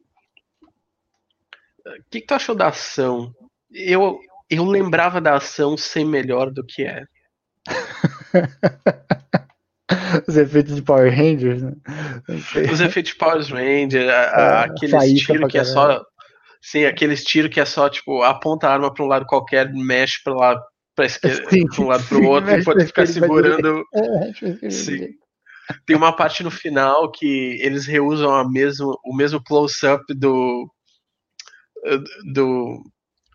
que, 2.08 2.20
que, 2.20 2.26
tu 2.28 2.34
achou 2.34 2.54
da 2.54 2.68
ação? 2.68 3.34
Eu, 3.72 4.20
eu 4.48 4.64
lembrava 4.64 5.20
da 5.20 5.34
ação 5.34 5.76
ser 5.76 6.04
melhor 6.04 6.52
do 6.52 6.64
que 6.64 6.84
é. 6.84 7.04
Os 10.28 10.36
efeitos 10.36 10.76
de 10.76 10.82
Power 10.82 11.12
Rangers, 11.12 11.60
né? 11.60 11.72
Os 12.72 12.80
efeitos 12.80 13.10
de 13.12 13.18
Power 13.18 13.42
Rangers, 13.42 14.06
é, 14.06 14.64
aqueles 14.64 15.24
tiros 15.24 15.50
que 15.50 15.58
é 15.58 15.64
só. 15.64 16.00
Sim, 16.62 16.84
aqueles 16.84 17.24
tiros 17.24 17.52
que 17.52 17.58
é 17.60 17.64
só, 17.64 17.90
tipo, 17.90 18.22
aponta 18.22 18.68
a 18.68 18.72
arma 18.72 18.94
para 18.94 19.04
um 19.04 19.08
lado 19.08 19.26
qualquer, 19.26 19.74
mexe 19.74 20.22
para 20.22 20.34
lá 20.34 20.64
para 20.94 21.06
um 21.82 21.86
lado 21.86 22.04
para 22.04 22.18
o 22.18 22.26
outro, 22.26 22.58
enquanto 22.58 22.86
ficar 22.86 23.06
segurando. 23.06 23.84
É, 23.94 24.70
Sim. 24.70 25.08
Tem 25.86 25.96
uma 25.96 26.14
parte 26.14 26.42
no 26.42 26.50
final 26.50 27.10
que 27.10 27.58
eles 27.62 27.86
reusam 27.86 28.34
a 28.34 28.48
mesmo, 28.48 28.98
o 29.02 29.16
mesmo 29.16 29.42
close-up 29.42 30.02
do, 30.14 30.70
do 32.32 32.82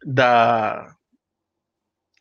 da 0.06 0.94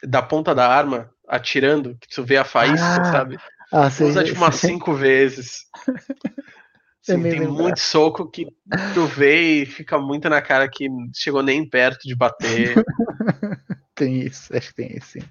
da 0.02 0.22
ponta 0.22 0.54
da 0.54 0.66
arma 0.66 1.10
atirando, 1.28 1.96
que 2.00 2.08
tu 2.08 2.24
vê 2.24 2.36
a 2.36 2.44
faísca, 2.44 3.00
ah, 3.00 3.04
sabe? 3.04 3.38
Ah, 3.70 3.90
sim, 3.90 4.04
Usa 4.04 4.24
tipo 4.24 4.38
umas 4.38 4.56
cinco 4.56 4.94
vezes. 4.94 5.64
Sim, 7.00 7.22
tem 7.22 7.40
lembrar. 7.40 7.62
muito 7.62 7.80
soco 7.80 8.30
que 8.30 8.46
tu 8.92 9.06
vê 9.06 9.62
e 9.62 9.66
fica 9.66 9.98
muito 9.98 10.28
na 10.28 10.42
cara 10.42 10.68
que 10.68 10.88
chegou 11.14 11.42
nem 11.42 11.66
perto 11.66 12.06
de 12.06 12.14
bater. 12.14 12.84
Tem 13.98 14.20
isso, 14.20 14.48
acho 14.56 14.68
que 14.68 14.74
tem 14.74 14.96
isso, 14.96 15.12
sim. 15.12 15.22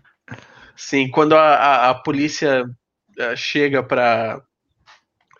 Sim, 0.75 1.09
quando 1.09 1.33
a, 1.33 1.55
a, 1.55 1.89
a 1.89 1.95
polícia 1.95 2.63
eh, 3.17 3.35
chega 3.35 3.81
para 3.81 4.39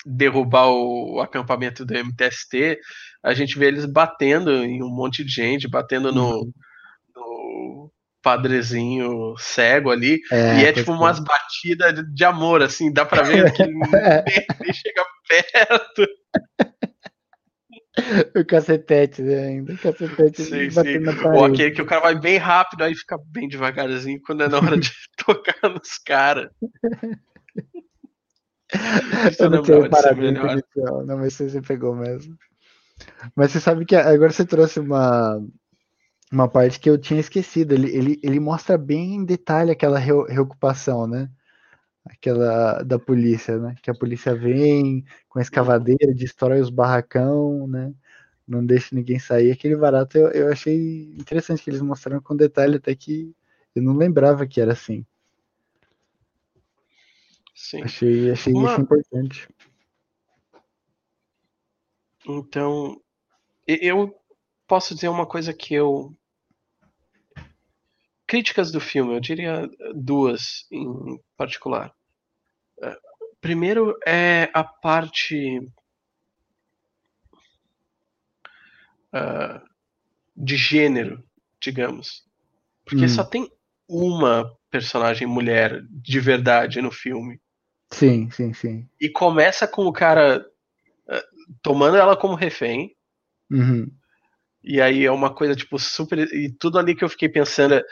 derrubar 0.04 0.68
o, 0.70 1.20
acampamento 1.20 1.86
do 1.86 1.94
MTST, 1.94 2.80
a 3.22 3.34
gente 3.34 3.60
vê 3.60 3.68
eles 3.68 3.86
batendo 3.86 4.52
em 4.52 4.82
um 4.82 4.90
monte 4.90 5.24
de 5.24 5.32
gente, 5.32 5.68
batendo 5.68 6.12
no, 6.12 6.40
uhum. 6.40 6.52
no 7.16 7.92
padrezinho 8.24 9.36
cego 9.38 9.92
ali, 9.92 10.20
é, 10.32 10.62
e 10.62 10.66
é 10.66 10.74
tipo 10.74 10.92
umas 10.92 11.20
batidas 11.20 11.94
de 12.14 12.26
amor, 12.26 12.64
assim, 12.64 12.92
dá 12.92 13.06
pra 13.06 13.22
ver 13.22 13.52
que 13.54 13.64
nem, 13.64 13.92
nem 14.62 14.74
chega 14.74 15.06
perto. 15.28 16.08
o 18.36 18.46
cacetete, 18.46 19.22
né? 19.22 19.48
Ainda. 19.48 19.74
O 19.74 19.78
cacetete 19.78 20.44
sim, 20.44 20.70
sim. 20.70 21.28
Ou 21.34 21.46
aquele 21.46 21.72
que 21.72 21.82
o 21.82 21.86
cara 21.86 22.02
vai 22.02 22.20
bem 22.20 22.38
rápido, 22.38 22.84
aí 22.84 22.96
fica 22.96 23.18
bem 23.18 23.48
devagarzinho 23.48 24.22
quando 24.22 24.44
é 24.44 24.48
na 24.48 24.58
hora 24.58 24.78
de 24.78 24.92
tocar 25.26 25.70
nos 25.70 25.98
caras. 26.06 26.52
Eu 29.40 29.50
não 29.50 29.64
tinha 29.64 29.82
reparado 29.82 30.24
inicial, 30.24 31.06
não, 31.06 31.18
mas 31.18 31.34
você 31.34 31.62
pegou 31.62 31.96
mesmo. 31.96 32.38
Mas 33.36 33.52
você 33.52 33.60
sabe 33.60 33.86
que 33.86 33.96
agora 33.96 34.32
você 34.32 34.46
trouxe 34.46 34.80
uma, 34.80 35.42
uma 36.32 36.48
parte 36.48 36.80
que 36.80 36.90
eu 36.90 36.98
tinha 36.98 37.20
esquecido. 37.20 37.74
Ele, 37.74 37.96
ele, 37.96 38.20
ele 38.24 38.40
mostra 38.40 38.78
bem 38.78 39.16
em 39.16 39.26
detalhe 39.26 39.72
aquela 39.72 40.00
re, 40.00 40.12
reocupação, 40.30 41.08
né? 41.08 41.30
Aquela 42.10 42.84
da 42.84 42.98
polícia, 42.98 43.58
né? 43.58 43.76
Que 43.82 43.90
a 43.90 43.96
polícia 43.96 44.36
vem 44.36 45.06
com 45.30 45.40
a 45.40 45.42
escavadeira, 45.42 46.14
destrói 46.14 46.60
os 46.60 46.70
barracão, 46.70 47.68
né? 47.68 47.94
Não 48.48 48.66
deixa 48.66 48.96
ninguém 48.96 49.20
sair. 49.20 49.52
Aquele 49.52 49.76
barato 49.76 50.18
eu, 50.18 50.30
eu 50.30 50.52
achei 50.52 51.14
interessante 51.18 51.64
que 51.64 51.70
eles 51.70 51.82
mostraram 51.82 52.22
com 52.22 52.36
detalhe, 52.36 52.78
até 52.78 52.96
que 52.96 53.36
eu 53.76 53.82
não 53.84 53.96
lembrava 53.96 54.48
que 54.48 54.62
era 54.62 54.74
assim. 54.74 55.06
Sim. 57.54 57.82
Achei, 57.84 58.32
achei 58.32 58.54
uma... 58.54 58.72
isso 58.72 58.82
importante. 58.82 59.50
Então, 62.28 63.02
eu 63.66 64.16
posso 64.68 64.94
dizer 64.94 65.08
uma 65.08 65.26
coisa 65.26 65.54
que 65.54 65.74
eu 65.74 66.16
críticas 68.28 68.72
do 68.72 68.80
filme, 68.80 69.16
eu 69.16 69.20
diria 69.20 69.70
duas 69.96 70.68
em 70.72 71.20
particular. 71.38 71.94
Primeiro 73.40 73.96
é 74.06 74.50
a 74.54 74.64
parte 74.64 75.60
uh, 79.14 79.62
de 80.36 80.58
gênero, 80.58 81.24
digamos. 81.62 82.24
Porque 82.86 83.06
hum. 83.06 83.10
só 83.10 83.24
tem 83.24 83.50
uma 83.88 84.52
personagem 84.70 85.28
mulher 85.28 85.82
de 85.90 86.20
verdade 86.20 86.82
no 86.82 86.92
filme. 86.92 87.40
Sim, 87.92 88.30
sim, 88.32 88.54
sim. 88.54 88.90
E 89.00 89.10
começa 89.10 89.68
com 89.68 89.86
o 89.86 89.94
cara 89.94 90.46
uh, 91.10 91.58
tomando 91.62 91.96
ela 91.96 92.18
como 92.18 92.36
refém. 92.36 92.96
Uhum. 93.50 93.90
E 94.64 94.82
aí 94.82 95.06
é 95.06 95.12
uma 95.12 95.34
coisa, 95.34 95.56
tipo, 95.56 95.80
super. 95.80 96.20
E 96.20 96.52
tudo 96.52 96.78
ali 96.78 96.96
que 96.96 97.04
eu 97.04 97.10
fiquei 97.10 97.30
pensando. 97.30 97.76
é- 97.76 97.84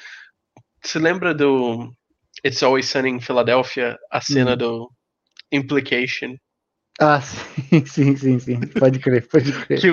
Você 0.86 1.00
lembra 1.00 1.34
do 1.34 1.90
It's 2.46 2.62
Always 2.62 2.88
Sunny 2.88 3.10
em 3.10 3.20
Philadelphia? 3.20 3.98
A 4.12 4.22
cena 4.22 4.54
Hum. 4.54 4.58
do 4.58 4.92
Implication. 5.52 6.36
Ah, 7.02 7.20
sim, 7.22 7.86
sim, 7.86 8.16
sim, 8.16 8.40
sim. 8.40 8.60
Pode 8.80 9.00
crer, 9.00 9.28
pode 9.28 9.52
crer. 9.52 9.82
Que, 9.82 9.92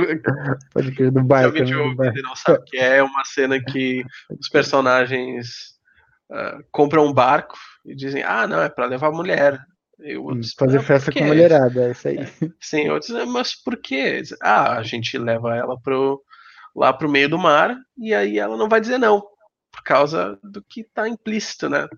Pode 0.72 0.94
crer, 0.94 1.10
do 1.10 1.20
se 1.20 1.26
barco. 1.26 1.46
alguém 1.46 1.62
né, 1.62 1.66
tiver 1.66 1.82
do 1.82 1.96
barco. 1.96 2.02
ouvido 2.02 2.18
e 2.18 2.22
não 2.22 2.36
sabe 2.36 2.64
que 2.66 2.76
é, 2.76 2.98
é 2.98 3.02
uma 3.02 3.24
cena 3.24 3.58
que 3.58 4.04
os 4.38 4.48
personagens 4.50 5.46
ah, 6.30 6.58
compram 6.70 7.06
um 7.06 7.12
barco 7.12 7.56
e 7.86 7.94
dizem: 7.94 8.22
Ah, 8.22 8.46
não, 8.46 8.60
é 8.60 8.68
pra 8.68 8.84
levar 8.86 9.08
a 9.08 9.12
mulher. 9.12 9.58
Hum, 9.98 10.18
outro 10.24 10.40
diz, 10.40 10.52
Fazer 10.52 10.76
"Ah, 10.78 10.80
por 10.80 10.86
festa 10.86 11.10
com 11.12 11.18
quê?" 11.18 11.24
mulherada, 11.24 11.88
é 11.88 11.90
isso 11.92 12.08
aí. 12.08 12.18
Sim, 12.60 12.88
outros, 12.90 13.10
"Ah, 13.14 13.24
mas 13.26 13.54
por 13.54 13.76
quê? 13.78 14.22
Ah, 14.42 14.76
a 14.78 14.82
gente 14.82 15.16
leva 15.18 15.56
ela 15.56 15.80
pro, 15.80 16.22
lá 16.76 16.92
pro 16.92 17.10
meio 17.10 17.28
do 17.30 17.38
mar 17.38 17.76
e 17.98 18.14
aí 18.14 18.38
ela 18.38 18.56
não 18.56 18.68
vai 18.68 18.80
dizer 18.80 18.98
não, 18.98 19.22
por 19.72 19.82
causa 19.84 20.38
do 20.42 20.62
que 20.62 20.84
tá 20.84 21.08
implícito, 21.08 21.68
né? 21.68 21.88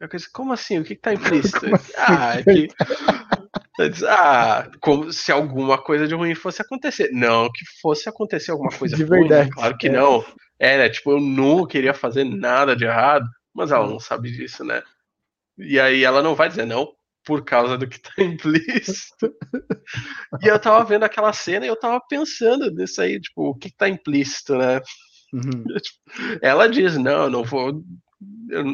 Eu 0.00 0.08
disse, 0.08 0.30
como 0.32 0.52
assim? 0.52 0.78
O 0.78 0.84
que, 0.84 0.94
que 0.96 1.02
tá 1.02 1.12
implícito? 1.14 1.66
Assim? 1.74 1.92
ah, 1.96 2.38
é 2.38 2.42
que. 2.44 2.68
Ah, 4.08 4.68
como 4.80 5.12
se 5.12 5.30
alguma 5.30 5.78
coisa 5.80 6.06
de 6.08 6.14
ruim 6.14 6.34
fosse 6.34 6.60
acontecer. 6.62 7.10
Não, 7.12 7.50
que 7.52 7.64
fosse 7.80 8.08
acontecer 8.08 8.50
alguma 8.50 8.70
coisa 8.70 8.96
De 8.96 9.04
ruim, 9.04 9.28
verdade, 9.28 9.50
claro 9.50 9.76
que 9.78 9.88
é. 9.88 9.90
não. 9.90 10.24
É, 10.58 10.78
né? 10.78 10.88
Tipo, 10.90 11.12
eu 11.12 11.20
não 11.20 11.66
queria 11.66 11.94
fazer 11.94 12.24
nada 12.24 12.74
de 12.74 12.84
errado, 12.84 13.26
mas 13.54 13.70
ela 13.70 13.86
Hum. 13.86 13.90
não 13.90 14.00
sabe 14.00 14.30
disso, 14.32 14.64
né? 14.64 14.82
E 15.58 15.78
aí 15.80 16.04
ela 16.04 16.22
não 16.22 16.34
vai 16.34 16.48
dizer 16.48 16.66
não 16.66 16.92
por 17.24 17.44
causa 17.44 17.76
do 17.78 17.86
que 17.88 18.00
tá 18.00 18.10
implícito. 18.22 19.32
E 20.42 20.48
eu 20.48 20.58
tava 20.58 20.84
vendo 20.84 21.04
aquela 21.04 21.32
cena 21.32 21.64
e 21.64 21.68
eu 21.68 21.76
tava 21.78 22.00
pensando 22.08 22.70
nisso 22.70 23.00
aí, 23.00 23.20
tipo, 23.20 23.50
o 23.50 23.54
que 23.54 23.70
tá 23.70 23.88
implícito, 23.88 24.56
né? 24.56 24.80
Uhum. 25.32 25.64
Ela 26.42 26.68
diz, 26.68 26.96
não, 26.96 27.28
não 27.28 27.44
vou. 27.44 27.82
eu 28.50 28.64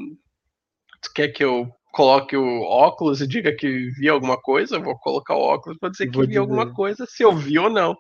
tu 1.03 1.13
quer 1.15 1.29
que 1.29 1.45
eu 1.45 1.71
coloque 1.93 2.37
o 2.37 2.63
óculos 2.63 3.21
e 3.21 3.27
diga 3.27 3.55
que 3.55 3.91
vi 3.93 4.09
alguma 4.09 4.41
coisa? 4.41 4.77
Eu 4.77 4.83
vou 4.83 4.99
colocar 4.99 5.35
o 5.35 5.41
óculos 5.41 5.79
pra 5.79 5.89
dizer 5.91 6.07
que 6.09 6.13
Vou 6.17 6.23
vi 6.23 6.29
dizer. 6.29 6.41
alguma 6.41 6.73
coisa, 6.73 7.07
se 7.07 7.23
eu 7.23 7.37
vi 7.37 7.59
ou 7.59 7.71
não. 7.71 7.97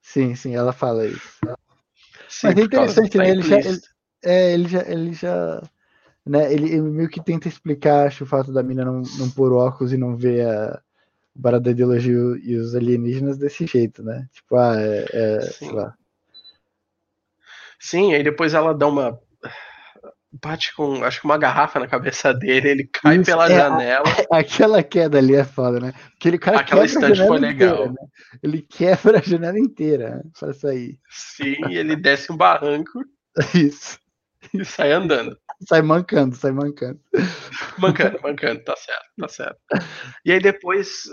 Sim, 0.00 0.34
sim, 0.34 0.54
ela 0.54 0.72
fala 0.72 1.06
isso. 1.06 1.40
Sim, 2.28 2.48
Mas 2.48 2.52
é 2.52 2.54
que 2.54 2.64
interessante, 2.64 3.18
né? 3.18 3.30
Ele 3.30 3.42
já- 3.42 3.56
implícito. 3.58 3.88
É, 4.24 4.52
ele 4.52 4.68
já, 4.68 4.82
ele 4.88 5.12
já, 5.12 5.62
né, 6.24 6.52
ele, 6.52 6.66
ele 6.70 6.82
meio 6.82 7.08
que 7.08 7.22
tenta 7.22 7.48
explicar, 7.48 8.06
acho, 8.06 8.22
o 8.22 8.26
fato 8.26 8.52
da 8.52 8.62
mina 8.62 8.84
não, 8.84 9.02
não 9.18 9.30
pôr 9.30 9.52
óculos 9.52 9.92
e 9.92 9.96
não 9.96 10.16
ver 10.16 10.46
a 10.46 10.80
parada 11.42 11.64
da 11.64 11.70
ideologia 11.72 12.14
e 12.44 12.54
os 12.56 12.74
alienígenas 12.76 13.36
desse 13.36 13.66
jeito, 13.66 14.02
né? 14.04 14.28
Tipo, 14.32 14.56
ah, 14.56 14.80
é, 14.80 15.06
é, 15.12 15.40
sei 15.40 15.72
lá. 15.72 15.94
Sim, 17.82 18.14
aí 18.14 18.22
depois 18.22 18.54
ela 18.54 18.72
dá 18.72 18.86
uma. 18.86 19.18
Bate 20.34 20.74
com, 20.74 21.04
acho 21.04 21.20
que 21.20 21.26
uma 21.26 21.36
garrafa 21.36 21.78
na 21.78 21.86
cabeça 21.86 22.32
dele, 22.32 22.70
ele 22.70 22.84
cai 22.90 23.16
Isso, 23.16 23.26
pela 23.26 23.50
é, 23.50 23.54
a- 23.54 23.58
janela. 23.68 24.04
Aquela 24.32 24.82
queda 24.82 25.18
ali 25.18 25.34
é 25.34 25.44
foda, 25.44 25.78
né? 25.78 25.92
Aquele 26.16 26.38
cara 26.38 26.60
Aquela 26.60 26.82
a 26.82 26.86
estante 26.86 27.26
foi 27.26 27.38
legal. 27.38 27.74
inteira, 27.74 27.92
né? 27.92 28.06
Ele 28.42 28.62
quebra 28.62 29.18
a 29.18 29.22
janela 29.22 29.58
inteira 29.58 30.16
né, 30.16 30.22
pra 30.38 30.54
sair. 30.54 30.98
Sim, 31.10 31.56
ele 31.70 31.96
desce 31.96 32.32
um 32.32 32.36
barranco 32.36 33.04
Isso. 33.54 33.98
e 34.54 34.64
sai 34.64 34.92
andando. 34.92 35.36
Sai 35.68 35.82
mancando, 35.82 36.34
sai 36.34 36.50
mancando. 36.52 36.98
Mancando, 37.78 38.18
mancando, 38.22 38.64
tá 38.64 38.74
certo, 38.76 39.04
tá 39.18 39.28
certo. 39.28 39.58
E 40.24 40.32
aí 40.32 40.40
depois 40.40 41.04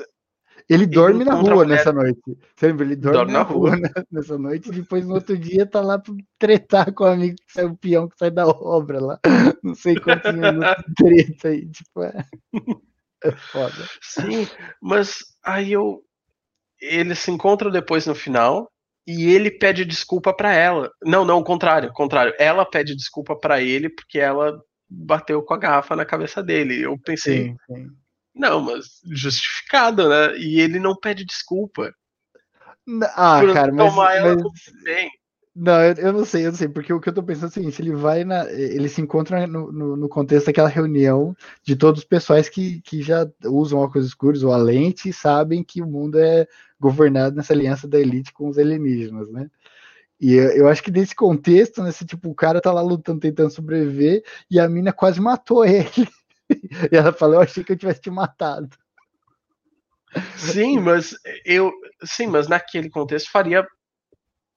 Ele 0.69 0.85
dorme 0.85 1.23
na 1.25 1.33
rua 1.33 1.65
nessa 1.65 1.91
noite. 1.91 2.21
Lembra? 2.61 2.85
Ele 2.85 2.95
dorme, 2.95 3.17
Dorme 3.17 3.33
na 3.33 3.39
na 3.39 3.43
rua, 3.43 3.71
nessa 4.11 4.37
noite 4.37 4.69
e 4.69 4.71
depois 4.71 5.05
no 5.05 5.15
outro 5.15 5.35
dia 5.35 5.65
tá 5.65 5.81
lá 5.81 5.97
pra 5.97 6.13
tretar 6.37 6.93
com 6.93 7.03
o 7.05 7.07
amigo 7.07 7.35
que 7.37 7.51
sai 7.51 7.65
o 7.65 7.75
peão 7.75 8.07
que 8.07 8.17
sai 8.17 8.29
da 8.29 8.45
obra 8.47 9.01
lá. 9.01 9.19
Não 9.63 9.73
sei 9.73 9.95
quantos 9.99 10.31
minutos 10.33 10.83
treta 10.95 11.47
aí. 11.47 11.67
Tipo, 11.69 12.03
é. 12.03 12.23
É 13.23 13.31
foda. 13.31 13.85
Sim, 14.01 14.47
mas 14.81 15.17
aí 15.43 15.71
eu. 15.71 16.03
Ele 16.81 17.15
se 17.15 17.31
encontra 17.31 17.69
depois 17.71 18.05
no 18.05 18.15
final 18.15 18.71
e 19.05 19.25
ele 19.33 19.51
pede 19.51 19.83
desculpa 19.83 20.33
pra 20.33 20.53
ela. 20.53 20.89
Não, 21.03 21.25
não, 21.25 21.39
o 21.39 21.43
contrário, 21.43 21.89
o 21.89 21.93
contrário. 21.93 22.33
Ela 22.39 22.63
pede 22.63 22.95
desculpa 22.95 23.35
pra 23.35 23.61
ele 23.61 23.89
porque 23.89 24.19
ela 24.19 24.61
bateu 24.89 25.41
com 25.43 25.53
a 25.53 25.57
garrafa 25.57 25.95
na 25.95 26.05
cabeça 26.05 26.41
dele. 26.41 26.81
Eu 26.81 26.97
pensei, 26.97 27.47
Sim, 27.47 27.55
sim. 27.67 27.87
Não, 28.33 28.61
mas 28.61 28.85
justificado, 29.11 30.07
né? 30.07 30.37
E 30.37 30.59
ele 30.59 30.79
não 30.79 30.95
pede 30.95 31.25
desculpa. 31.25 31.93
Ah, 33.15 33.41
cara, 33.53 33.71
mas, 33.71 33.91
tomar 33.91 34.15
ela 34.15 34.33
mas- 34.33 34.41
como 34.43 34.53
bem. 34.83 35.09
Não, 35.55 35.81
eu, 35.83 35.93
eu 35.95 36.13
não 36.13 36.23
sei, 36.23 36.45
eu 36.45 36.51
não 36.51 36.57
sei, 36.57 36.69
porque 36.69 36.93
o 36.93 37.01
que 37.01 37.09
eu 37.09 37.13
tô 37.13 37.21
pensando 37.21 37.47
é 37.47 37.49
o 37.49 37.51
seguinte, 37.53 37.81
ele 37.81 37.91
vai 37.93 38.23
na. 38.23 38.49
Ele 38.49 38.87
se 38.87 39.01
encontra 39.01 39.45
no, 39.45 39.71
no, 39.71 39.95
no 39.97 40.07
contexto 40.07 40.45
daquela 40.45 40.69
reunião 40.69 41.35
de 41.63 41.75
todos 41.75 42.01
os 42.01 42.07
pessoais 42.07 42.47
que, 42.47 42.81
que 42.81 43.01
já 43.01 43.29
usam 43.43 43.79
óculos 43.79 44.07
escuros 44.07 44.43
ou 44.43 44.53
a 44.53 44.57
lente 44.57 45.09
e 45.09 45.13
sabem 45.13 45.63
que 45.63 45.81
o 45.81 45.87
mundo 45.87 46.17
é 46.17 46.47
governado 46.79 47.35
nessa 47.35 47.51
aliança 47.51 47.87
da 47.87 47.99
elite 47.99 48.31
com 48.31 48.47
os 48.47 48.57
alienígenas, 48.57 49.29
né? 49.29 49.49
E 50.19 50.33
eu, 50.33 50.49
eu 50.51 50.67
acho 50.67 50.83
que 50.83 50.91
nesse 50.91 51.15
contexto, 51.15 51.83
nesse 51.83 52.05
tipo, 52.05 52.29
o 52.29 52.35
cara 52.35 52.61
tá 52.61 52.71
lá 52.71 52.81
lutando, 52.81 53.19
tentando 53.19 53.49
sobreviver, 53.49 54.23
e 54.49 54.59
a 54.59 54.69
mina 54.69 54.93
quase 54.93 55.19
matou 55.19 55.65
ele. 55.65 56.07
E 56.91 56.95
ela 56.95 57.13
falou, 57.13 57.35
eu 57.35 57.41
achei 57.41 57.63
que 57.63 57.71
eu 57.71 57.77
tivesse 57.77 58.01
te 58.01 58.09
matado. 58.09 58.69
Sim, 60.37 60.79
mas 60.79 61.15
eu. 61.45 61.71
Sim, 62.03 62.27
mas 62.27 62.47
naquele 62.47 62.89
contexto 62.89 63.29
faria. 63.31 63.65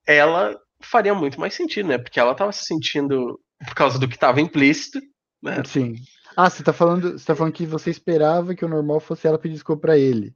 Ela 0.07 0.57
faria 0.81 1.13
muito 1.13 1.39
mais 1.39 1.53
sentido, 1.53 1.89
né? 1.89 1.97
Porque 1.97 2.19
ela 2.19 2.35
tava 2.35 2.51
se 2.51 2.65
sentindo. 2.65 3.39
Por 3.65 3.75
causa 3.75 3.97
do 3.99 4.07
que 4.07 4.17
tava 4.17 4.41
implícito, 4.41 4.99
né? 5.41 5.63
Sim. 5.65 5.95
Ah, 6.35 6.49
você 6.49 6.63
tá 6.63 6.73
falando, 6.73 7.13
você 7.17 7.25
tá 7.25 7.35
falando 7.35 7.53
que 7.53 7.65
você 7.65 7.89
esperava 7.89 8.55
que 8.55 8.65
o 8.65 8.67
normal 8.69 8.99
fosse 8.99 9.27
ela 9.27 9.37
pedir 9.39 9.53
desculpa 9.53 9.81
pra 9.83 9.97
ele. 9.97 10.35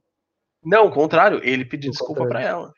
Não, 0.64 0.86
o 0.86 0.90
contrário, 0.92 1.40
ele 1.42 1.64
pediu 1.64 1.90
O 1.90 1.92
desculpa 1.92 2.26
pra 2.26 2.40
contrário. 2.40 2.48
ela. 2.48 2.74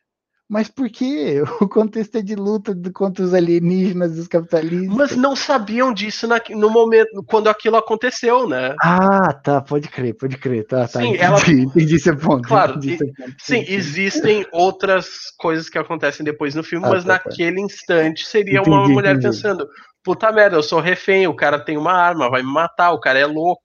Mas 0.50 0.68
por 0.68 0.90
quê? 0.90 1.40
O 1.62 1.68
contexto 1.68 2.16
é 2.16 2.22
de 2.22 2.34
luta 2.34 2.74
contra 2.92 3.24
os 3.24 3.32
alienígenas 3.32 4.16
e 4.16 4.20
os 4.20 4.26
capitalistas. 4.26 4.96
Mas 4.96 5.16
não 5.16 5.36
sabiam 5.36 5.94
disso 5.94 6.26
na- 6.26 6.40
no 6.50 6.68
momento, 6.68 7.22
quando 7.28 7.48
aquilo 7.48 7.76
aconteceu, 7.76 8.48
né? 8.48 8.74
Ah, 8.82 9.32
tá, 9.32 9.60
pode 9.60 9.86
crer, 9.88 10.14
pode 10.14 10.36
crer. 10.36 10.66
Tá, 10.66 10.88
tá. 10.88 11.00
Sim, 11.00 11.10
entendi, 11.10 11.22
ela- 11.22 11.38
entendi 11.48 11.98
seu 12.00 12.16
ponto. 12.16 12.48
Claro, 12.48 12.72
entendi 12.72 12.94
e- 12.94 12.98
seu 12.98 13.06
ponto. 13.06 13.34
Sim, 13.38 13.64
existem 13.68 14.44
outras 14.52 15.08
coisas 15.38 15.68
que 15.68 15.78
acontecem 15.78 16.24
depois 16.24 16.52
no 16.56 16.64
filme, 16.64 16.84
Ah, 16.86 16.90
mas 16.90 17.04
tá, 17.04 17.16
tá. 17.16 17.30
naquele 17.30 17.60
instante 17.60 18.26
seria 18.26 18.60
uma 18.60 18.78
Entendi, 18.80 18.92
mulher 18.94 19.16
entendi. 19.16 19.28
pensando: 19.28 19.68
puta 20.02 20.32
merda, 20.32 20.56
eu 20.56 20.62
sou 20.64 20.80
refém, 20.80 21.28
o 21.28 21.34
cara 21.36 21.60
tem 21.64 21.76
uma 21.78 21.92
arma, 21.92 22.28
vai 22.28 22.42
me 22.42 22.52
matar, 22.52 22.90
o 22.90 22.98
cara 22.98 23.20
é 23.20 23.26
louco, 23.26 23.62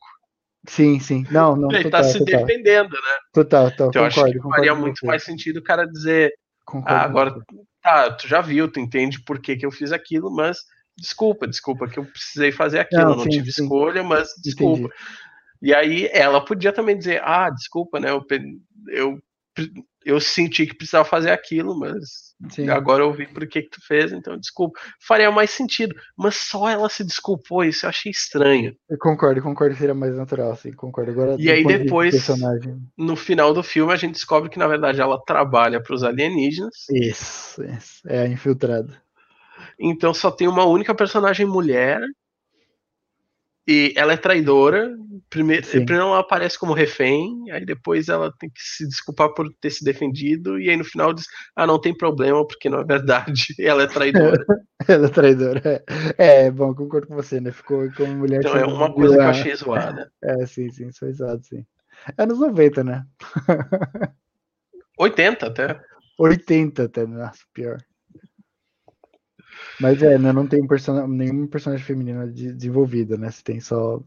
Sim, 0.68 1.00
sim. 1.00 1.26
Não, 1.32 1.56
não, 1.56 1.72
ele 1.72 1.84
total, 1.84 2.02
tá 2.02 2.08
se 2.08 2.20
total. 2.20 2.46
defendendo, 2.46 2.92
né? 2.94 3.18
Total, 3.34 3.72
total. 3.72 3.88
Então 3.90 4.02
eu 4.02 4.06
acho 4.08 4.16
concordo, 4.16 4.34
que 4.34 4.40
concordo 4.40 4.56
faria 4.68 4.76
muito 4.76 5.06
mais 5.06 5.24
sentido 5.24 5.58
o 5.58 5.64
cara 5.64 5.86
dizer: 5.88 6.32
concordo 6.82 6.96
ah, 6.96 7.06
agora 7.06 7.36
tá, 7.82 8.12
tu 8.12 8.28
já 8.28 8.42
viu, 8.42 8.72
tu 8.72 8.80
entende 8.80 9.22
por 9.24 9.40
que, 9.40 9.56
que 9.56 9.66
eu 9.66 9.72
fiz 9.72 9.92
aquilo, 9.92 10.34
mas 10.34 10.58
desculpa, 10.98 11.48
desculpa 11.48 11.88
que 11.88 12.00
eu 12.00 12.06
precisei 12.06 12.52
fazer 12.52 12.80
aquilo, 12.80 13.10
Não, 13.10 13.16
não 13.18 13.24
sim, 13.24 13.30
tive 13.30 13.52
sim. 13.52 13.64
escolha, 13.64 14.04
mas 14.04 14.30
desculpa. 14.44 14.90
E 15.62 15.74
aí 15.74 16.10
ela 16.12 16.44
podia 16.44 16.72
também 16.72 16.98
dizer, 16.98 17.22
ah, 17.24 17.50
desculpa, 17.50 18.00
né? 18.00 18.10
Eu, 18.12 18.26
eu, 18.90 19.20
eu 20.04 20.20
senti 20.20 20.66
que 20.68 20.76
precisava 20.76 21.04
fazer 21.04 21.32
aquilo, 21.32 21.78
mas 21.80 22.34
Sim. 22.52 22.70
agora 22.70 23.04
eu 23.04 23.12
vi 23.14 23.26
por 23.28 23.48
que, 23.48 23.64
que 23.64 23.70
tu 23.70 23.82
fez, 23.88 24.12
então 24.12 24.38
desculpa. 24.38 24.80
Faria 25.00 25.32
mais 25.32 25.50
sentido. 25.52 25.96
Mas 26.18 26.36
só 26.36 26.70
ela 26.70 26.88
se 26.90 27.04
desculpou, 27.04 27.64
isso 27.64 27.86
eu 27.86 27.90
achei 27.90 28.12
estranho. 28.12 28.76
Eu 28.90 28.98
concordo, 29.00 29.42
concordo, 29.42 29.76
seria 29.76 29.96
mais 29.96 30.16
natural, 30.16 30.56
sim, 30.56 30.72
concordo. 30.74 31.12
Agora, 31.12 31.36
E 31.40 31.50
aí 31.50 31.66
de 31.66 31.78
depois- 31.80 32.12
Personagem. 32.14 32.78
No 32.98 33.16
final 33.16 33.54
do 33.54 33.64
filme, 33.64 33.92
a 33.94 33.96
gente 33.96 34.14
descobre 34.14 34.50
que, 34.50 34.60
na 34.60 34.68
verdade, 34.68 35.02
ela 35.02 35.20
trabalha 35.26 35.82
para 35.82 35.96
os 35.96 36.04
alienígenas. 36.04 36.74
Isso, 36.92 37.64
isso. 37.64 38.02
É 38.08 38.20
a 38.24 38.28
infiltrada. 38.28 39.02
Então 39.80 40.14
só 40.14 40.30
tem 40.30 40.48
uma 40.48 40.66
única 40.66 40.94
personagem 40.94 41.46
mulher. 41.46 42.00
E 43.68 43.94
ela 43.96 44.14
é 44.14 44.18
traidora. 44.18 44.96
Primeiro, 45.30 45.66
ela 45.90 46.20
aparece 46.20 46.58
como 46.58 46.74
refém, 46.74 47.52
aí 47.52 47.66
depois 47.66 48.10
ela 48.10 48.32
tem 48.38 48.50
que 48.50 48.62
se 48.62 48.88
desculpar 48.88 49.34
por 49.34 49.52
ter 49.60 49.72
se 49.72 49.84
defendido, 49.84 50.60
e 50.60 50.70
aí 50.70 50.78
no 50.78 50.84
final 50.86 51.14
diz: 51.14 51.26
Ah, 51.56 51.66
não 51.66 51.82
tem 51.82 51.96
problema, 51.96 52.46
porque 52.46 52.70
não 52.70 52.80
é 52.80 52.84
verdade, 52.84 53.56
ela 53.60 53.84
é 53.84 53.88
traidora. 53.88 54.46
Ela 54.88 55.08
é 55.08 55.10
traidora. 55.10 55.62
É, 55.66 56.46
é, 56.46 56.52
bom, 56.52 56.76
concordo 56.76 57.08
com 57.08 57.16
você, 57.16 57.40
né? 57.40 57.52
Ficou 57.52 57.90
como 57.94 58.14
mulher. 58.18 58.40
Então 58.40 58.56
é 58.56 58.66
uma 58.66 58.94
coisa 58.94 59.16
que 59.16 59.22
eu 59.22 59.28
achei 59.28 59.56
zoada. 59.56 60.12
É, 60.22 60.46
sim, 60.46 60.70
sim, 60.70 60.92
foi 60.92 61.10
exato, 61.10 61.44
sim. 61.44 61.66
Anos 62.18 62.38
90, 62.38 62.84
né? 62.84 63.04
80 65.00 65.48
até. 65.48 65.82
80 66.20 66.84
até, 66.84 67.08
nossa, 67.08 67.40
pior. 67.52 67.78
Mas 69.80 70.02
é, 70.02 70.18
né, 70.18 70.32
não 70.32 70.48
tem 70.48 70.66
persona, 70.66 71.08
nenhum 71.08 71.48
personagem 71.48 71.86
feminino 71.86 72.32
de- 72.32 72.54
desenvolvido, 72.54 73.18
né? 73.18 73.30
Você 73.30 73.44
tem 73.44 73.60
só, 73.60 74.02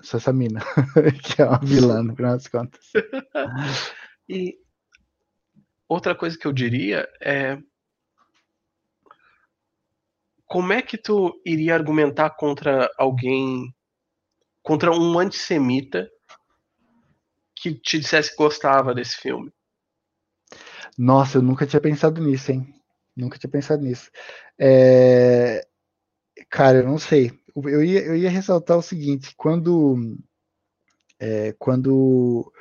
só 0.00 0.16
essa 0.16 0.32
mina, 0.32 0.60
que 1.22 1.40
é 1.40 1.46
uma 1.46 1.58
vilã, 1.58 2.02
no 2.02 2.14
final 2.16 2.32
das 2.32 2.48
contas. 2.48 2.80
E 4.28 4.56
outra 5.88 6.14
coisa 6.14 6.38
que 6.38 6.46
eu 6.46 6.52
diria 6.52 7.06
é. 7.20 7.58
como 10.46 10.72
é 10.72 10.82
que 10.82 10.98
tu 10.98 11.40
iria 11.46 11.74
argumentar 11.74 12.30
contra 12.30 12.90
alguém, 12.98 13.74
contra 14.62 14.90
um 14.92 15.18
antissemita 15.18 16.08
que 17.56 17.74
te 17.74 17.98
dissesse 17.98 18.30
que 18.30 18.36
gostava 18.36 18.94
desse 18.94 19.16
filme? 19.16 19.50
Nossa, 20.96 21.38
eu 21.38 21.42
nunca 21.42 21.66
tinha 21.66 21.80
pensado 21.80 22.22
nisso, 22.22 22.52
hein? 22.52 22.81
Nunca 23.16 23.38
tinha 23.38 23.50
pensado 23.50 23.82
nisso. 23.82 24.10
É... 24.58 25.66
Cara, 26.50 26.78
eu 26.78 26.84
não 26.84 26.98
sei. 26.98 27.32
Eu 27.54 27.84
ia, 27.84 28.00
eu 28.00 28.16
ia 28.16 28.30
ressaltar 28.30 28.78
o 28.78 28.82
seguinte: 28.82 29.34
quando, 29.36 30.16
é, 31.20 31.54
quando 31.58 32.52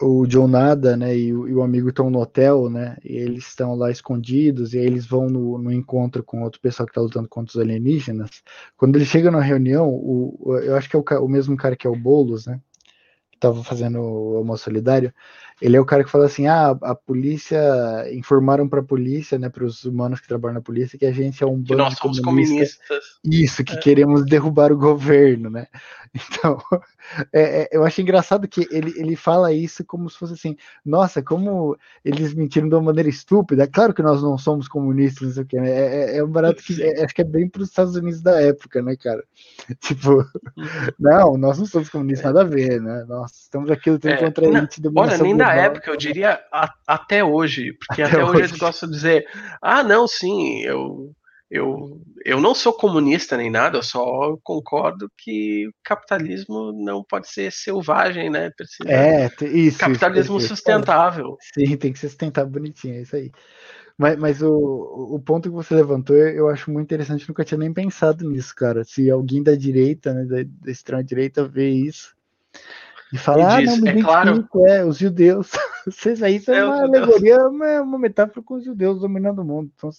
o 0.00 0.26
John 0.26 0.48
Nada, 0.48 0.96
né, 0.96 1.16
e 1.16 1.32
o, 1.34 1.46
e 1.46 1.54
o 1.54 1.62
amigo 1.62 1.90
estão 1.90 2.08
no 2.10 2.20
hotel, 2.20 2.70
né, 2.70 2.96
e 3.04 3.16
eles 3.16 3.46
estão 3.48 3.74
lá 3.74 3.90
escondidos, 3.90 4.72
e 4.72 4.78
aí 4.78 4.86
eles 4.86 5.06
vão 5.06 5.28
no, 5.28 5.58
no 5.58 5.70
encontro 5.70 6.24
com 6.24 6.42
outro 6.42 6.60
pessoal 6.60 6.86
que 6.86 6.92
está 6.92 7.00
lutando 7.00 7.28
contra 7.28 7.50
os 7.50 7.60
alienígenas. 7.60 8.30
Quando 8.76 8.96
ele 8.96 9.04
chega 9.04 9.30
na 9.30 9.40
reunião, 9.40 9.88
o, 9.88 10.58
eu 10.62 10.74
acho 10.76 10.88
que 10.88 10.96
é 10.96 10.98
o, 10.98 11.24
o 11.24 11.28
mesmo 11.28 11.56
cara 11.56 11.76
que 11.76 11.86
é 11.86 11.90
o 11.90 11.96
Boulos, 11.96 12.46
né, 12.46 12.60
que 13.30 13.36
estava 13.36 13.62
fazendo 13.62 14.00
o 14.00 14.36
almoço 14.38 14.64
solidário, 14.64 15.12
ele 15.60 15.76
é 15.76 15.80
o 15.80 15.84
cara 15.84 16.02
que 16.04 16.10
fala 16.10 16.26
assim: 16.26 16.46
ah, 16.46 16.76
a 16.82 16.94
polícia 16.94 17.60
informaram 18.12 18.68
para 18.68 18.80
a 18.80 18.84
polícia, 18.84 19.38
né, 19.38 19.48
para 19.48 19.64
os 19.64 19.84
humanos 19.84 20.20
que 20.20 20.28
trabalham 20.28 20.54
na 20.54 20.60
polícia, 20.60 20.98
que 20.98 21.06
a 21.06 21.12
gente 21.12 21.42
é 21.42 21.46
um 21.46 21.62
que 21.62 21.74
nós 21.74 21.96
somos 21.96 22.20
comunistas. 22.20 22.78
Isso, 23.24 23.62
que 23.64 23.74
é. 23.74 23.78
queremos 23.78 24.24
derrubar 24.24 24.72
o 24.72 24.78
governo, 24.78 25.50
né? 25.50 25.66
Então, 26.12 26.58
é, 27.32 27.62
é, 27.62 27.68
eu 27.72 27.84
acho 27.84 28.00
engraçado 28.00 28.48
que 28.48 28.66
ele, 28.70 28.92
ele 28.96 29.14
fala 29.14 29.52
isso 29.52 29.84
como 29.84 30.10
se 30.10 30.18
fosse 30.18 30.34
assim: 30.34 30.56
nossa, 30.84 31.22
como 31.22 31.76
eles 32.04 32.34
mentiram 32.34 32.68
de 32.68 32.74
uma 32.74 32.82
maneira 32.82 33.08
estúpida. 33.08 33.68
Claro 33.68 33.94
que 33.94 34.02
nós 34.02 34.20
não 34.20 34.36
somos 34.36 34.66
comunistas, 34.66 35.28
não 35.28 35.34
sei 35.34 35.42
o 35.42 35.46
que, 35.46 35.60
né? 35.60 35.70
É, 35.70 35.86
é, 35.86 36.16
é 36.18 36.24
um 36.24 36.30
barato 36.30 36.62
que 36.62 36.82
é, 36.82 37.04
acho 37.04 37.14
que 37.14 37.22
é 37.22 37.24
bem 37.24 37.48
para 37.48 37.62
os 37.62 37.68
Estados 37.68 37.94
Unidos 37.94 38.20
da 38.20 38.40
época, 38.40 38.82
né, 38.82 38.96
cara? 38.96 39.22
Tipo, 39.80 40.14
uhum. 40.14 40.26
não, 40.98 41.36
nós 41.36 41.58
não 41.58 41.66
somos 41.66 41.88
comunistas, 41.88 42.26
nada 42.26 42.40
a 42.40 42.44
ver, 42.44 42.80
né? 42.80 43.04
Nós 43.08 43.30
estamos 43.42 43.70
aqui 43.70 43.90
lutando 43.90 44.16
contra 44.18 44.46
a 44.46 44.48
elite 44.48 44.82
Olha, 44.94 45.18
nem 45.18 45.36
da 45.36 45.49
época, 45.54 45.90
eu 45.90 45.96
diria 45.96 46.40
a, 46.52 46.72
até 46.86 47.24
hoje, 47.24 47.72
porque 47.86 48.02
até, 48.02 48.14
até 48.14 48.24
hoje, 48.24 48.30
hoje 48.30 48.40
eles 48.50 48.58
gostam 48.58 48.88
de 48.88 48.94
dizer: 48.94 49.26
ah, 49.62 49.82
não, 49.82 50.06
sim, 50.06 50.60
eu, 50.62 51.12
eu, 51.50 52.00
eu 52.24 52.40
não 52.40 52.54
sou 52.54 52.72
comunista 52.72 53.36
nem 53.36 53.50
nada, 53.50 53.78
eu 53.78 53.82
só 53.82 54.36
concordo 54.42 55.10
que 55.18 55.66
o 55.66 55.72
capitalismo 55.82 56.72
não 56.72 57.02
pode 57.02 57.28
ser 57.28 57.50
selvagem, 57.50 58.30
né? 58.30 58.50
Precisa 58.56 58.88
é, 58.88 59.28
isso. 59.46 59.78
Capitalismo 59.78 60.38
isso, 60.38 60.48
sustentável. 60.48 61.36
Sim, 61.52 61.76
tem 61.76 61.92
que 61.92 61.98
ser 61.98 62.08
sustentável 62.08 62.52
bonitinho, 62.52 62.94
é 62.94 63.02
isso 63.02 63.16
aí. 63.16 63.32
Mas, 63.98 64.16
mas 64.16 64.42
o, 64.42 64.54
o 65.12 65.20
ponto 65.20 65.50
que 65.50 65.54
você 65.54 65.74
levantou 65.74 66.16
eu 66.16 66.48
acho 66.48 66.70
muito 66.70 66.86
interessante, 66.86 67.28
nunca 67.28 67.44
tinha 67.44 67.58
nem 67.58 67.72
pensado 67.72 68.26
nisso, 68.30 68.54
cara. 68.54 68.84
Se 68.84 69.10
alguém 69.10 69.42
da 69.42 69.54
direita, 69.54 70.14
né, 70.14 70.24
da, 70.24 70.36
da 70.42 70.70
extrema-direita, 70.70 71.46
vê 71.46 71.68
isso, 71.68 72.14
e 73.12 73.18
falar, 73.18 73.58
ah, 73.58 73.62
não, 73.62 73.76
me 73.78 73.88
é 73.88 74.02
claro. 74.02 74.48
é, 74.66 74.84
os 74.84 74.98
judeus. 74.98 75.50
Vocês 75.84 76.22
aí 76.22 76.38
são 76.38 76.54
é 76.54 76.64
uma 76.64 76.82
alegoria, 76.82 77.38
uma, 77.48 77.80
uma, 77.80 77.98
metáfora 77.98 78.42
com 78.42 78.54
os 78.54 78.64
judeus 78.64 79.00
dominando 79.00 79.40
o 79.40 79.44
mundo, 79.44 79.72
então, 79.74 79.90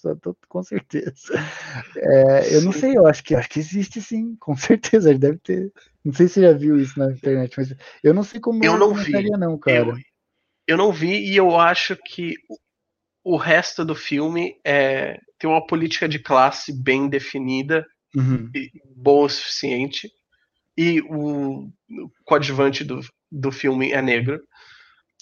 com 0.48 0.64
certeza. 0.64 1.34
É, 1.98 2.56
eu 2.56 2.62
não 2.62 2.72
sei, 2.72 2.96
eu 2.96 3.08
acho 3.08 3.24
que 3.24 3.36
acho 3.36 3.50
que 3.50 3.60
existe 3.60 4.02
sim, 4.02 4.36
com 4.40 4.56
certeza, 4.56 5.10
ele 5.10 5.20
deve 5.20 5.38
ter. 5.40 5.72
Não 6.06 6.14
sei 6.14 6.28
se 6.28 6.36
você 6.36 6.42
já 6.42 6.54
viu 6.54 6.80
isso 6.80 6.98
na 6.98 7.12
internet, 7.12 7.54
mas 7.58 7.76
eu 8.04 8.14
não 8.14 8.24
sei 8.24 8.40
como 8.40 8.64
eu 8.64 8.78
não 8.78 8.94
vi, 8.94 9.30
não, 9.32 9.58
cara. 9.58 9.78
Eu, 9.78 9.98
eu 10.68 10.78
não 10.78 10.92
vi 10.92 11.32
e 11.32 11.36
eu 11.36 11.60
acho 11.60 11.98
que 11.98 12.36
o 13.24 13.36
resto 13.36 13.84
do 13.84 13.96
filme 13.96 14.56
é, 14.66 15.20
tem 15.38 15.50
uma 15.50 15.66
política 15.66 16.08
de 16.08 16.20
classe 16.20 16.72
bem 16.72 17.10
definida 17.10 17.86
uhum. 18.16 18.50
e 18.56 18.72
boa 18.96 19.26
o 19.26 19.30
suficiente 19.30 20.10
e 20.78 21.02
o, 21.02 21.70
coadjuvante 22.26 22.84
do, 22.84 23.02
do 23.32 23.52
filme 23.52 23.92
é 23.92 24.02
negro, 24.02 24.42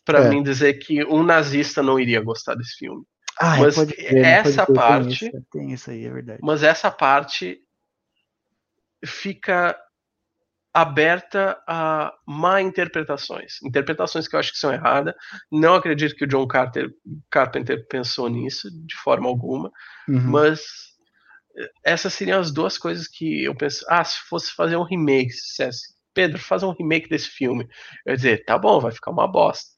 para 0.05 0.25
é. 0.25 0.29
mim 0.29 0.43
dizer 0.43 0.73
que 0.75 1.03
um 1.05 1.23
nazista 1.23 1.83
não 1.83 1.99
iria 1.99 2.21
gostar 2.21 2.55
desse 2.55 2.75
filme. 2.77 3.03
Ah, 3.39 3.57
mas 3.57 3.75
crer, 3.75 4.25
essa 4.25 4.65
parte. 4.65 5.19
Tem 5.19 5.29
isso, 5.29 5.47
tem 5.51 5.71
isso, 5.71 5.91
aí, 5.91 6.05
é 6.05 6.09
verdade. 6.11 6.39
Mas 6.41 6.61
essa 6.61 6.91
parte 6.91 7.59
fica 9.05 9.77
aberta 10.73 11.61
a 11.67 12.13
má 12.27 12.61
interpretações. 12.61 13.61
Interpretações 13.63 14.27
que 14.27 14.35
eu 14.35 14.39
acho 14.39 14.51
que 14.51 14.59
são 14.59 14.73
erradas. 14.73 15.13
Não 15.51 15.73
acredito 15.73 16.15
que 16.15 16.25
o 16.25 16.27
John 16.27 16.47
Carter, 16.47 16.89
Carpenter 17.29 17.87
pensou 17.87 18.29
nisso 18.29 18.69
de 18.85 18.95
forma 18.95 19.27
alguma, 19.27 19.71
uhum. 20.07 20.21
mas 20.21 20.88
essas 21.83 22.13
seriam 22.13 22.39
as 22.39 22.51
duas 22.51 22.77
coisas 22.77 23.07
que 23.07 23.43
eu 23.43 23.55
penso. 23.55 23.85
Ah, 23.89 24.03
se 24.03 24.17
fosse 24.27 24.51
fazer 24.53 24.75
um 24.75 24.83
remake, 24.83 25.31
se 25.31 25.47
dissesse, 25.47 25.93
Pedro, 26.13 26.39
faz 26.39 26.63
um 26.63 26.71
remake 26.71 27.09
desse 27.09 27.29
filme. 27.29 27.67
Eu 28.05 28.11
ia 28.11 28.15
dizer, 28.15 28.45
tá 28.45 28.57
bom, 28.57 28.79
vai 28.79 28.91
ficar 28.91 29.11
uma 29.11 29.27
bosta. 29.27 29.69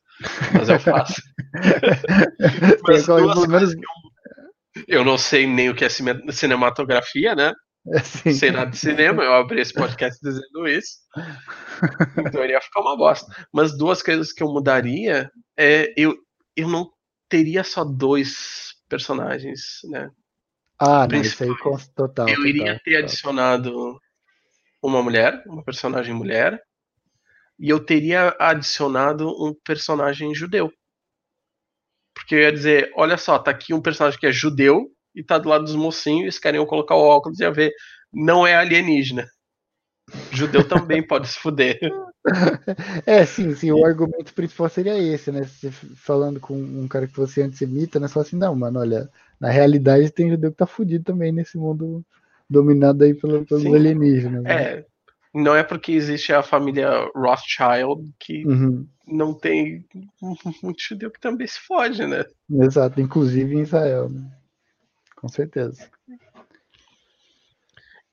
Mas 0.54 0.70
eu 0.70 0.80
faço. 0.80 1.22
mas 2.88 3.06
duas 3.06 3.46
coisas 3.46 3.74
que 3.74 3.82
eu, 3.82 5.00
eu 5.00 5.06
não 5.06 5.18
sei 5.18 5.48
nem 5.48 5.70
o 5.70 5.76
que 5.76 5.86
é 5.86 5.90
cinematografia, 5.90 7.36
né? 7.36 7.54
Sim. 8.04 8.34
Sem 8.34 8.52
nada 8.52 8.70
de 8.70 8.78
cinema, 8.78 9.24
eu 9.24 9.34
abri 9.34 9.60
esse 9.60 9.74
podcast 9.74 10.20
dizendo 10.22 10.68
isso. 10.68 11.00
Então 12.18 12.44
iria 12.44 12.62
ficar 12.62 12.82
uma 12.82 12.96
bosta. 12.96 13.26
Mas 13.52 13.78
duas 13.78 14.04
coisas 14.04 14.32
que 14.32 14.44
eu 14.44 14.48
mudaria 14.48 15.32
é 15.58 15.92
eu, 15.98 16.16
eu 16.56 16.68
não 16.68 16.92
teria 17.28 17.64
só 17.64 17.84
dois 17.84 18.76
personagens, 18.88 19.80
né? 19.90 20.10
Ah, 20.84 21.08
não, 21.08 21.22
isso 21.22 21.44
aí 21.44 21.50
total. 21.96 22.28
Eu 22.28 22.36
total, 22.38 22.46
iria 22.48 22.82
ter 22.84 22.92
total. 22.92 23.04
adicionado 23.04 24.02
uma 24.82 25.04
mulher, 25.04 25.44
uma 25.46 25.64
personagem 25.64 26.12
mulher, 26.12 26.60
e 27.60 27.70
eu 27.70 27.80
teria 27.80 28.36
adicionado 28.40 29.30
um 29.30 29.54
personagem 29.64 30.34
judeu. 30.34 30.74
Porque 32.16 32.34
eu 32.34 32.40
ia 32.40 32.52
dizer, 32.52 32.92
olha 32.96 33.16
só, 33.16 33.38
tá 33.38 33.52
aqui 33.52 33.76
um 33.76 33.82
personagem 33.82 34.20
que 34.20 34.26
é 34.26 34.32
judeu 34.32 34.90
e 35.14 35.24
tá 35.24 35.38
do 35.38 35.50
lado 35.50 35.66
dos 35.66 35.76
mocinhos, 35.76 36.24
eles 36.24 36.40
queriam 36.40 36.66
colocar 36.66 36.96
o 36.96 37.04
óculos 37.04 37.40
e 37.40 37.44
ia 37.44 37.52
ver, 37.52 37.72
não 38.12 38.48
é 38.48 38.56
alienígena. 38.56 39.30
Judeu 40.32 40.68
também 40.68 41.06
pode 41.06 41.28
se 41.28 41.38
fuder. 41.38 41.80
É, 43.08 43.26
sim, 43.26 43.56
sim, 43.56 43.72
o 43.72 43.84
argumento 43.84 44.32
principal 44.36 44.70
seria 44.70 44.96
esse, 44.96 45.32
né? 45.32 45.42
Você 45.44 45.72
falando 45.72 46.40
com 46.40 46.54
um 46.54 46.88
cara 46.88 47.08
que 47.08 47.18
você 47.18 47.42
antes 47.42 47.60
imita, 47.62 48.00
né? 48.00 48.08
Você 48.08 48.14
fala 48.14 48.26
assim, 48.28 48.36
não, 48.36 48.56
mano, 48.56 48.80
olha, 48.80 49.10
na 49.42 49.50
realidade 49.50 50.12
tem 50.12 50.30
judeu 50.30 50.52
que 50.52 50.58
tá 50.58 50.68
fudido 50.68 51.04
também 51.04 51.32
nesse 51.32 51.58
mundo 51.58 52.06
dominado 52.48 53.04
aí 53.04 53.16
pelo, 53.16 53.44
pelos 53.44 53.64
sim. 53.64 53.76
alienígenas. 53.76 54.44
Né? 54.44 54.54
É, 54.54 54.86
não 55.34 55.56
é 55.56 55.64
porque 55.64 55.94
existe 55.94 56.32
a 56.32 56.44
família 56.44 57.10
Rothschild 57.16 58.08
que 58.20 58.46
uhum. 58.46 58.88
não 59.08 59.34
tem 59.34 59.84
muito 60.62 60.84
judeu 60.88 61.10
que 61.10 61.20
também 61.20 61.48
se 61.48 61.60
fode, 61.60 62.06
né? 62.06 62.24
Exato, 62.52 63.02
inclusive 63.02 63.56
em 63.56 63.62
Israel, 63.62 64.10
né? 64.10 64.32
Com 65.16 65.28
certeza. 65.28 65.90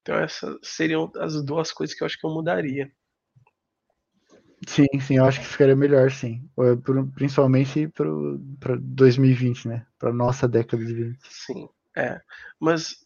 Então 0.00 0.16
essas 0.16 0.56
seriam 0.62 1.12
as 1.16 1.44
duas 1.44 1.70
coisas 1.70 1.94
que 1.94 2.02
eu 2.02 2.06
acho 2.06 2.18
que 2.18 2.26
eu 2.26 2.30
mudaria. 2.30 2.90
Sim, 4.66 4.86
sim, 5.00 5.16
eu 5.16 5.24
acho 5.24 5.40
que 5.40 5.46
ficaria 5.46 5.76
melhor, 5.76 6.10
sim. 6.10 6.48
Principalmente 7.14 7.88
para 8.58 8.76
2020, 8.80 9.68
né? 9.68 9.86
Para 9.98 10.12
nossa 10.12 10.48
década 10.48 10.84
de 10.84 10.94
20. 10.94 11.18
Sim, 11.28 11.68
é. 11.96 12.20
Mas 12.58 12.96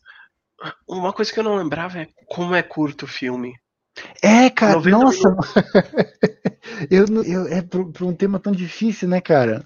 uma 0.89 1.13
coisa 1.13 1.33
que 1.33 1.39
eu 1.39 1.45
não 1.45 1.57
lembrava 1.57 1.99
é 1.99 2.09
como 2.27 2.55
é 2.55 2.63
curto 2.63 3.05
o 3.05 3.09
filme. 3.09 3.55
É, 4.23 4.49
cara, 4.49 4.81
nossa. 4.81 5.29
eu, 6.91 7.05
eu, 7.25 7.47
é 7.49 7.61
para 7.61 8.05
um 8.05 8.15
tema 8.15 8.39
tão 8.39 8.53
difícil, 8.53 9.09
né, 9.09 9.21
cara? 9.21 9.65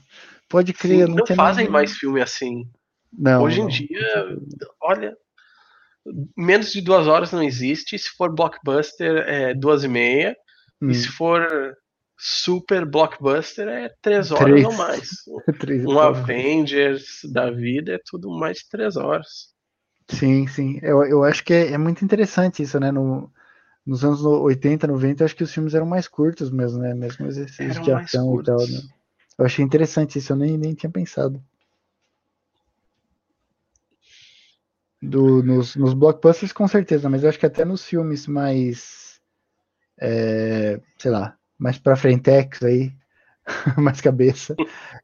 Pode 0.48 0.72
crer. 0.72 1.06
Sim, 1.06 1.14
não, 1.14 1.24
não 1.26 1.36
fazem 1.36 1.68
mais 1.68 1.92
filme 1.92 2.20
assim. 2.20 2.68
Não. 3.16 3.42
Hoje 3.42 3.60
em 3.60 3.66
dia, 3.66 4.38
olha, 4.80 5.16
menos 6.36 6.72
de 6.72 6.80
duas 6.80 7.06
horas 7.06 7.32
não 7.32 7.42
existe. 7.42 7.98
Se 7.98 8.10
for 8.10 8.34
blockbuster, 8.34 9.24
é 9.28 9.54
duas 9.54 9.84
e 9.84 9.88
meia. 9.88 10.36
Hum. 10.80 10.90
E 10.90 10.94
se 10.94 11.08
for 11.08 11.76
super 12.18 12.86
blockbuster, 12.86 13.68
é 13.68 13.90
três 14.00 14.30
horas 14.30 14.46
três. 14.46 14.64
ou 14.64 14.72
mais. 14.72 15.08
um 15.86 15.98
Avengers 15.98 17.20
da 17.32 17.50
vida 17.50 17.94
é 17.94 18.00
tudo 18.04 18.30
mais 18.30 18.58
de 18.58 18.68
três 18.68 18.96
horas. 18.96 19.54
Sim, 20.08 20.46
sim. 20.46 20.78
Eu, 20.82 21.04
eu 21.04 21.24
acho 21.24 21.44
que 21.44 21.52
é, 21.52 21.72
é 21.72 21.78
muito 21.78 22.04
interessante 22.04 22.62
isso, 22.62 22.78
né? 22.78 22.92
No, 22.92 23.30
nos 23.84 24.04
anos 24.04 24.24
80, 24.24 24.86
90, 24.86 25.22
eu 25.22 25.24
acho 25.24 25.36
que 25.36 25.44
os 25.44 25.52
filmes 25.52 25.74
eram 25.74 25.86
mais 25.86 26.08
curtos 26.08 26.50
mesmo, 26.50 26.80
né? 26.80 26.94
Mesmo 26.94 27.26
exercícios 27.26 27.84
de 27.84 27.92
ação 27.92 28.40
e 28.40 28.44
tal, 28.44 28.58
né? 28.58 28.80
Eu 29.38 29.44
achei 29.44 29.64
interessante 29.64 30.18
isso, 30.18 30.32
eu 30.32 30.36
nem, 30.36 30.56
nem 30.56 30.74
tinha 30.74 30.90
pensado. 30.90 31.42
Do, 35.02 35.42
nos, 35.42 35.76
nos 35.76 35.92
blockbusters, 35.92 36.52
com 36.52 36.66
certeza, 36.66 37.08
mas 37.08 37.22
eu 37.22 37.28
acho 37.28 37.38
que 37.38 37.46
até 37.46 37.64
nos 37.64 37.84
filmes 37.84 38.26
mais. 38.26 39.05
É, 39.98 40.80
sei 40.98 41.10
lá, 41.10 41.36
mais 41.58 41.78
pra 41.78 41.96
frentex 41.96 42.62
aí, 42.62 42.92
mais 43.78 44.00
cabeça, 44.00 44.54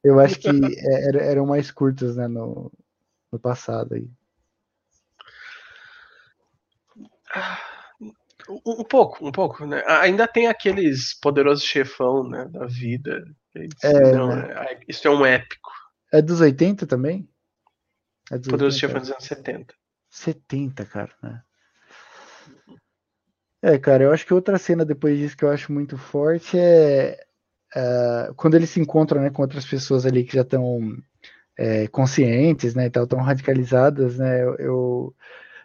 eu 0.02 0.18
acho 0.20 0.38
que 0.38 0.48
é, 0.78 1.30
eram 1.30 1.46
mais 1.46 1.70
curtos, 1.70 2.16
né, 2.16 2.28
no, 2.28 2.70
no 3.30 3.38
passado 3.38 3.94
aí. 3.94 4.08
Um, 8.48 8.80
um 8.80 8.84
pouco, 8.84 9.26
um 9.26 9.32
pouco, 9.32 9.64
né? 9.64 9.82
Ainda 9.86 10.26
tem 10.26 10.48
aqueles 10.48 11.14
poderosos 11.14 11.64
chefão, 11.64 12.28
né, 12.28 12.44
da 12.46 12.66
vida. 12.66 13.24
É, 13.82 14.12
não, 14.12 14.28
né? 14.28 14.52
é- 14.72 14.80
isso 14.88 15.06
é 15.06 15.10
um 15.10 15.24
épico. 15.24 15.70
É 16.12 16.20
dos 16.20 16.40
80 16.40 16.86
também? 16.86 17.28
É 18.30 18.38
dos 18.38 18.48
Poderoso 18.48 18.76
80, 18.76 18.80
chefão 18.80 18.96
é. 18.96 19.00
dos 19.00 19.10
anos 19.10 19.24
70. 19.24 19.74
70, 20.10 20.84
cara, 20.84 21.12
né? 21.22 21.42
É, 23.62 23.78
cara, 23.78 24.04
eu 24.04 24.12
acho 24.12 24.26
que 24.26 24.34
outra 24.34 24.58
cena 24.58 24.84
depois 24.84 25.16
disso 25.18 25.36
que 25.36 25.44
eu 25.44 25.50
acho 25.50 25.72
muito 25.72 25.96
forte 25.96 26.58
é, 26.58 27.18
é, 27.74 28.32
quando 28.36 28.54
eles 28.56 28.70
se 28.70 28.80
encontram, 28.80 29.22
né, 29.22 29.30
com 29.30 29.42
outras 29.42 29.66
pessoas 29.66 30.06
ali 30.06 30.24
que 30.24 30.34
já 30.36 30.42
estão 30.42 30.80
é, 31.58 31.88
conscientes, 31.88 32.74
né, 32.74 32.86
e 32.86 32.90
tão 32.90 33.20
radicalizadas, 33.20 34.18
né, 34.18 34.42
eu, 34.60 35.14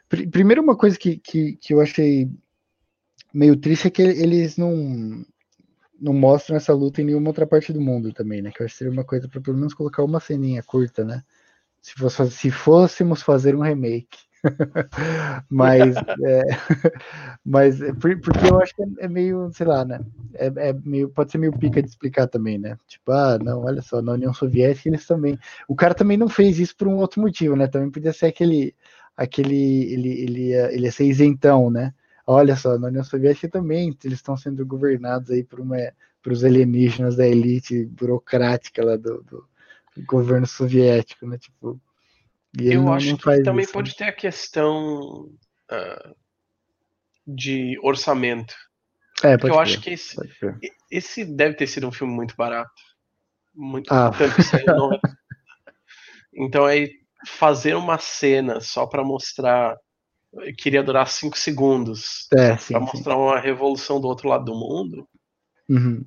pri- 0.09 0.27
primeiro 0.27 0.61
uma 0.63 0.77
coisa 0.77 0.97
que, 0.99 1.17
que, 1.19 1.57
que 1.57 1.73
eu 1.73 1.81
achei 1.81 2.29
meio 3.33 3.55
triste 3.57 3.87
é 3.87 3.91
que 3.91 4.01
eles 4.01 4.57
não 4.57 5.25
não 5.99 6.13
mostram 6.13 6.57
essa 6.57 6.73
luta 6.73 7.01
em 7.01 7.05
nenhuma 7.05 7.29
outra 7.29 7.47
parte 7.47 7.73
do 7.73 7.81
mundo 7.81 8.13
também, 8.13 8.41
né, 8.41 8.51
que 8.51 8.61
eu 8.61 8.65
acho 8.65 8.75
que 8.75 8.79
seria 8.79 8.93
uma 8.93 9.05
coisa 9.05 9.27
para 9.29 9.41
pelo 9.41 9.57
menos 9.57 9.73
colocar 9.73 10.03
uma 10.03 10.19
ceninha 10.19 10.63
curta, 10.63 11.05
né, 11.05 11.23
se, 11.81 11.93
fosse, 11.95 12.31
se 12.31 12.51
fôssemos 12.51 13.23
fazer 13.23 13.55
um 13.55 13.61
remake. 13.61 14.19
Mas, 15.49 15.95
é, 16.23 16.41
mas 17.45 17.81
é 17.81 17.93
por- 17.93 18.19
porque 18.21 18.47
eu 18.47 18.59
acho 18.61 18.75
que 18.75 18.83
é, 18.83 18.87
é 19.01 19.07
meio, 19.07 19.49
sei 19.53 19.65
lá, 19.65 19.85
né? 19.85 19.99
É, 20.33 20.47
é 20.69 20.73
meio, 20.73 21.09
pode 21.09 21.31
ser 21.31 21.37
meio 21.37 21.57
pica 21.57 21.81
de 21.81 21.89
explicar 21.89 22.27
também, 22.27 22.57
né? 22.57 22.77
Tipo, 22.87 23.11
ah, 23.11 23.37
não, 23.39 23.63
olha 23.63 23.81
só, 23.81 24.01
na 24.01 24.13
União 24.13 24.33
Soviética 24.33 24.89
eles 24.89 25.05
também. 25.05 25.37
O 25.67 25.75
cara 25.75 25.93
também 25.93 26.17
não 26.17 26.29
fez 26.29 26.59
isso 26.59 26.75
por 26.75 26.87
um 26.87 26.97
outro 26.97 27.21
motivo, 27.21 27.55
né? 27.55 27.67
Também 27.67 27.89
podia 27.91 28.13
ser 28.13 28.27
aquele, 28.27 28.75
aquele, 29.15 29.93
ele, 29.93 30.09
ele, 30.23 30.47
ia, 30.49 30.71
ele 30.73 30.85
ia 30.85 30.91
ser 30.91 31.05
isentão, 31.05 31.69
né? 31.69 31.93
Olha 32.25 32.55
só, 32.55 32.77
na 32.77 32.87
União 32.87 33.03
Soviética 33.03 33.49
também 33.49 33.95
eles 34.03 34.17
estão 34.19 34.35
sendo 34.37 34.65
governados 34.65 35.29
aí 35.31 35.43
por 35.43 35.59
uma, 35.61 35.77
por 36.21 36.33
os 36.33 36.43
alienígenas 36.43 37.15
da 37.15 37.25
elite 37.27 37.85
burocrática 37.85 38.83
lá 38.83 38.97
do, 38.97 39.23
do 39.23 39.45
governo 40.05 40.45
soviético, 40.45 41.25
né? 41.27 41.37
Tipo, 41.37 41.79
e 42.59 42.73
Eu 42.73 42.91
acho 42.91 43.09
não 43.11 43.17
que 43.17 43.43
também 43.43 43.63
isso, 43.63 43.69
né? 43.69 43.73
pode 43.73 43.95
ter 43.95 44.05
a 44.05 44.11
questão 44.13 45.29
ah, 45.69 46.13
de 47.25 47.77
orçamento. 47.83 48.53
É, 49.23 49.37
Porque 49.37 49.47
pode 49.47 49.53
eu 49.53 49.53
crer, 49.55 49.61
acho 49.63 49.81
que 49.81 49.89
esse, 49.91 50.15
esse 50.91 51.25
deve 51.25 51.55
ter 51.55 51.67
sido 51.67 51.87
um 51.87 51.91
filme 51.91 52.13
muito 52.13 52.35
barato. 52.35 52.71
Muito, 53.53 53.91
Ah. 53.91 54.11
tanto 54.11 54.35
no- 54.75 54.99
Então 56.33 56.65
aí 56.65 56.91
fazer 57.27 57.75
uma 57.75 57.97
cena 57.97 58.61
só 58.61 58.85
pra 58.85 59.03
mostrar 59.03 59.75
queria 60.57 60.83
durar 60.83 61.07
cinco 61.07 61.37
segundos 61.37 62.27
É, 62.33 62.49
pra 62.49 62.57
sim, 62.57 62.73
sim. 62.75 62.79
mostrar 62.79 63.17
uma 63.17 63.39
revolução 63.39 63.99
do 63.99 64.07
outro 64.07 64.29
lado 64.29 64.45
do 64.45 64.53
mundo. 64.53 65.07
Uhum. 65.67 66.05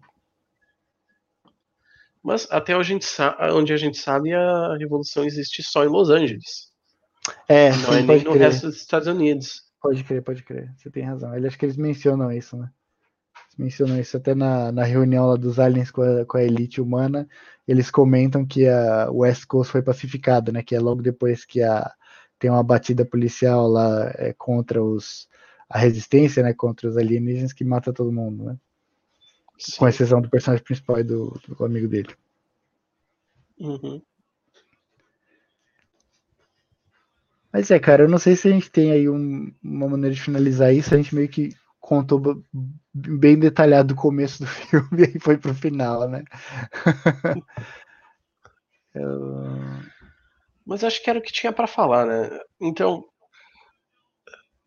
Mas 2.23 2.47
até 2.51 2.77
onde 2.77 2.93
a 2.93 2.95
gente, 2.95 3.07
onde 3.55 3.73
a 3.73 3.77
gente 3.77 3.99
sabe 3.99 4.33
a 4.35 4.77
revolução 4.77 5.25
existe 5.25 5.63
só 5.63 5.85
em 5.85 5.89
Los 5.89 6.11
Angeles. 6.11 6.71
É, 7.49 7.71
Não 7.71 7.95
é 7.95 8.03
nem 8.03 8.25
no 8.25 8.33
crer. 8.33 8.43
resto 8.43 8.67
dos 8.67 8.77
Estados 8.77 9.09
Unidos. 9.09 9.63
Pode 9.81 10.05
crer, 10.05 10.23
pode 10.23 10.43
crer. 10.43 10.73
Você 10.77 10.91
tem 10.91 11.03
razão. 11.03 11.35
Ele 11.35 11.47
acho 11.47 11.59
que 11.59 11.65
eles 11.65 11.77
mencionam 11.77 12.31
isso, 12.31 12.57
né? 12.57 12.71
Eles 13.49 13.57
mencionam 13.59 13.99
isso 13.99 14.17
até 14.17 14.35
na, 14.35 14.71
na 14.71 14.85
reunião 14.85 15.27
lá 15.27 15.37
dos 15.37 15.59
aliens 15.59 15.91
com 15.91 16.03
a, 16.03 16.25
com 16.27 16.37
a 16.37 16.43
elite 16.43 16.81
humana. 16.81 17.27
Eles 17.67 17.91
comentam 17.91 18.45
que 18.47 18.69
a 18.69 19.11
West 19.11 19.47
Coast 19.47 19.73
foi 19.73 19.83
pacificada, 19.83 20.53
né? 20.53 20.63
Que 20.63 20.75
é 20.75 20.81
logo 20.81 21.01
depois 21.01 21.45
que 21.45 21.63
a, 21.63 21.91
tem 22.39 22.51
uma 22.51 22.63
batida 22.63 23.05
policial 23.05 23.67
lá 23.69 24.11
é, 24.17 24.35
contra 24.35 24.83
os 24.83 25.29
a 25.69 25.79
resistência, 25.79 26.43
né? 26.43 26.53
Contra 26.53 26.89
os 26.89 26.97
alienígenas 26.97 27.53
que 27.53 27.65
mata 27.65 27.93
todo 27.93 28.13
mundo, 28.13 28.45
né? 28.45 28.57
Com 29.79 29.85
Sim. 29.85 29.89
exceção 29.89 30.21
do 30.21 30.31
personagem 30.31 30.65
principal 30.65 30.99
e 31.01 31.05
do, 31.05 31.39
do 31.49 31.65
amigo 31.65 31.87
dele. 31.89 32.15
Uhum. 33.59 34.03
Mas 37.53 37.71
é, 37.71 37.79
cara, 37.79 38.05
eu 38.05 38.09
não 38.09 38.19
sei 38.19 38.37
se 38.37 38.49
a 38.49 38.51
gente 38.53 38.71
tem 38.71 38.93
aí 38.93 39.09
um- 39.09 39.53
uma 39.63 39.89
maneira 39.89 40.15
de 40.15 40.21
finalizar 40.23 40.73
isso. 40.73 40.95
A 40.95 40.97
gente 40.97 41.15
meio 41.15 41.29
que 41.29 41.51
contou 41.81 42.43
bem 42.95 43.39
detalhado 43.39 43.95
o 43.95 43.97
começo 43.97 44.43
do 44.43 44.47
filme 44.49 45.03
e 45.03 45.05
aí 45.05 45.19
foi 45.21 45.37
pro 45.37 45.55
final, 45.55 46.09
né? 46.09 46.23
Eu- 48.95 49.81
Mas 50.67 50.85
acho 50.85 51.03
que 51.03 51.11
era 51.11 51.19
o 51.19 51.23
que 51.23 51.33
tinha 51.33 51.53
pra 51.53 51.67
falar, 51.67 52.07
né? 52.07 52.39
Então, 52.61 53.05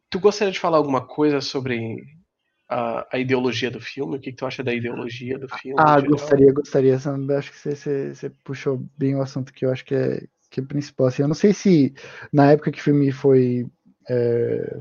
tu 0.10 0.20
gostaria 0.20 0.52
de 0.54 0.60
falar 0.60 0.78
alguma 0.78 1.06
coisa 1.06 1.41
sobre 1.41 2.04
a, 2.70 3.07
a 3.11 3.20
ideologia 3.20 3.70
do 3.70 3.80
filme? 3.80 4.18
O 4.18 4.20
que, 4.20 4.32
que 4.32 4.38
tu 4.38 4.45
acha 4.45 4.64
da 4.64 4.74
ideologia 4.74 5.38
do 5.38 5.47
filme? 5.49 5.76
Ah, 5.80 5.99
gostaria, 6.01 6.51
gostaria. 6.51 6.95
Acho 6.95 7.51
que 7.51 7.57
você, 7.57 7.76
você- 7.76 8.16
você 8.16 8.30
puxou 8.43 8.86
bem 8.97 9.16
o 9.16 9.22
assunto 9.22 9.53
que 9.53 9.66
eu 9.66 9.72
acho 9.72 9.86
que 9.86 9.95
é, 9.95 10.24
que 10.49 10.59
é 10.59 10.64
principal. 10.64 11.07
Assim, 11.07 11.22
eu 11.22 11.28
não 11.28 11.36
sei 11.36 11.53
se 11.53 11.93
na 12.32 12.51
época 12.51 12.72
que 12.72 12.80
o 12.80 12.84
filme 12.84 13.11
foi, 13.11 13.66
é, 14.09 14.80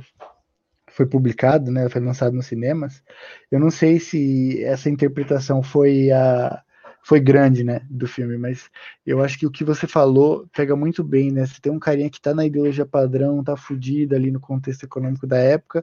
foi 0.90 1.06
publicado, 1.06 1.70
né, 1.70 1.88
foi 1.88 2.00
lançado 2.00 2.34
nos 2.34 2.46
cinemas, 2.46 3.02
eu 3.50 3.58
não 3.58 3.70
sei 3.70 3.98
se 3.98 4.62
essa 4.62 4.90
interpretação 4.90 5.62
foi 5.62 6.10
a 6.10 6.62
foi 7.02 7.18
grande, 7.18 7.64
né, 7.64 7.80
do 7.90 8.06
filme, 8.06 8.38
mas 8.38 8.70
eu 9.04 9.22
acho 9.22 9.38
que 9.38 9.46
o 9.46 9.50
que 9.50 9.64
você 9.64 9.86
falou 9.86 10.46
pega 10.54 10.76
muito 10.76 11.02
bem, 11.02 11.32
né? 11.32 11.44
Você 11.44 11.60
tem 11.60 11.72
um 11.72 11.78
carinha 11.78 12.08
que 12.08 12.20
tá 12.20 12.32
na 12.32 12.46
ideologia 12.46 12.86
padrão, 12.86 13.42
tá 13.42 13.56
fudido 13.56 14.14
ali 14.14 14.30
no 14.30 14.38
contexto 14.38 14.84
econômico 14.84 15.26
da 15.26 15.36
época, 15.36 15.82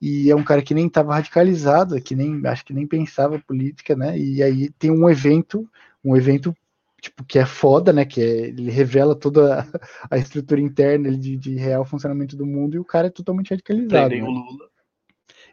e 0.00 0.30
é 0.30 0.36
um 0.36 0.44
cara 0.44 0.62
que 0.62 0.72
nem 0.72 0.86
estava 0.86 1.14
radicalizado, 1.14 2.00
que 2.00 2.14
nem 2.14 2.46
acho 2.46 2.64
que 2.64 2.72
nem 2.72 2.86
pensava 2.86 3.38
política, 3.40 3.96
né? 3.96 4.16
E 4.16 4.42
aí 4.42 4.70
tem 4.70 4.90
um 4.90 5.10
evento, 5.10 5.68
um 6.04 6.16
evento 6.16 6.54
tipo 7.00 7.24
que 7.24 7.38
é 7.38 7.46
foda, 7.46 7.92
né? 7.92 8.04
Que 8.04 8.20
é, 8.20 8.46
ele 8.48 8.70
revela 8.70 9.16
toda 9.16 9.60
a, 9.60 9.66
a 10.16 10.18
estrutura 10.18 10.60
interna 10.60 11.10
de, 11.16 11.36
de 11.36 11.56
real 11.56 11.84
funcionamento 11.84 12.36
do 12.36 12.46
mundo 12.46 12.76
e 12.76 12.78
o 12.78 12.84
cara 12.84 13.08
é 13.08 13.10
totalmente 13.10 13.50
radicalizado. 13.50 14.08
Prendem 14.08 14.22
né? 14.22 14.28
o 14.28 14.30
Lula. 14.30 14.69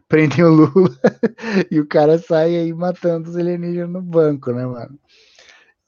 Prendem 0.08 0.44
o 0.44 0.50
Lula 0.50 0.98
e 1.72 1.80
o 1.80 1.88
cara 1.88 2.18
sai 2.18 2.56
aí 2.56 2.74
matando 2.74 3.30
os 3.30 3.36
alienígenas 3.36 3.90
no 3.90 4.02
banco, 4.02 4.52
né, 4.52 4.66
mano? 4.66 5.00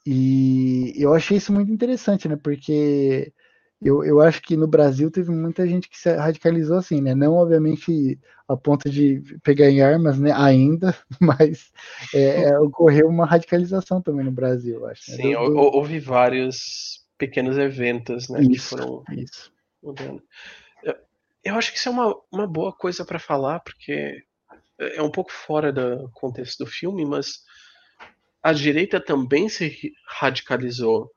E 0.06 0.94
eu 0.98 1.14
achei 1.14 1.38
isso 1.38 1.54
muito 1.54 1.72
interessante, 1.72 2.28
né? 2.28 2.36
Porque 2.36 3.34
eu, 3.82 4.04
eu 4.04 4.22
acho 4.22 4.42
que 4.42 4.58
no 4.58 4.68
Brasil 4.68 5.12
teve 5.12 5.32
muita 5.32 5.68
gente 5.68 5.90
que 5.90 5.98
se 5.98 6.14
radicalizou 6.16 6.78
assim, 6.78 7.02
né? 7.02 7.14
Não, 7.14 7.34
obviamente, 7.34 8.20
a 8.48 8.58
ponto 8.58 8.90
de 8.90 9.22
pegar 9.44 9.70
em 9.70 9.82
armas, 9.82 10.20
né? 10.20 10.32
Ainda, 10.34 10.96
mas 11.20 11.72
é, 12.14 12.44
é, 12.44 12.60
ocorreu 12.60 13.08
uma 13.08 13.26
radicalização 13.26 14.02
também 14.02 14.26
no 14.26 14.32
Brasil, 14.32 14.86
acho. 14.88 15.12
né? 15.12 15.18
Sim, 15.18 15.34
Do- 15.34 15.58
houve 15.58 16.00
vários 16.00 17.06
pequenos 17.18 17.58
eventos, 17.58 18.30
né? 18.30 18.40
Que 18.40 18.54
isso, 18.54 18.70
foram 18.70 19.04
isso. 19.16 19.52
mudando. 19.84 20.22
Eu, 21.44 21.56
acho 21.56 21.72
que 21.72 21.78
isso 21.78 21.90
é 21.90 21.92
uma, 21.92 22.16
uma 22.32 22.48
boa 22.48 22.74
coisa 22.74 23.06
pra 23.06 23.20
falar, 23.20 23.60
porque 23.62 24.24
é 24.78 25.02
um 25.02 25.12
pouco 25.12 25.32
fora 25.32 25.72
do 25.72 26.10
contexto 26.14 26.64
do 26.64 26.70
filme, 26.70 27.06
mas 27.06 27.40
a 28.42 28.54
direita 28.54 29.00
também 29.00 29.50
se 29.50 29.94
radicalizou. 30.08 31.12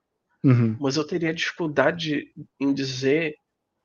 Uhum. 0.45 0.77
Mas 0.81 0.97
eu 0.97 1.07
teria 1.07 1.33
dificuldade 1.33 2.33
em 2.59 2.73
dizer 2.75 3.37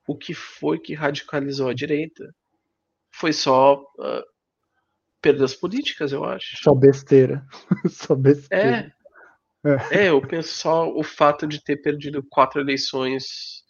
o 0.08 0.16
que 0.16 0.34
foi 0.34 0.80
que 0.80 0.94
radicalizou 0.94 1.70
a 1.70 1.74
direita. 1.74 2.34
Foi 3.12 3.32
só 3.32 3.84
ah, 4.00 4.24
perdas 5.22 5.54
políticas, 5.54 6.12
eu 6.12 6.24
acho. 6.24 6.58
Só 6.64 6.74
besteira. 6.74 7.46
Só 7.90 8.16
besteira. 8.16 8.94
É, 9.92 10.06
é, 10.06 10.10
eu 10.10 10.22
penso 10.22 10.54
só 10.54 10.90
o 10.90 11.04
fato 11.04 11.46
de 11.46 11.62
ter 11.62 11.78
perdido 11.78 12.24
quatro 12.30 12.62
eleições 12.62 13.64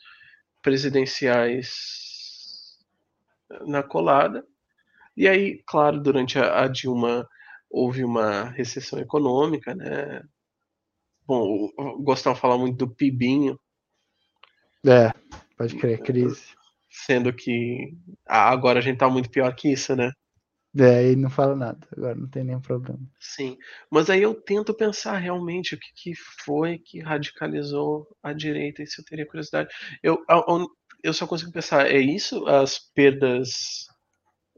presidenciais 0.62 2.07
na 3.68 3.84
colada. 3.84 4.46
E 5.18 5.28
aí, 5.28 5.64
claro, 5.68 6.02
durante 6.02 6.40
a, 6.40 6.64
a 6.64 6.68
Dilma 6.70 7.28
houve 7.70 8.04
uma 8.06 8.46
recessão 8.52 9.00
econômica, 9.00 9.76
né? 9.76 10.22
Bom, 11.28 11.70
gostam 12.04 12.34
de 12.34 12.40
falar 12.40 12.58
muito 12.58 12.78
do 12.86 12.90
PIBinho, 12.96 13.60
É, 14.86 15.12
pode 15.58 15.76
crer, 15.76 16.02
crise. 16.02 16.56
sendo 16.90 17.34
que 17.34 17.94
a- 18.28 18.50
agora 18.50 18.80
a 18.80 18.82
gente 18.82 18.98
tá 18.98 19.10
muito 19.10 19.30
pior 19.30 19.54
que 19.56 19.72
isso, 19.72 19.96
né? 19.96 20.12
É, 20.80 21.12
e 21.12 21.16
não 21.16 21.30
fala 21.30 21.56
nada, 21.56 21.86
agora 21.92 22.16
não 22.16 22.30
tem 22.30 22.44
nenhum 22.44 22.62
problema. 22.62 23.06
Sim, 23.20 23.58
mas 23.92 24.10
aí 24.10 24.22
eu 24.22 24.34
tento 24.40 24.74
pensar 24.74 25.18
realmente 25.18 25.74
o 25.76 25.80
que, 25.80 25.92
que 25.96 26.16
foi 26.46 26.78
que 26.78 27.00
radicalizou 27.00 28.08
a 28.22 28.32
direita, 28.32 28.84
isso 28.84 29.02
eu 29.02 29.06
teria 29.06 29.26
curiosidade. 29.26 29.70
Eu, 30.04 30.24
a- 30.30 30.46
eu 31.04 31.14
só 31.14 31.28
consigo 31.28 31.52
pensar, 31.52 31.88
é 31.88 32.00
isso 32.00 32.46
as 32.48 32.80
perdas 32.80 33.88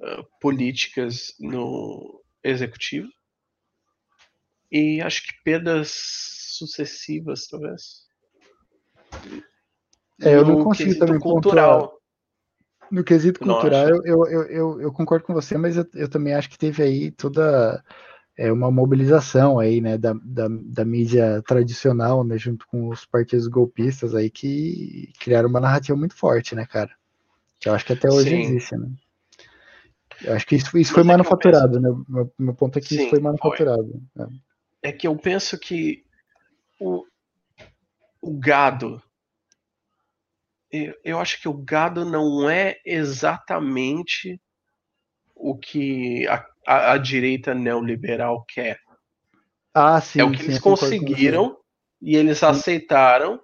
ah, 0.01 0.23
políticas 0.41 1.33
no 1.39 2.21
executivo? 2.43 3.07
E 4.71 5.01
acho 5.01 5.23
que 5.23 5.33
perdas 5.43 5.91
sucessivas, 6.57 7.47
talvez. 7.47 8.07
É, 10.21 10.35
eu 10.35 10.45
não 10.45 10.57
No 10.57 10.63
consigo 10.63 10.89
quesito 10.89 11.05
também 11.05 11.19
cultural. 11.19 11.99
No 12.91 13.03
quesito 13.03 13.39
cultural, 13.39 13.87
eu, 13.87 14.03
eu, 14.05 14.25
eu, 14.25 14.81
eu, 14.81 14.91
concordo 14.91 15.23
com 15.23 15.33
você, 15.33 15.57
mas 15.57 15.77
eu, 15.77 15.87
eu 15.93 16.09
também 16.09 16.33
acho 16.33 16.49
que 16.49 16.57
teve 16.57 16.81
aí 16.81 17.11
toda 17.11 17.83
é, 18.39 18.49
uma 18.53 18.71
mobilização 18.71 19.59
aí, 19.59 19.81
né, 19.81 19.97
da, 19.97 20.13
da, 20.23 20.47
da, 20.49 20.85
mídia 20.85 21.43
tradicional, 21.45 22.23
né, 22.23 22.37
junto 22.37 22.65
com 22.67 22.87
os 22.87 23.05
partidos 23.05 23.47
golpistas 23.47 24.15
aí 24.15 24.29
que 24.29 25.11
criaram 25.19 25.49
uma 25.49 25.59
narrativa 25.59 25.97
muito 25.97 26.15
forte, 26.15 26.55
né, 26.55 26.65
cara? 26.65 26.89
Que 27.59 27.67
eu 27.67 27.73
acho 27.73 27.85
que 27.85 27.91
até 27.91 28.09
hoje 28.09 28.29
Sim. 28.29 28.41
existe, 28.41 28.77
né? 28.77 28.89
Eu 30.23 30.35
acho 30.35 30.47
que 30.47 30.55
isso, 30.55 30.77
isso 30.77 30.93
foi 30.93 31.03
é 31.03 31.05
manufaturado, 31.05 31.81
penso... 31.81 31.81
né? 31.81 32.05
Meu, 32.07 32.33
meu, 32.39 32.53
ponto 32.55 32.79
é 32.79 32.81
que 32.81 32.87
Sim, 32.87 33.01
isso 33.01 33.09
foi 33.09 33.19
manufaturado. 33.19 34.01
Foi. 34.15 34.25
É. 34.83 34.89
é 34.89 34.91
que 34.93 35.05
eu 35.05 35.17
penso 35.17 35.59
que 35.59 36.05
o, 36.79 37.05
o 38.21 38.39
gado 38.39 39.01
eu, 40.71 40.93
eu 41.03 41.19
acho 41.19 41.41
que 41.41 41.49
o 41.49 41.53
gado 41.53 42.05
não 42.05 42.49
é 42.49 42.79
exatamente 42.85 44.39
o 45.35 45.57
que 45.57 46.25
a, 46.27 46.45
a, 46.69 46.91
a 46.91 46.97
direita 46.99 47.55
neoliberal 47.55 48.45
quer. 48.47 48.79
Ah, 49.73 49.99
sim. 49.99 50.19
É 50.19 50.23
o 50.23 50.31
que 50.31 50.37
sim, 50.37 50.43
eles 50.43 50.59
conseguiram 50.59 51.57
e 51.99 52.15
eles 52.15 52.37
sim. 52.37 52.45
aceitaram. 52.45 53.41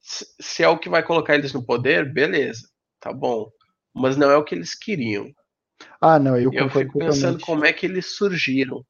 Se 0.00 0.62
é 0.62 0.68
o 0.68 0.78
que 0.78 0.88
vai 0.88 1.02
colocar 1.02 1.34
eles 1.34 1.52
no 1.52 1.64
poder, 1.64 2.10
beleza, 2.10 2.66
tá 2.98 3.12
bom. 3.12 3.50
Mas 3.94 4.16
não 4.16 4.30
é 4.30 4.36
o 4.36 4.44
que 4.44 4.54
eles 4.54 4.74
queriam. 4.74 5.30
Ah, 6.00 6.18
não, 6.18 6.38
eu, 6.38 6.50
eu 6.52 6.70
fico 6.70 6.98
pensando 6.98 7.38
como 7.40 7.66
é 7.66 7.72
que 7.74 7.84
eles 7.84 8.16
surgiram. 8.16 8.82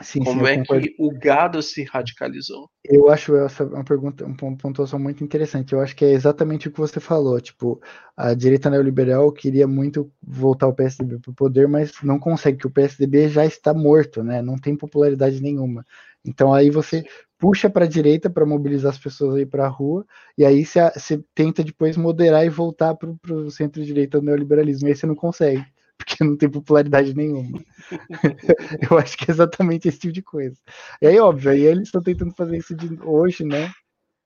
Sim, 0.00 0.24
Como 0.24 0.44
sim, 0.44 0.52
é 0.52 0.56
concordo. 0.58 0.86
que 0.88 0.94
o 0.98 1.10
gado 1.10 1.62
se 1.62 1.84
radicalizou? 1.84 2.68
Eu 2.84 3.08
acho 3.08 3.34
essa 3.36 3.64
uma 3.64 3.84
pergunta, 3.84 4.24
uma 4.24 4.56
pontuação 4.56 4.98
muito 4.98 5.22
interessante. 5.22 5.72
Eu 5.72 5.80
acho 5.80 5.94
que 5.96 6.04
é 6.04 6.10
exatamente 6.12 6.68
o 6.68 6.72
que 6.72 6.78
você 6.80 7.00
falou. 7.00 7.40
Tipo, 7.40 7.80
a 8.16 8.34
direita 8.34 8.68
neoliberal 8.68 9.32
queria 9.32 9.66
muito 9.66 10.10
voltar 10.22 10.66
o 10.66 10.74
PSDB 10.74 11.18
para 11.20 11.30
o 11.30 11.34
poder, 11.34 11.68
mas 11.68 11.92
não 12.02 12.18
consegue, 12.18 12.58
que 12.58 12.66
o 12.66 12.70
PSDB 12.70 13.28
já 13.28 13.46
está 13.46 13.72
morto, 13.72 14.22
né? 14.22 14.42
Não 14.42 14.56
tem 14.58 14.76
popularidade 14.76 15.40
nenhuma. 15.40 15.84
Então 16.24 16.52
aí 16.52 16.70
você 16.70 17.04
puxa 17.38 17.68
para 17.70 17.84
a 17.84 17.88
direita 17.88 18.30
para 18.30 18.46
mobilizar 18.46 18.90
as 18.92 18.98
pessoas 18.98 19.36
aí 19.36 19.46
para 19.46 19.66
a 19.66 19.68
rua, 19.68 20.06
e 20.38 20.44
aí 20.44 20.64
você 20.64 21.22
tenta 21.34 21.62
depois 21.62 21.96
moderar 21.96 22.44
e 22.46 22.48
voltar 22.48 22.94
para 22.94 23.10
o 23.34 23.50
centro-direita 23.50 24.18
do 24.18 24.24
neoliberalismo. 24.26 24.88
E 24.88 24.90
aí 24.92 24.96
você 24.96 25.06
não 25.06 25.14
consegue 25.14 25.64
porque 25.98 26.24
não 26.24 26.36
tem 26.36 26.50
popularidade 26.50 27.14
nenhuma. 27.14 27.62
eu 28.90 28.98
acho 28.98 29.16
que 29.16 29.30
é 29.30 29.34
exatamente 29.34 29.88
esse 29.88 29.98
tipo 29.98 30.12
de 30.12 30.22
coisa. 30.22 30.60
E 31.00 31.06
aí, 31.06 31.18
óbvio, 31.18 31.50
aí 31.50 31.62
eles 31.62 31.88
estão 31.88 32.02
tentando 32.02 32.34
fazer 32.34 32.56
isso 32.56 32.74
de 32.74 33.00
hoje, 33.02 33.44
né? 33.44 33.72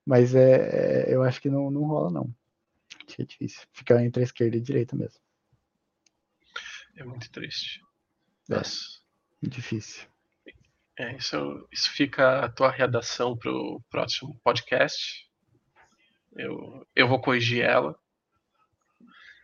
Mas 0.07 0.35
é, 0.35 1.07
é, 1.11 1.15
eu 1.15 1.23
acho 1.23 1.41
que 1.41 1.51
não, 1.51 1.71
não 1.71 1.85
rola, 1.85 2.11
não. 2.11 2.35
É 3.19 3.25
difícil 3.25 3.67
ficar 3.73 4.03
entre 4.03 4.23
a 4.23 4.25
esquerda 4.25 4.57
e 4.57 4.61
a 4.61 4.63
direita 4.63 4.97
mesmo. 4.97 5.21
É 6.97 7.05
muito 7.05 7.31
triste. 7.31 7.81
É, 8.51 8.55
Nossa. 8.55 8.81
difícil. 9.43 10.07
É, 10.99 11.17
isso, 11.17 11.69
isso 11.71 11.93
fica 11.93 12.45
a 12.45 12.49
tua 12.51 12.71
redação 12.71 13.37
para 13.37 13.53
o 13.53 13.81
próximo 13.89 14.39
podcast. 14.43 15.29
Eu, 16.37 16.87
eu 16.95 17.07
vou 17.07 17.21
corrigir 17.21 17.65
ela. 17.65 17.97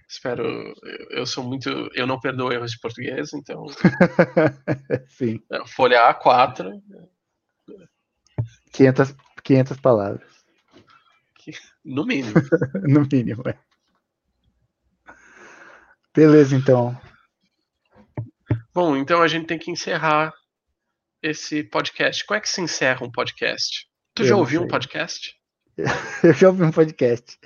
Espero. 0.08 0.74
Eu 1.10 1.26
sou 1.26 1.44
muito. 1.44 1.68
Eu 1.94 2.06
não 2.06 2.20
perdoo 2.20 2.52
erros 2.52 2.72
de 2.72 2.78
português, 2.78 3.32
então. 3.32 3.66
Sim. 5.08 5.40
É, 5.50 5.66
folha 5.66 6.12
A4. 6.12 6.80
500, 8.72 9.14
500 9.42 9.80
palavras. 9.80 10.34
No 11.84 12.04
mínimo. 12.04 12.34
no 12.88 13.06
mínimo, 13.10 13.42
é. 13.46 13.58
Beleza, 16.14 16.54
então. 16.56 16.98
Bom, 18.72 18.96
então 18.96 19.20
a 19.20 19.28
gente 19.28 19.46
tem 19.46 19.58
que 19.58 19.70
encerrar 19.70 20.32
esse 21.22 21.64
podcast. 21.64 22.24
Como 22.24 22.38
é 22.38 22.40
que 22.40 22.48
se 22.48 22.60
encerra 22.60 23.04
um 23.04 23.10
podcast? 23.10 23.88
Tu 24.14 24.22
eu 24.22 24.28
já 24.28 24.36
ouviu 24.36 24.62
um 24.62 24.68
podcast? 24.68 25.34
Eu 26.22 26.32
já 26.32 26.48
ouvi 26.48 26.62
um 26.62 26.70
podcast. 26.70 27.36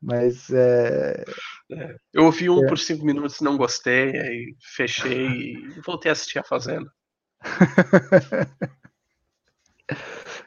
Mas 0.00 0.50
é... 0.50 1.24
é... 1.72 1.96
Eu 2.12 2.24
ouvi 2.24 2.50
um 2.50 2.64
é. 2.64 2.68
por 2.68 2.78
cinco 2.78 3.04
minutos, 3.04 3.40
não 3.40 3.56
gostei, 3.56 4.16
aí 4.18 4.56
fechei 4.60 5.54
e 5.54 5.80
voltei 5.80 6.10
a 6.10 6.12
assistir 6.12 6.38
a 6.38 6.44
Fazenda. 6.44 6.90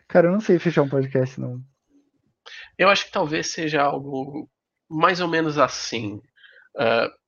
Cara, 0.07 0.27
eu 0.27 0.31
não 0.31 0.39
sei 0.39 0.59
fechar 0.59 0.81
um 0.81 0.89
podcast, 0.89 1.39
não. 1.39 1.61
Eu 2.77 2.89
acho 2.89 3.05
que 3.05 3.11
talvez 3.11 3.51
seja 3.51 3.81
algo 3.81 4.49
mais 4.89 5.19
ou 5.19 5.27
menos 5.27 5.57
assim. 5.57 6.21
Uh, 6.75 7.19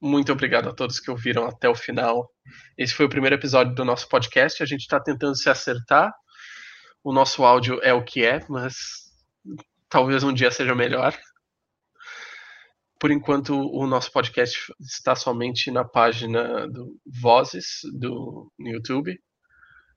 muito 0.00 0.30
obrigado 0.30 0.68
a 0.68 0.74
todos 0.74 1.00
que 1.00 1.10
ouviram 1.10 1.46
até 1.46 1.68
o 1.68 1.74
final. 1.74 2.30
Esse 2.76 2.94
foi 2.94 3.06
o 3.06 3.08
primeiro 3.08 3.34
episódio 3.34 3.74
do 3.74 3.84
nosso 3.84 4.08
podcast. 4.08 4.62
A 4.62 4.66
gente 4.66 4.82
está 4.82 5.00
tentando 5.00 5.34
se 5.36 5.48
acertar. 5.48 6.12
O 7.02 7.12
nosso 7.12 7.44
áudio 7.44 7.80
é 7.82 7.92
o 7.92 8.04
que 8.04 8.24
é, 8.24 8.44
mas 8.48 8.76
talvez 9.88 10.22
um 10.22 10.32
dia 10.32 10.50
seja 10.50 10.74
melhor. 10.74 11.18
Por 13.04 13.10
enquanto, 13.10 13.54
o 13.54 13.86
nosso 13.86 14.10
podcast 14.10 14.72
está 14.80 15.14
somente 15.14 15.70
na 15.70 15.84
página 15.84 16.66
do 16.66 16.98
Vozes 17.04 17.80
do 17.92 18.50
YouTube. 18.58 19.20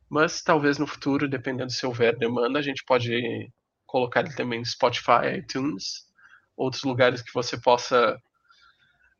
Mas 0.10 0.42
talvez 0.42 0.78
no 0.78 0.86
futuro, 0.86 1.26
dependendo 1.26 1.72
se 1.72 1.86
houver 1.86 2.18
demanda, 2.18 2.60
a 2.60 2.62
gente 2.62 2.84
pode 2.86 3.50
colocar 3.86 4.26
ele 4.26 4.36
também 4.36 4.60
no 4.60 4.66
Spotify, 4.66 5.38
iTunes, 5.38 6.06
outros 6.58 6.84
lugares 6.84 7.22
que 7.22 7.34
você 7.34 7.58
possa 7.58 8.14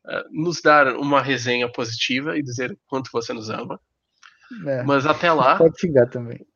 uh, 0.04 0.24
nos 0.32 0.60
dar 0.60 0.88
uma 0.88 1.22
resenha 1.22 1.72
positiva 1.72 2.36
e 2.36 2.42
dizer 2.42 2.78
quanto 2.88 3.08
você 3.10 3.32
nos 3.32 3.48
ama. 3.48 3.80
É, 4.66 4.82
Mas 4.82 5.06
até 5.06 5.32
lá. 5.32 5.56
Pode 5.56 5.80
xingar 5.80 6.10
também. 6.10 6.46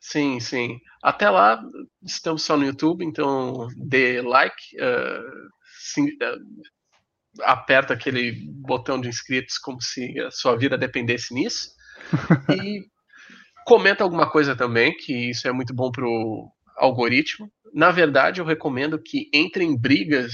Sim, 0.00 0.40
sim. 0.40 0.80
Até 1.00 1.30
lá, 1.30 1.62
estamos 2.02 2.42
só 2.42 2.56
no 2.56 2.64
YouTube, 2.64 3.04
então 3.04 3.68
dê 3.76 4.20
like, 4.20 4.76
uh, 4.78 5.59
é, 6.22 6.34
aperta 7.42 7.94
aquele 7.94 8.32
botão 8.46 9.00
de 9.00 9.08
inscritos 9.08 9.58
como 9.58 9.80
se 9.80 10.18
a 10.20 10.30
sua 10.30 10.56
vida 10.56 10.76
dependesse 10.76 11.32
nisso. 11.34 11.70
e 12.50 12.84
comenta 13.64 14.02
alguma 14.02 14.28
coisa 14.30 14.56
também, 14.56 14.96
que 14.96 15.30
isso 15.30 15.46
é 15.46 15.52
muito 15.52 15.74
bom 15.74 15.90
pro 15.90 16.50
algoritmo. 16.76 17.50
Na 17.72 17.90
verdade, 17.90 18.40
eu 18.40 18.44
recomendo 18.44 19.00
que 19.00 19.30
entrem 19.32 19.76
brigas 19.76 20.32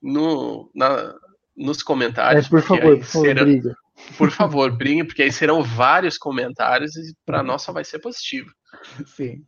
no, 0.00 0.70
na, 0.74 1.14
nos 1.56 1.82
comentários. 1.82 2.46
É, 2.46 2.48
por 2.48 2.62
favor, 2.62 2.98
por 2.98 3.04
favor, 3.04 3.26
serão, 3.26 3.44
briga. 3.44 3.74
Por 4.16 4.30
favor, 4.32 4.76
briguem, 4.76 5.04
porque 5.04 5.22
aí 5.22 5.32
serão 5.32 5.62
vários 5.62 6.18
comentários 6.18 6.96
e 6.96 7.14
para 7.24 7.42
nós 7.42 7.62
só 7.62 7.72
vai 7.72 7.84
ser 7.84 7.98
positivo. 7.98 8.50
Sim. 9.06 9.44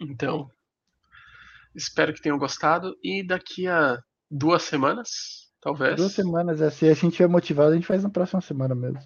Então, 0.00 0.50
Espero 1.74 2.12
que 2.12 2.20
tenham 2.20 2.38
gostado. 2.38 2.96
E 3.02 3.26
daqui 3.26 3.66
a 3.66 3.98
duas 4.30 4.62
semanas, 4.62 5.50
talvez. 5.60 5.96
Duas 5.96 6.12
semanas, 6.12 6.60
é. 6.60 6.70
Se 6.70 6.88
a 6.88 6.94
gente 6.94 7.16
tiver 7.16 7.28
motivado, 7.28 7.72
a 7.72 7.74
gente 7.74 7.86
faz 7.86 8.02
na 8.02 8.10
próxima 8.10 8.40
semana 8.40 8.74
mesmo. 8.74 9.00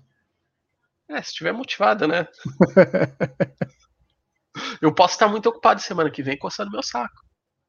É, 1.09 1.23
se 1.23 1.31
estiver 1.31 1.53
motivado, 1.53 2.09
né? 2.09 2.27
eu 4.83 4.93
posso 4.93 5.15
estar 5.15 5.29
muito 5.29 5.49
ocupado 5.49 5.81
semana 5.81 6.11
que 6.11 6.23
vem 6.23 6.37
coçando 6.37 6.71
meu 6.71 6.83
saco. 6.83 7.25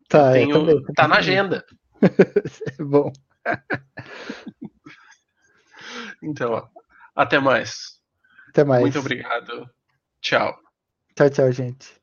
Tá, 0.10 0.32
Tenho, 0.32 0.54
também, 0.54 0.84
tá 0.84 0.94
também. 0.96 1.10
na 1.10 1.18
agenda. 1.18 1.66
é 2.80 2.84
bom. 2.84 3.12
então, 6.24 6.54
ó, 6.54 6.68
até 7.16 7.40
mais. 7.40 8.00
Até 8.50 8.64
mais. 8.64 8.82
Muito 8.82 9.00
obrigado. 9.00 9.70
Tchau. 10.22 10.58
Tchau, 11.16 11.30
tchau, 11.30 11.52
gente. 11.52 11.96